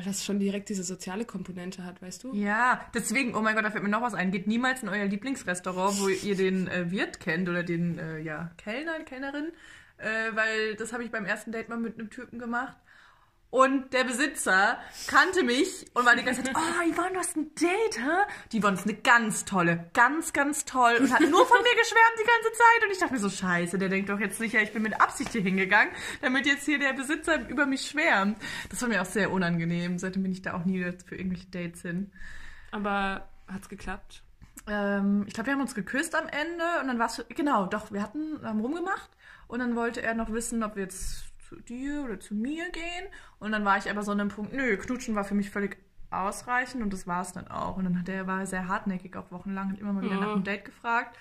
Weil 0.00 0.06
das 0.06 0.24
schon 0.24 0.38
direkt 0.38 0.70
diese 0.70 0.82
soziale 0.82 1.26
Komponente 1.26 1.84
hat, 1.84 2.00
weißt 2.00 2.24
du? 2.24 2.32
Ja, 2.32 2.80
deswegen, 2.94 3.34
oh 3.34 3.42
mein 3.42 3.54
Gott, 3.54 3.66
da 3.66 3.70
fällt 3.70 3.84
mir 3.84 3.90
noch 3.90 4.00
was 4.00 4.14
ein. 4.14 4.30
Geht 4.30 4.46
niemals 4.46 4.82
in 4.82 4.88
euer 4.88 5.04
Lieblingsrestaurant, 5.04 6.00
wo 6.00 6.08
ihr 6.08 6.36
den 6.36 6.68
äh, 6.68 6.90
Wirt 6.90 7.20
kennt 7.20 7.50
oder 7.50 7.62
den 7.62 7.98
äh, 7.98 8.18
ja, 8.18 8.50
Kellner, 8.56 8.98
Kellnerin, 9.00 9.52
äh, 9.98 10.34
weil 10.34 10.74
das 10.76 10.94
habe 10.94 11.04
ich 11.04 11.10
beim 11.10 11.26
ersten 11.26 11.52
Date 11.52 11.68
mal 11.68 11.76
mit 11.76 11.98
einem 11.98 12.08
Typen 12.08 12.38
gemacht. 12.38 12.78
Und 13.50 13.92
der 13.92 14.04
Besitzer 14.04 14.78
kannte 15.08 15.42
mich 15.42 15.86
und 15.94 16.06
war 16.06 16.14
die 16.14 16.22
ganze 16.22 16.44
Zeit, 16.44 16.54
oh, 16.56 16.92
Yvonne, 16.92 17.14
du 17.14 17.18
hast 17.18 17.36
ein 17.36 17.52
Date, 17.56 17.98
hä? 17.98 18.32
Die 18.52 18.60
Yvonne 18.60 18.76
ist 18.76 18.84
eine 18.84 18.94
ganz 18.94 19.44
tolle, 19.44 19.90
ganz, 19.92 20.32
ganz 20.32 20.64
toll 20.64 20.96
und 21.00 21.12
hat 21.12 21.20
nur 21.20 21.44
von 21.46 21.58
mir 21.58 21.74
geschwärmt 21.76 22.16
die 22.20 22.26
ganze 22.26 22.52
Zeit. 22.52 22.84
Und 22.84 22.92
ich 22.92 22.98
dachte 22.98 23.12
mir 23.12 23.18
so, 23.18 23.28
scheiße, 23.28 23.76
der 23.76 23.88
denkt 23.88 24.08
doch 24.08 24.20
jetzt 24.20 24.38
sicher, 24.38 24.62
ich 24.62 24.72
bin 24.72 24.82
mit 24.82 25.00
Absicht 25.00 25.32
hier 25.32 25.42
hingegangen, 25.42 25.92
damit 26.22 26.46
jetzt 26.46 26.64
hier 26.64 26.78
der 26.78 26.92
Besitzer 26.92 27.48
über 27.48 27.66
mich 27.66 27.88
schwärmt. 27.88 28.38
Das 28.68 28.80
war 28.82 28.88
mir 28.88 29.02
auch 29.02 29.06
sehr 29.06 29.32
unangenehm. 29.32 29.98
Seitdem 29.98 30.22
bin 30.22 30.32
ich 30.32 30.42
da 30.42 30.54
auch 30.54 30.64
nie 30.64 30.80
für 31.04 31.16
irgendwelche 31.16 31.48
Dates 31.48 31.82
hin. 31.82 32.12
Aber 32.70 33.28
hat's 33.48 33.68
geklappt? 33.68 34.22
Ähm, 34.68 35.24
ich 35.26 35.34
glaube, 35.34 35.48
wir 35.48 35.54
haben 35.54 35.60
uns 35.60 35.74
geküsst 35.74 36.14
am 36.14 36.28
Ende 36.28 36.64
und 36.80 36.86
dann 36.86 37.00
war 37.00 37.06
es, 37.06 37.24
genau, 37.30 37.66
doch, 37.66 37.90
wir 37.90 38.02
hatten, 38.02 38.40
haben 38.44 38.60
rumgemacht 38.60 39.10
und 39.48 39.58
dann 39.58 39.74
wollte 39.74 40.02
er 40.02 40.14
noch 40.14 40.32
wissen, 40.32 40.62
ob 40.62 40.76
wir 40.76 40.84
jetzt 40.84 41.24
zu 41.50 41.60
dir 41.60 42.04
oder 42.04 42.20
zu 42.20 42.34
mir 42.34 42.70
gehen. 42.70 43.06
Und 43.40 43.52
dann 43.52 43.64
war 43.64 43.76
ich 43.76 43.90
aber 43.90 44.02
so 44.02 44.12
an 44.12 44.20
einem 44.20 44.30
Punkt, 44.30 44.52
nö, 44.52 44.76
Knutschen 44.76 45.14
war 45.16 45.24
für 45.24 45.34
mich 45.34 45.50
völlig 45.50 45.76
ausreichend 46.10 46.82
und 46.82 46.92
das 46.92 47.06
war 47.06 47.22
es 47.22 47.32
dann 47.32 47.48
auch. 47.48 47.76
Und 47.76 47.84
dann 47.84 47.98
hat 47.98 48.08
er 48.08 48.26
war 48.26 48.46
sehr 48.46 48.68
hartnäckig, 48.68 49.16
auch 49.16 49.30
wochenlang, 49.30 49.72
hat 49.72 49.78
immer 49.78 49.92
mal 49.92 50.02
wieder 50.02 50.14
Ja. 50.14 50.20
nach 50.20 50.32
einem 50.32 50.44
Date 50.44 50.64
gefragt. 50.64 51.18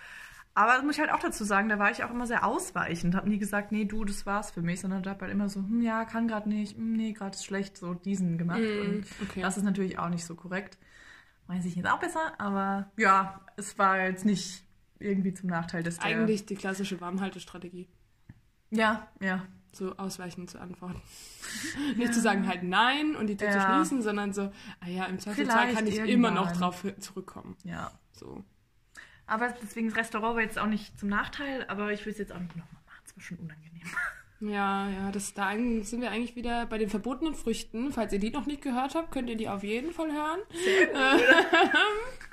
Aber 0.54 0.74
das 0.74 0.84
muss 0.84 0.96
ich 0.96 1.00
halt 1.00 1.12
auch 1.12 1.20
dazu 1.20 1.44
sagen, 1.44 1.70
da 1.70 1.80
war 1.80 1.92
ich 1.92 2.04
auch 2.04 2.12
immer 2.12 2.28
sehr 2.28 2.46
ausweichend, 2.46 3.16
habe 3.16 3.30
nie 3.30 3.38
gesagt, 3.38 3.72
nee, 3.72 3.86
du, 3.86 4.04
das 4.04 4.26
war's 4.26 4.52
für 4.52 4.62
mich, 4.62 4.82
sondern 4.82 5.06
habe 5.06 5.22
halt 5.22 5.32
immer 5.32 5.48
so, 5.48 5.62
hm, 5.62 5.82
ja, 5.82 6.06
kann 6.06 6.28
gerade 6.28 6.50
nicht, 6.50 6.76
hm, 6.76 6.94
nee, 6.94 7.14
gerade 7.14 7.36
ist 7.36 7.46
schlecht, 7.46 7.78
so 7.78 7.94
diesen 7.94 8.38
gemacht. 8.38 8.60
Mm, 8.60 8.82
und 8.82 9.06
okay. 9.24 9.42
das 9.42 9.58
ist 9.58 9.64
natürlich 9.64 10.00
auch 10.00 10.10
nicht 10.10 10.26
so 10.26 10.36
korrekt. 10.36 10.78
Weiß 11.48 11.66
ich 11.66 11.76
jetzt 11.76 11.90
auch 11.90 12.00
besser, 12.00 12.34
aber 12.40 12.92
ja, 12.98 13.42
es 13.58 13.78
war 13.80 14.02
jetzt 14.02 14.26
nicht 14.26 14.64
irgendwie 15.00 15.34
zum 15.34 15.50
Nachteil 15.50 15.82
des 15.82 16.00
Eigentlich 16.00 16.46
die 16.46 16.56
klassische 16.56 17.00
Warmhaltestrategie. 17.00 17.88
Ja, 18.70 19.08
ja. 19.22 19.46
So 19.72 19.96
ausweichend 19.98 20.50
zu 20.50 20.60
antworten. 20.60 21.02
Nicht 21.96 22.14
zu 22.14 22.22
sagen 22.22 22.48
halt 22.48 22.64
nein 22.64 23.16
und 23.16 23.28
die 23.28 23.38
Tür 23.38 23.52
zu 23.52 23.58
Ja. 23.58 23.76
schließen, 23.76 24.02
sondern 24.02 24.34
so, 24.34 24.52
ah 24.82 24.88
ja, 24.88 25.06
im 25.06 25.20
Zweifelsfall 25.20 25.74
kann 25.74 25.86
ich 25.88 25.98
immer 26.00 26.32
noch 26.32 26.48
irgendwann. 26.48 26.60
drauf 26.72 26.86
zurückkommen. 27.00 27.56
Ja. 27.64 27.92
So. 28.12 28.44
Aber 29.28 29.54
deswegen 29.62 29.90
das 29.90 29.98
Restaurant 29.98 30.36
war 30.36 30.42
jetzt 30.42 30.58
auch 30.58 30.66
nicht 30.68 31.00
zum 31.00 31.10
Nachteil, 31.10 31.66
aber 31.68 31.92
ich 31.94 32.04
will 32.06 32.12
es 32.14 32.18
jetzt 32.20 32.32
auch 32.32 32.40
nicht 32.40 32.56
nochmal 32.56 32.82
machen. 32.88 33.04
Es 33.06 33.16
war 33.16 33.22
schon 33.24 33.38
unangenehm. 33.38 33.88
Ja, 34.42 34.90
ja, 34.90 35.12
das, 35.12 35.34
da 35.34 35.52
sind 35.52 36.00
wir 36.00 36.12
eigentlich 36.12 36.36
wieder 36.38 36.66
bei 36.66 36.78
den 36.78 36.90
verbotenen 36.90 37.36
Früchten. 37.36 37.92
Falls 37.92 38.14
ihr 38.14 38.20
die 38.20 38.30
noch 38.30 38.46
nicht 38.46 38.62
gehört 38.62 38.96
habt, 38.96 39.12
könnt 39.12 39.30
ihr 39.30 39.36
die 39.36 39.50
auf 39.50 39.64
jeden 39.64 39.92
Fall 39.92 40.12
hören. 40.14 40.40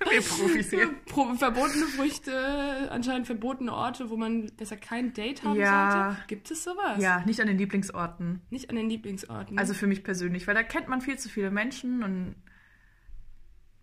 Wir 0.09 0.21
Profis 0.23 0.71
hier. 0.71 0.91
Verbotene 1.39 1.87
Früchte, 1.87 2.89
anscheinend 2.93 3.27
verbotene 3.27 3.73
Orte, 3.73 4.09
wo 4.09 4.17
man 4.17 4.47
besser 4.57 4.77
kein 4.77 5.15
Date 5.15 5.43
haben 5.43 5.59
Ja. 5.59 5.91
sollte. 6.15 6.29
Gibt 6.29 6.51
es 6.53 6.63
sowas? 6.63 7.03
Ja, 7.03 7.25
nicht 7.27 7.41
an 7.41 7.49
den 7.49 7.59
Lieblingsorten. 7.59 8.41
Nicht 8.51 8.71
an 8.71 8.77
den 8.77 8.89
Lieblingsorten. 8.89 9.59
Also 9.59 9.75
für 9.75 9.89
mich 9.89 10.05
persönlich, 10.05 10.47
weil 10.47 10.55
da 10.55 10.63
kennt 10.63 10.87
man 10.87 11.01
viel 11.01 11.19
zu 11.19 11.29
viele 11.29 11.51
Menschen 11.51 12.05
und 12.05 12.37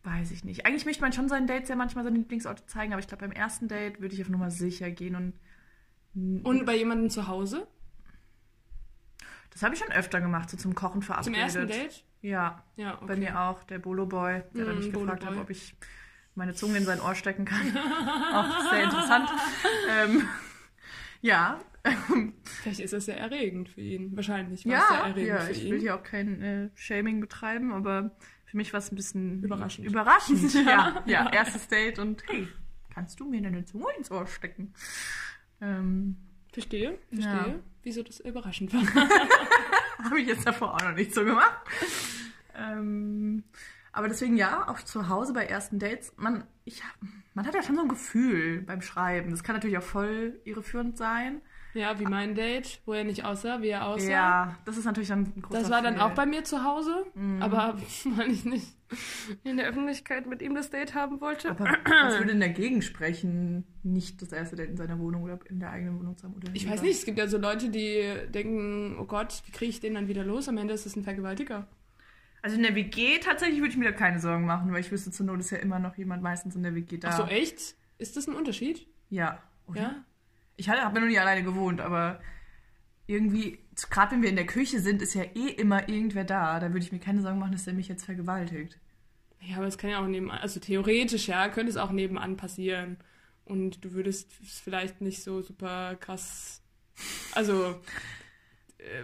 weiß 0.03 0.32
ich 0.32 0.45
nicht. 0.45 0.65
Eigentlich 0.65 0.86
möchte 0.86 1.01
man 1.01 1.11
schon 1.11 1.28
seinen 1.28 1.47
Dates 1.47 1.67
ja 1.67 1.76
manchmal 1.76 2.05
seine 2.05 2.17
Lieblingsorte 2.19 2.65
zeigen, 2.67 2.93
aber 2.93 2.99
ich 3.01 3.07
glaube, 3.07 3.28
beim 3.28 3.32
ersten 3.34 3.67
Date 3.67 3.99
würde 3.99 4.15
ich 4.15 4.21
auf 4.21 4.30
Nummer 4.30 4.49
sicher 4.49 4.91
gehen 4.91 5.15
und 5.15 5.34
und 6.15 6.65
bei 6.65 6.76
jemandem 6.76 7.09
zu 7.09 7.28
Hause? 7.28 7.67
Das 9.54 9.64
habe 9.64 9.74
ich 9.76 9.80
schon 9.80 9.91
öfter 9.91 10.20
gemacht, 10.20 10.49
so 10.49 10.58
zum 10.58 10.76
Kochen 10.76 11.01
Zum 11.01 11.16
verabredet. 11.16 11.38
ersten 11.39 11.68
Date? 11.68 12.04
Ja, 12.22 12.64
Ja, 12.76 12.95
okay. 12.95 13.06
bei 13.08 13.16
mir 13.16 13.39
auch, 13.39 13.64
der 13.64 13.80
Bolo 13.80 14.06
Boy, 14.06 14.43
der 14.54 14.66
Mm, 14.66 14.78
mich 14.78 14.91
Bolo 14.91 15.06
gefragt 15.06 15.26
hat, 15.26 15.38
ob 15.38 15.49
ich 15.49 15.76
meine 16.36 16.54
Zunge 16.54 16.78
in 16.78 16.86
sein 16.86 16.99
Ohr 17.01 17.16
stecken 17.16 17.45
kann. 17.45 17.78
auch 18.34 18.70
sehr 18.72 18.84
interessant. 18.84 19.30
ähm, 19.89 20.28
ja, 21.22 21.60
Vielleicht 22.62 22.80
ist 22.80 22.93
das 22.93 23.06
sehr 23.06 23.18
erregend 23.20 23.68
für 23.68 23.82
ihn. 23.82 24.16
Wahrscheinlich 24.16 24.66
war 24.66 24.74
es 24.74 24.89
Ja, 24.89 25.06
erregend 25.08 25.28
ja 25.28 25.39
für 25.39 25.51
ich 25.51 25.64
ihn. 25.66 25.72
will 25.72 25.80
hier 25.82 25.95
auch 25.95 26.04
kein 26.04 26.41
äh, 26.41 26.70
Shaming 26.76 27.20
betreiben, 27.20 27.74
aber 27.74 28.16
für 28.45 28.56
mich 28.56 28.72
war 28.72 28.78
es 28.80 28.89
ein 28.91 28.95
bisschen 28.95 29.43
Überraschend. 29.43 29.86
Überraschend, 29.86 30.54
ja. 30.54 30.62
Ja. 30.66 31.04
ja. 31.06 31.30
erstes 31.34 31.68
Date 31.68 31.99
und 31.99 32.24
hey, 32.30 32.47
kannst 32.93 33.20
du 33.20 33.26
mir 33.30 33.41
deine 33.41 33.66
Zunge 33.66 33.88
ins 33.97 34.10
Ohr 34.12 34.26
stecken? 34.28 34.74
Ähm, 35.60 36.16
Verstehe, 36.54 36.97
verstehe. 37.12 37.60
Wieso 37.84 38.01
das 38.03 38.19
überraschend 38.19 38.73
war. 38.73 38.81
Habe 40.03 40.21
ich 40.21 40.27
jetzt 40.27 40.47
davor 40.47 40.73
auch 40.73 40.81
noch 40.81 40.95
nicht 40.95 41.13
so 41.13 41.23
gemacht. 41.23 41.61
Ähm, 42.55 43.43
aber 43.91 44.07
deswegen 44.07 44.38
ja, 44.38 44.67
auch 44.67 44.81
zu 44.81 45.09
Hause 45.09 45.34
bei 45.34 45.45
ersten 45.45 45.79
Dates, 45.79 46.13
man, 46.17 46.45
ich, 46.65 46.81
man 47.34 47.45
hat 47.45 47.53
ja 47.53 47.61
schon 47.61 47.75
so 47.75 47.81
ein 47.81 47.89
Gefühl 47.89 48.61
beim 48.61 48.81
Schreiben. 48.81 49.31
Das 49.31 49.43
kann 49.43 49.55
natürlich 49.55 49.77
auch 49.77 49.84
voll 49.84 50.39
irreführend 50.45 50.97
sein. 50.97 51.41
Ja, 51.74 51.99
wie 51.99 52.05
mein 52.05 52.36
Date, 52.36 52.82
wo 52.86 52.93
er 52.93 53.03
nicht 53.03 53.26
aussah, 53.26 53.61
wie 53.61 53.69
er 53.69 53.88
aussah. 53.88 54.09
Ja, 54.09 54.57
das 54.65 54.78
ist 54.78 54.86
natürlich 54.86 55.09
dann 55.09 55.32
ein 55.36 55.41
großer 55.41 55.59
Das 55.61 55.69
war 55.71 55.82
dann 55.82 55.95
Fail. 55.97 56.03
auch 56.03 56.11
bei 56.13 56.26
mir 56.26 56.43
zu 56.43 56.63
Hause, 56.63 57.05
Mhm. 57.15 57.41
aber 57.41 57.76
weil 58.15 58.32
ich 58.32 58.45
nicht 58.45 58.67
in 59.43 59.57
der 59.57 59.67
Öffentlichkeit 59.67 60.28
mit 60.28 60.41
ihm 60.43 60.53
das 60.53 60.69
Date 60.69 60.93
haben 60.93 61.19
wollte. 61.19 61.49
Aber 61.49 61.65
was 61.65 62.13
würde 62.17 62.28
denn 62.28 62.39
dagegen 62.39 62.82
sprechen, 62.82 63.65
nicht 63.82 64.21
das 64.21 64.32
erste 64.32 64.55
Date 64.55 64.69
in 64.69 64.78
seiner 64.78 64.99
Wohnung 64.99 65.24
oder 65.24 65.39
in 65.49 65.59
der 65.59 65.71
eigenen 65.71 65.97
Wohnung 65.99 66.15
zu 66.17 66.26
haben? 66.26 66.36
Oder 66.36 66.49
ich 66.53 66.69
weiß 66.69 66.82
nicht, 66.84 66.97
es 66.99 67.05
gibt 67.05 67.17
ja 67.17 67.28
so 67.28 67.38
Leute, 67.39 67.69
die 67.69 68.03
denken, 68.32 68.97
oh 68.99 69.05
Gott, 69.05 69.41
wie 69.47 69.51
kriege 69.51 69.69
ich 69.69 69.80
den 69.80 69.95
dann 69.95 70.07
wieder 70.07 70.24
los? 70.24 70.47
Am 70.47 70.57
Ende 70.57 70.74
ist 70.76 70.86
es 70.86 70.95
ein 70.95 71.03
Vergewaltiger. 71.03 71.67
Also 72.43 72.57
in 72.57 72.63
der 72.63 72.76
WG 72.76 73.19
tatsächlich 73.19 73.59
würde 73.59 73.69
ich 73.71 73.78
mir 73.78 73.86
da 73.86 73.93
keine 73.93 74.19
Sorgen 74.19 74.45
machen, 74.45 74.71
weil 74.74 74.82
ich 74.82 74.91
wüsste, 74.91 75.11
zur 75.11 75.26
Not 75.26 75.39
ist 75.39 75.49
ja 75.51 75.57
immer 75.59 75.80
noch 75.80 75.95
jemand 75.97 76.21
meistens 76.21 76.55
in 76.55 76.61
der 76.63 76.76
WG 76.76 76.97
da. 76.97 77.07
Ach 77.09 77.17
so, 77.17 77.24
echt? 77.24 77.76
Ist 77.97 78.17
das 78.17 78.28
ein 78.28 78.36
Unterschied? 78.36 78.86
Ja. 79.09 79.39
Oder? 79.65 79.82
Ja? 79.82 79.95
Ich 80.56 80.70
habe 80.70 80.99
noch 80.99 81.08
nie 81.08 81.20
alleine 81.20 81.43
gewohnt, 81.43 81.82
aber 81.82 82.22
irgendwie, 83.08 83.60
gerade 83.89 84.12
wenn 84.12 84.22
wir 84.22 84.30
in 84.30 84.36
der 84.36 84.45
Küche 84.45 84.80
sind, 84.80 85.01
ist 85.01 85.14
ja 85.14 85.24
eh 85.24 85.49
immer 85.49 85.89
irgendwer 85.89 86.24
da. 86.24 86.60
Da 86.60 86.68
würde 86.68 86.86
ich 86.86 86.91
mir 86.91 86.99
keine 86.99 87.22
Sorgen 87.22 87.39
machen, 87.39 87.51
dass 87.51 87.66
der 87.66 87.74
mich 87.74 87.88
jetzt 87.88 88.06
vergewaltigt. 88.06 88.80
Ja, 89.41 89.58
aber 89.58 89.68
es 89.68 89.78
kann 89.78 89.89
ja 89.89 89.99
auch 89.99 90.08
nebenan, 90.08 90.38
also 90.38 90.60
theoretisch, 90.60 91.28
ja, 91.28 91.49
könnte 91.49 91.70
es 91.70 91.78
auch 91.78 91.91
nebenan 91.91 92.38
passieren. 92.38 92.97
Und 93.45 93.84
du 93.84 93.91
würdest 93.91 94.32
es 94.41 94.60
vielleicht 94.62 95.01
nicht 95.01 95.22
so 95.22 95.41
super 95.41 95.95
krass, 95.95 96.62
also, 97.34 97.82
äh, 98.78 99.04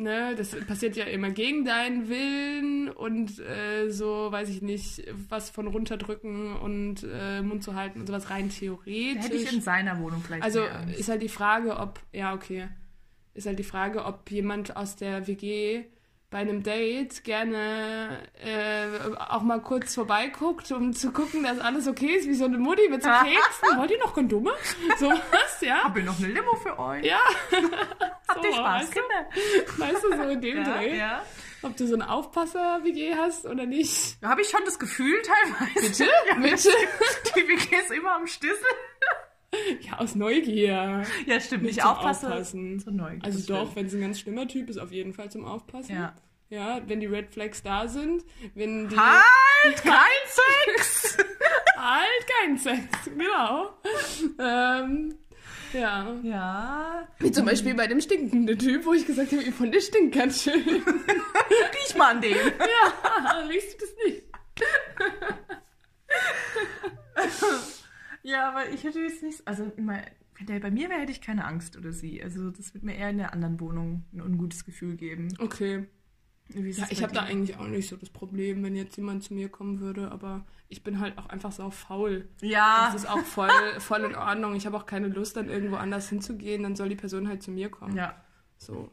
ne, 0.00 0.34
das 0.36 0.50
passiert 0.66 0.96
ja 0.96 1.04
immer 1.04 1.30
gegen 1.30 1.64
deinen 1.64 2.08
Willen 2.08 2.88
und 2.88 3.38
äh, 3.38 3.90
so, 3.90 4.30
weiß 4.30 4.48
ich 4.48 4.62
nicht, 4.62 5.04
was 5.28 5.50
von 5.50 5.66
runterdrücken 5.66 6.56
und 6.56 7.06
äh, 7.10 7.42
Mund 7.42 7.62
zu 7.62 7.74
halten 7.74 8.00
und 8.00 8.06
sowas 8.06 8.30
rein 8.30 8.48
Da 8.48 8.64
hätte 8.64 8.86
ich 8.86 9.20
theoretisch. 9.20 9.52
in 9.52 9.60
seiner 9.60 10.00
Wohnung 10.00 10.22
vielleicht 10.22 10.42
Also 10.42 10.62
ist 10.98 11.08
halt 11.08 11.22
die 11.22 11.28
Frage, 11.28 11.76
ob, 11.76 12.00
ja, 12.12 12.34
okay, 12.34 12.68
ist 13.34 13.46
halt 13.46 13.58
die 13.58 13.64
Frage, 13.64 14.04
ob 14.04 14.30
jemand 14.30 14.76
aus 14.76 14.96
der 14.96 15.26
WG 15.26 15.84
bei 16.30 16.38
einem 16.38 16.62
Date 16.62 17.24
gerne 17.24 18.22
äh, 18.44 18.86
auch 19.18 19.42
mal 19.42 19.60
kurz 19.60 19.94
vorbeiguckt, 19.96 20.70
um 20.70 20.92
zu 20.92 21.10
gucken, 21.10 21.42
dass 21.42 21.58
alles 21.58 21.88
okay 21.88 22.06
ist, 22.14 22.28
wie 22.28 22.34
so 22.34 22.44
eine 22.44 22.58
Mutti 22.58 22.88
mit 22.88 23.02
so 23.02 23.08
Keksen. 23.08 23.78
Wollt 23.78 23.90
ihr 23.90 23.98
noch 23.98 24.14
Kondome? 24.14 24.52
So 24.98 25.08
was, 25.10 25.60
ja? 25.60 25.82
Hab 25.84 25.96
ich 25.96 26.04
noch 26.04 26.16
eine 26.18 26.28
Limo 26.28 26.54
für 26.56 26.78
euch? 26.78 27.04
Ja. 27.04 27.18
Habt 28.28 28.44
ihr 28.44 28.52
so, 28.52 28.56
Spaß, 28.58 28.82
weißt 28.82 28.96
du? 28.96 29.00
Kinder? 29.00 29.86
Weißt 29.92 30.04
du, 30.04 30.16
so 30.16 30.22
in 30.30 30.40
dem 30.40 30.58
Ja, 30.58 30.64
Dreh. 30.64 30.96
ja. 30.98 31.22
Ob 31.62 31.76
du 31.76 31.86
so 31.86 31.94
eine 31.94 32.08
Aufpasser-WG 32.10 33.14
hast 33.16 33.44
oder 33.44 33.66
nicht. 33.66 34.16
Da 34.22 34.28
habe 34.30 34.40
ich 34.42 34.48
schon 34.48 34.60
das 34.64 34.78
Gefühl 34.78 35.20
teilweise. 35.22 35.88
Bitte? 35.88 36.10
Ja, 36.28 36.34
Bitte? 36.36 36.70
Die 37.36 37.48
WG 37.48 37.76
ist 37.76 37.90
immer 37.90 38.14
am 38.14 38.26
Stissel. 38.26 38.56
Ja, 39.80 39.98
aus 39.98 40.14
Neugier. 40.14 41.04
Ja, 41.26 41.40
stimmt. 41.40 41.64
Nicht 41.64 41.76
Nicht 41.76 41.84
aufpassen. 41.84 42.30
Also 43.22 43.52
doch, 43.52 43.74
wenn 43.76 43.86
es 43.86 43.94
ein 43.94 44.00
ganz 44.00 44.20
schlimmer 44.20 44.46
Typ 44.46 44.68
ist, 44.68 44.78
auf 44.78 44.92
jeden 44.92 45.12
Fall 45.12 45.30
zum 45.30 45.44
Aufpassen. 45.44 45.94
Ja. 45.94 46.14
Ja, 46.48 46.80
wenn 46.86 46.98
die 46.98 47.06
Red 47.06 47.28
Flags 47.28 47.62
da 47.62 47.86
sind, 47.86 48.24
wenn 48.54 48.88
die 48.88 48.96
Halt! 48.96 49.76
Kein 49.82 49.96
Sex! 50.26 51.18
halt 51.76 52.26
kein 52.26 52.58
Sex, 52.58 52.82
genau. 53.04 53.70
ähm, 54.38 55.14
ja. 55.72 56.14
ja. 56.22 57.08
Wie 57.20 57.30
zum 57.30 57.46
Beispiel 57.46 57.74
bei 57.74 57.86
dem 57.86 58.00
stinkenden 58.00 58.58
Typ, 58.58 58.84
wo 58.84 58.92
ich 58.92 59.06
gesagt 59.06 59.32
habe, 59.32 59.52
von 59.52 59.70
der 59.70 59.80
stinkt 59.80 60.14
ganz 60.14 60.42
schön. 60.42 60.62
Riech 60.62 61.96
mal 61.96 62.16
an 62.16 62.20
den. 62.20 62.36
ja, 62.36 63.38
riechst 63.48 63.80
du 63.80 63.86
das 63.86 63.94
nicht? 64.04 64.24
Ja, 68.30 68.48
aber 68.48 68.68
ich 68.68 68.84
hätte 68.84 69.00
jetzt 69.00 69.22
nicht. 69.22 69.46
Also, 69.46 69.72
wenn 69.76 70.46
der 70.46 70.60
bei 70.60 70.70
mir 70.70 70.88
wäre, 70.88 71.00
hätte 71.00 71.12
ich 71.12 71.20
keine 71.20 71.44
Angst 71.44 71.76
oder 71.76 71.92
sie. 71.92 72.22
Also, 72.22 72.50
das 72.50 72.74
wird 72.74 72.84
mir 72.84 72.94
eher 72.94 73.10
in 73.10 73.18
der 73.18 73.32
anderen 73.32 73.60
Wohnung 73.60 74.04
ein 74.12 74.20
ungutes 74.20 74.64
Gefühl 74.64 74.96
geben. 74.96 75.28
Okay. 75.38 75.86
Ja, 76.54 76.86
ich 76.90 77.02
habe 77.02 77.12
da 77.12 77.22
eigentlich 77.22 77.58
auch 77.58 77.66
nicht 77.66 77.88
so 77.88 77.96
das 77.96 78.10
Problem, 78.10 78.62
wenn 78.64 78.74
jetzt 78.74 78.96
jemand 78.96 79.22
zu 79.22 79.34
mir 79.34 79.48
kommen 79.48 79.78
würde, 79.78 80.10
aber 80.10 80.44
ich 80.68 80.82
bin 80.82 80.98
halt 80.98 81.16
auch 81.16 81.26
einfach 81.26 81.52
sau 81.52 81.70
faul. 81.70 82.28
Ja. 82.40 82.86
Das 82.86 83.02
ist 83.02 83.08
auch 83.08 83.20
voll, 83.20 83.50
voll 83.78 84.00
in 84.00 84.16
Ordnung. 84.16 84.56
Ich 84.56 84.66
habe 84.66 84.76
auch 84.76 84.86
keine 84.86 85.08
Lust, 85.08 85.36
dann 85.36 85.48
irgendwo 85.48 85.76
anders 85.76 86.08
hinzugehen, 86.08 86.62
dann 86.64 86.74
soll 86.74 86.88
die 86.88 86.96
Person 86.96 87.28
halt 87.28 87.42
zu 87.42 87.52
mir 87.52 87.68
kommen. 87.68 87.96
Ja. 87.96 88.20
So. 88.56 88.90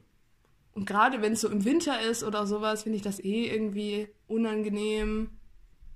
Und 0.74 0.86
gerade 0.86 1.22
wenn 1.24 1.34
es 1.34 1.42
so 1.42 1.50
im 1.50 1.66
Winter 1.66 2.00
ist 2.02 2.24
oder 2.24 2.46
sowas, 2.46 2.84
finde 2.84 2.98
ich 2.98 3.02
das 3.02 3.20
eh 3.20 3.48
irgendwie 3.48 4.08
unangenehm, 4.28 5.32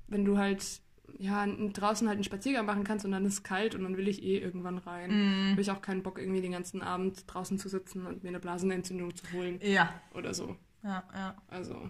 wenn 0.08 0.26
du 0.26 0.40
halt 0.40 0.82
ja 1.22 1.46
draußen 1.46 2.08
halt 2.08 2.16
einen 2.18 2.24
Spaziergang 2.24 2.66
machen 2.66 2.84
kannst 2.84 3.06
und 3.06 3.12
dann 3.12 3.26
ist 3.26 3.34
es 3.34 3.44
kalt 3.44 3.76
und 3.76 3.84
dann 3.84 3.96
will 3.96 4.08
ich 4.08 4.24
eh 4.24 4.40
irgendwann 4.40 4.78
rein. 4.80 5.12
Mhm. 5.12 5.52
Habe 5.52 5.62
ich 5.62 5.72
auch 5.72 5.82
keinen 5.82 6.02
Bock 6.04 6.18
irgendwie 6.20 6.42
den 6.42 6.52
ganzen 6.52 6.82
Abend 6.82 7.24
draußen 7.32 7.58
zu 7.60 7.70
sitzen 7.70 8.06
und 8.08 8.24
mir 8.24 8.30
eine 8.30 8.40
Blasenentzündung 8.40 9.16
zu 9.16 9.32
holen 9.32 9.60
Ja. 9.62 9.94
oder 10.14 10.34
so. 10.34 10.58
Ja, 10.84 11.04
ja. 11.14 11.36
Also 11.48 11.90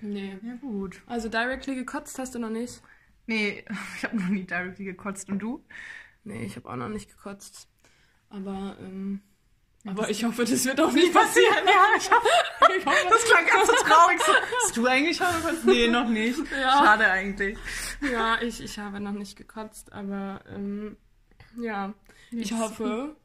nee. 0.00 0.36
Ja, 0.42 0.54
gut. 0.56 1.02
Also 1.06 1.28
directly 1.28 1.74
gekotzt 1.74 2.18
hast 2.18 2.34
du 2.34 2.38
noch 2.38 2.50
nicht? 2.50 2.82
Nee, 3.26 3.64
ich 3.96 4.04
habe 4.04 4.16
noch 4.16 4.28
nie 4.28 4.44
directly 4.44 4.84
gekotzt. 4.84 5.28
Und 5.30 5.38
du? 5.40 5.64
Nee, 6.24 6.44
ich 6.44 6.56
habe 6.56 6.68
auch 6.68 6.76
noch 6.76 6.88
nicht 6.88 7.10
gekotzt. 7.10 7.68
Aber 8.28 8.76
ähm, 8.80 9.22
aber 9.86 10.10
ich 10.10 10.24
hoffe, 10.24 10.44
das 10.44 10.64
wird 10.64 10.80
auch 10.80 10.92
nie 10.92 11.08
passieren. 11.10 11.56
Ja, 11.66 11.86
ich 11.96 12.10
hoffe, 12.10 12.28
Ich 12.78 12.84
hoffe, 12.86 13.06
das 13.08 13.24
klang 13.24 13.46
ganz 13.46 13.66
so 13.66 13.72
traurig. 13.84 14.20
So, 14.20 14.32
hast 14.64 14.76
du 14.76 14.86
eigentlich 14.86 15.16
schon 15.16 15.26
gekotzt? 15.42 15.64
Nee, 15.64 15.88
noch 15.88 16.08
nicht. 16.08 16.38
Ja. 16.52 16.70
Schade 16.84 17.10
eigentlich. 17.10 17.56
Ja, 18.12 18.40
ich, 18.42 18.62
ich 18.62 18.78
habe 18.78 19.00
noch 19.00 19.12
nicht 19.12 19.36
gekotzt, 19.36 19.92
aber 19.92 20.40
ähm, 20.54 20.96
ja, 21.56 21.94
ich 22.30 22.52
hoffe, 22.52 23.16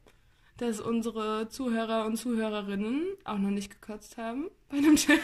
dass 0.56 0.80
unsere 0.80 1.48
Zuhörer 1.50 2.06
und 2.06 2.16
Zuhörerinnen 2.16 3.04
auch 3.24 3.38
noch 3.38 3.50
nicht 3.50 3.70
gekotzt 3.80 4.16
haben 4.16 4.48
bei 4.70 4.78
einem 4.78 4.96
Date. 4.96 5.20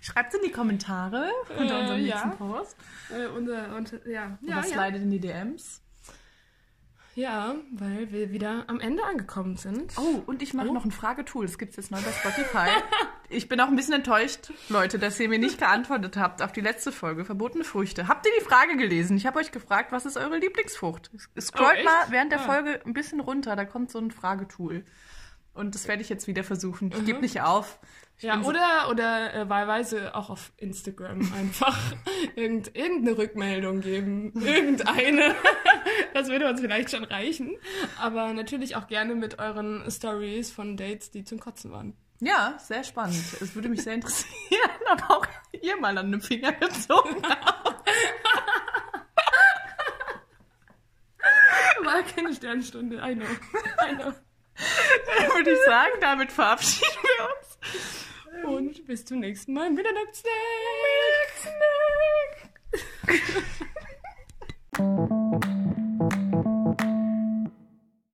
Schreibt 0.00 0.34
in 0.34 0.40
die 0.44 0.50
Kommentare 0.50 1.30
unter 1.58 1.76
Äh, 1.76 1.80
unserem 1.82 2.06
ja. 2.06 2.14
nächsten 2.24 2.38
Post. 2.38 2.76
Äh, 3.10 3.26
unser, 3.28 3.76
unter, 3.76 4.08
ja, 4.08 4.38
Oder 4.42 4.66
ja, 4.66 4.86
ja. 4.88 4.96
in 4.96 5.10
die 5.10 5.20
DMs. 5.20 5.82
Ja, 7.14 7.54
weil 7.72 8.10
wir 8.12 8.30
wieder 8.32 8.64
am 8.68 8.80
Ende 8.80 9.04
angekommen 9.04 9.56
sind. 9.56 9.92
Oh, 9.98 10.22
und 10.26 10.42
ich 10.42 10.54
mache 10.54 10.68
Oh. 10.68 10.72
noch 10.72 10.84
ein 10.84 10.90
Fragetool. 10.92 11.46
Das 11.46 11.58
gibt's 11.58 11.76
jetzt 11.76 11.90
neu 11.90 11.98
bei 12.00 12.12
Spotify. 12.12 12.68
ich 13.28 13.48
bin 13.48 13.60
auch 13.60 13.68
ein 13.68 13.76
bisschen 13.76 13.94
enttäuscht, 13.94 14.52
Leute, 14.68 14.98
dass 14.98 15.18
ihr 15.20 15.28
mir 15.28 15.38
nicht 15.38 15.58
geantwortet 15.58 16.16
habt 16.16 16.40
auf 16.42 16.52
die 16.52 16.60
letzte 16.60 16.92
Folge, 16.92 17.24
verbotene 17.24 17.64
Früchte. 17.64 18.08
Habt 18.08 18.26
ihr 18.26 18.32
die 18.38 18.44
Frage 18.44 18.76
gelesen? 18.76 19.16
Ich 19.16 19.26
habe 19.26 19.38
euch 19.38 19.52
gefragt, 19.52 19.92
was 19.92 20.06
ist 20.06 20.16
eure 20.16 20.38
Lieblingsfrucht? 20.38 21.10
Scrollt 21.40 21.78
Oh, 21.80 21.84
mal 21.84 22.06
während 22.10 22.32
der 22.32 22.40
Ah. 22.40 22.44
Folge 22.44 22.80
ein 22.86 22.92
bisschen 22.92 23.20
runter, 23.20 23.56
da 23.56 23.64
kommt 23.64 23.90
so 23.90 23.98
ein 23.98 24.10
Fragetool. 24.10 24.84
Und 25.54 25.74
das 25.74 25.88
werde 25.88 26.02
ich 26.02 26.08
jetzt 26.08 26.26
wieder 26.26 26.44
versuchen. 26.44 26.90
Ich 26.92 26.98
Mhm. 27.00 27.04
gebe 27.06 27.20
nicht 27.20 27.40
auf. 27.42 27.78
Ich 28.18 28.24
Ja, 28.24 28.40
oder, 28.42 28.88
oder 28.90 29.34
äh, 29.34 29.48
wahlweise 29.48 30.14
auch 30.14 30.30
auf 30.30 30.52
Instagram 30.58 31.20
einfach 31.36 31.78
irgend, 32.36 32.76
irgendeine 32.76 33.16
Rückmeldung 33.18 33.80
geben. 33.80 34.32
Irgendeine. 34.44 35.34
Das 36.12 36.28
würde 36.28 36.48
uns 36.48 36.60
vielleicht 36.60 36.90
schon 36.90 37.04
reichen. 37.04 37.56
Aber 37.98 38.32
natürlich 38.32 38.74
auch 38.76 38.86
gerne 38.88 39.14
mit 39.14 39.38
euren 39.38 39.88
Stories 39.90 40.50
von 40.50 40.76
Dates, 40.76 41.10
die 41.10 41.24
zum 41.24 41.38
Kotzen 41.40 41.70
waren. 41.72 41.96
Ja, 42.20 42.56
sehr 42.58 42.84
spannend. 42.84 43.16
Es 43.40 43.54
würde 43.54 43.68
mich 43.68 43.82
sehr 43.82 43.94
interessieren, 43.94 44.70
ob 44.92 45.08
auch 45.10 45.26
ihr 45.62 45.76
mal 45.80 45.96
an 45.96 46.06
einem 46.06 46.20
Finger 46.20 46.52
gezogen 46.52 47.22
habt. 47.26 47.88
War 51.84 52.02
keine 52.02 52.34
Sternstunde. 52.34 52.96
I 52.96 53.14
know. 53.14 53.24
I 53.90 53.94
know. 53.96 54.12
Würde 55.34 55.52
ich 55.52 55.58
sagen, 55.64 55.92
damit 56.00 56.32
verabschieden 56.32 57.02
wir 57.02 57.28
uns. 57.28 57.58
Und 58.44 58.86
bis 58.86 59.04
zum 59.04 59.20
nächsten 59.20 59.52
Mal. 59.52 59.70
Mitternachtsnack. 59.70 60.32
Mitternachtsnack. 64.72 66.20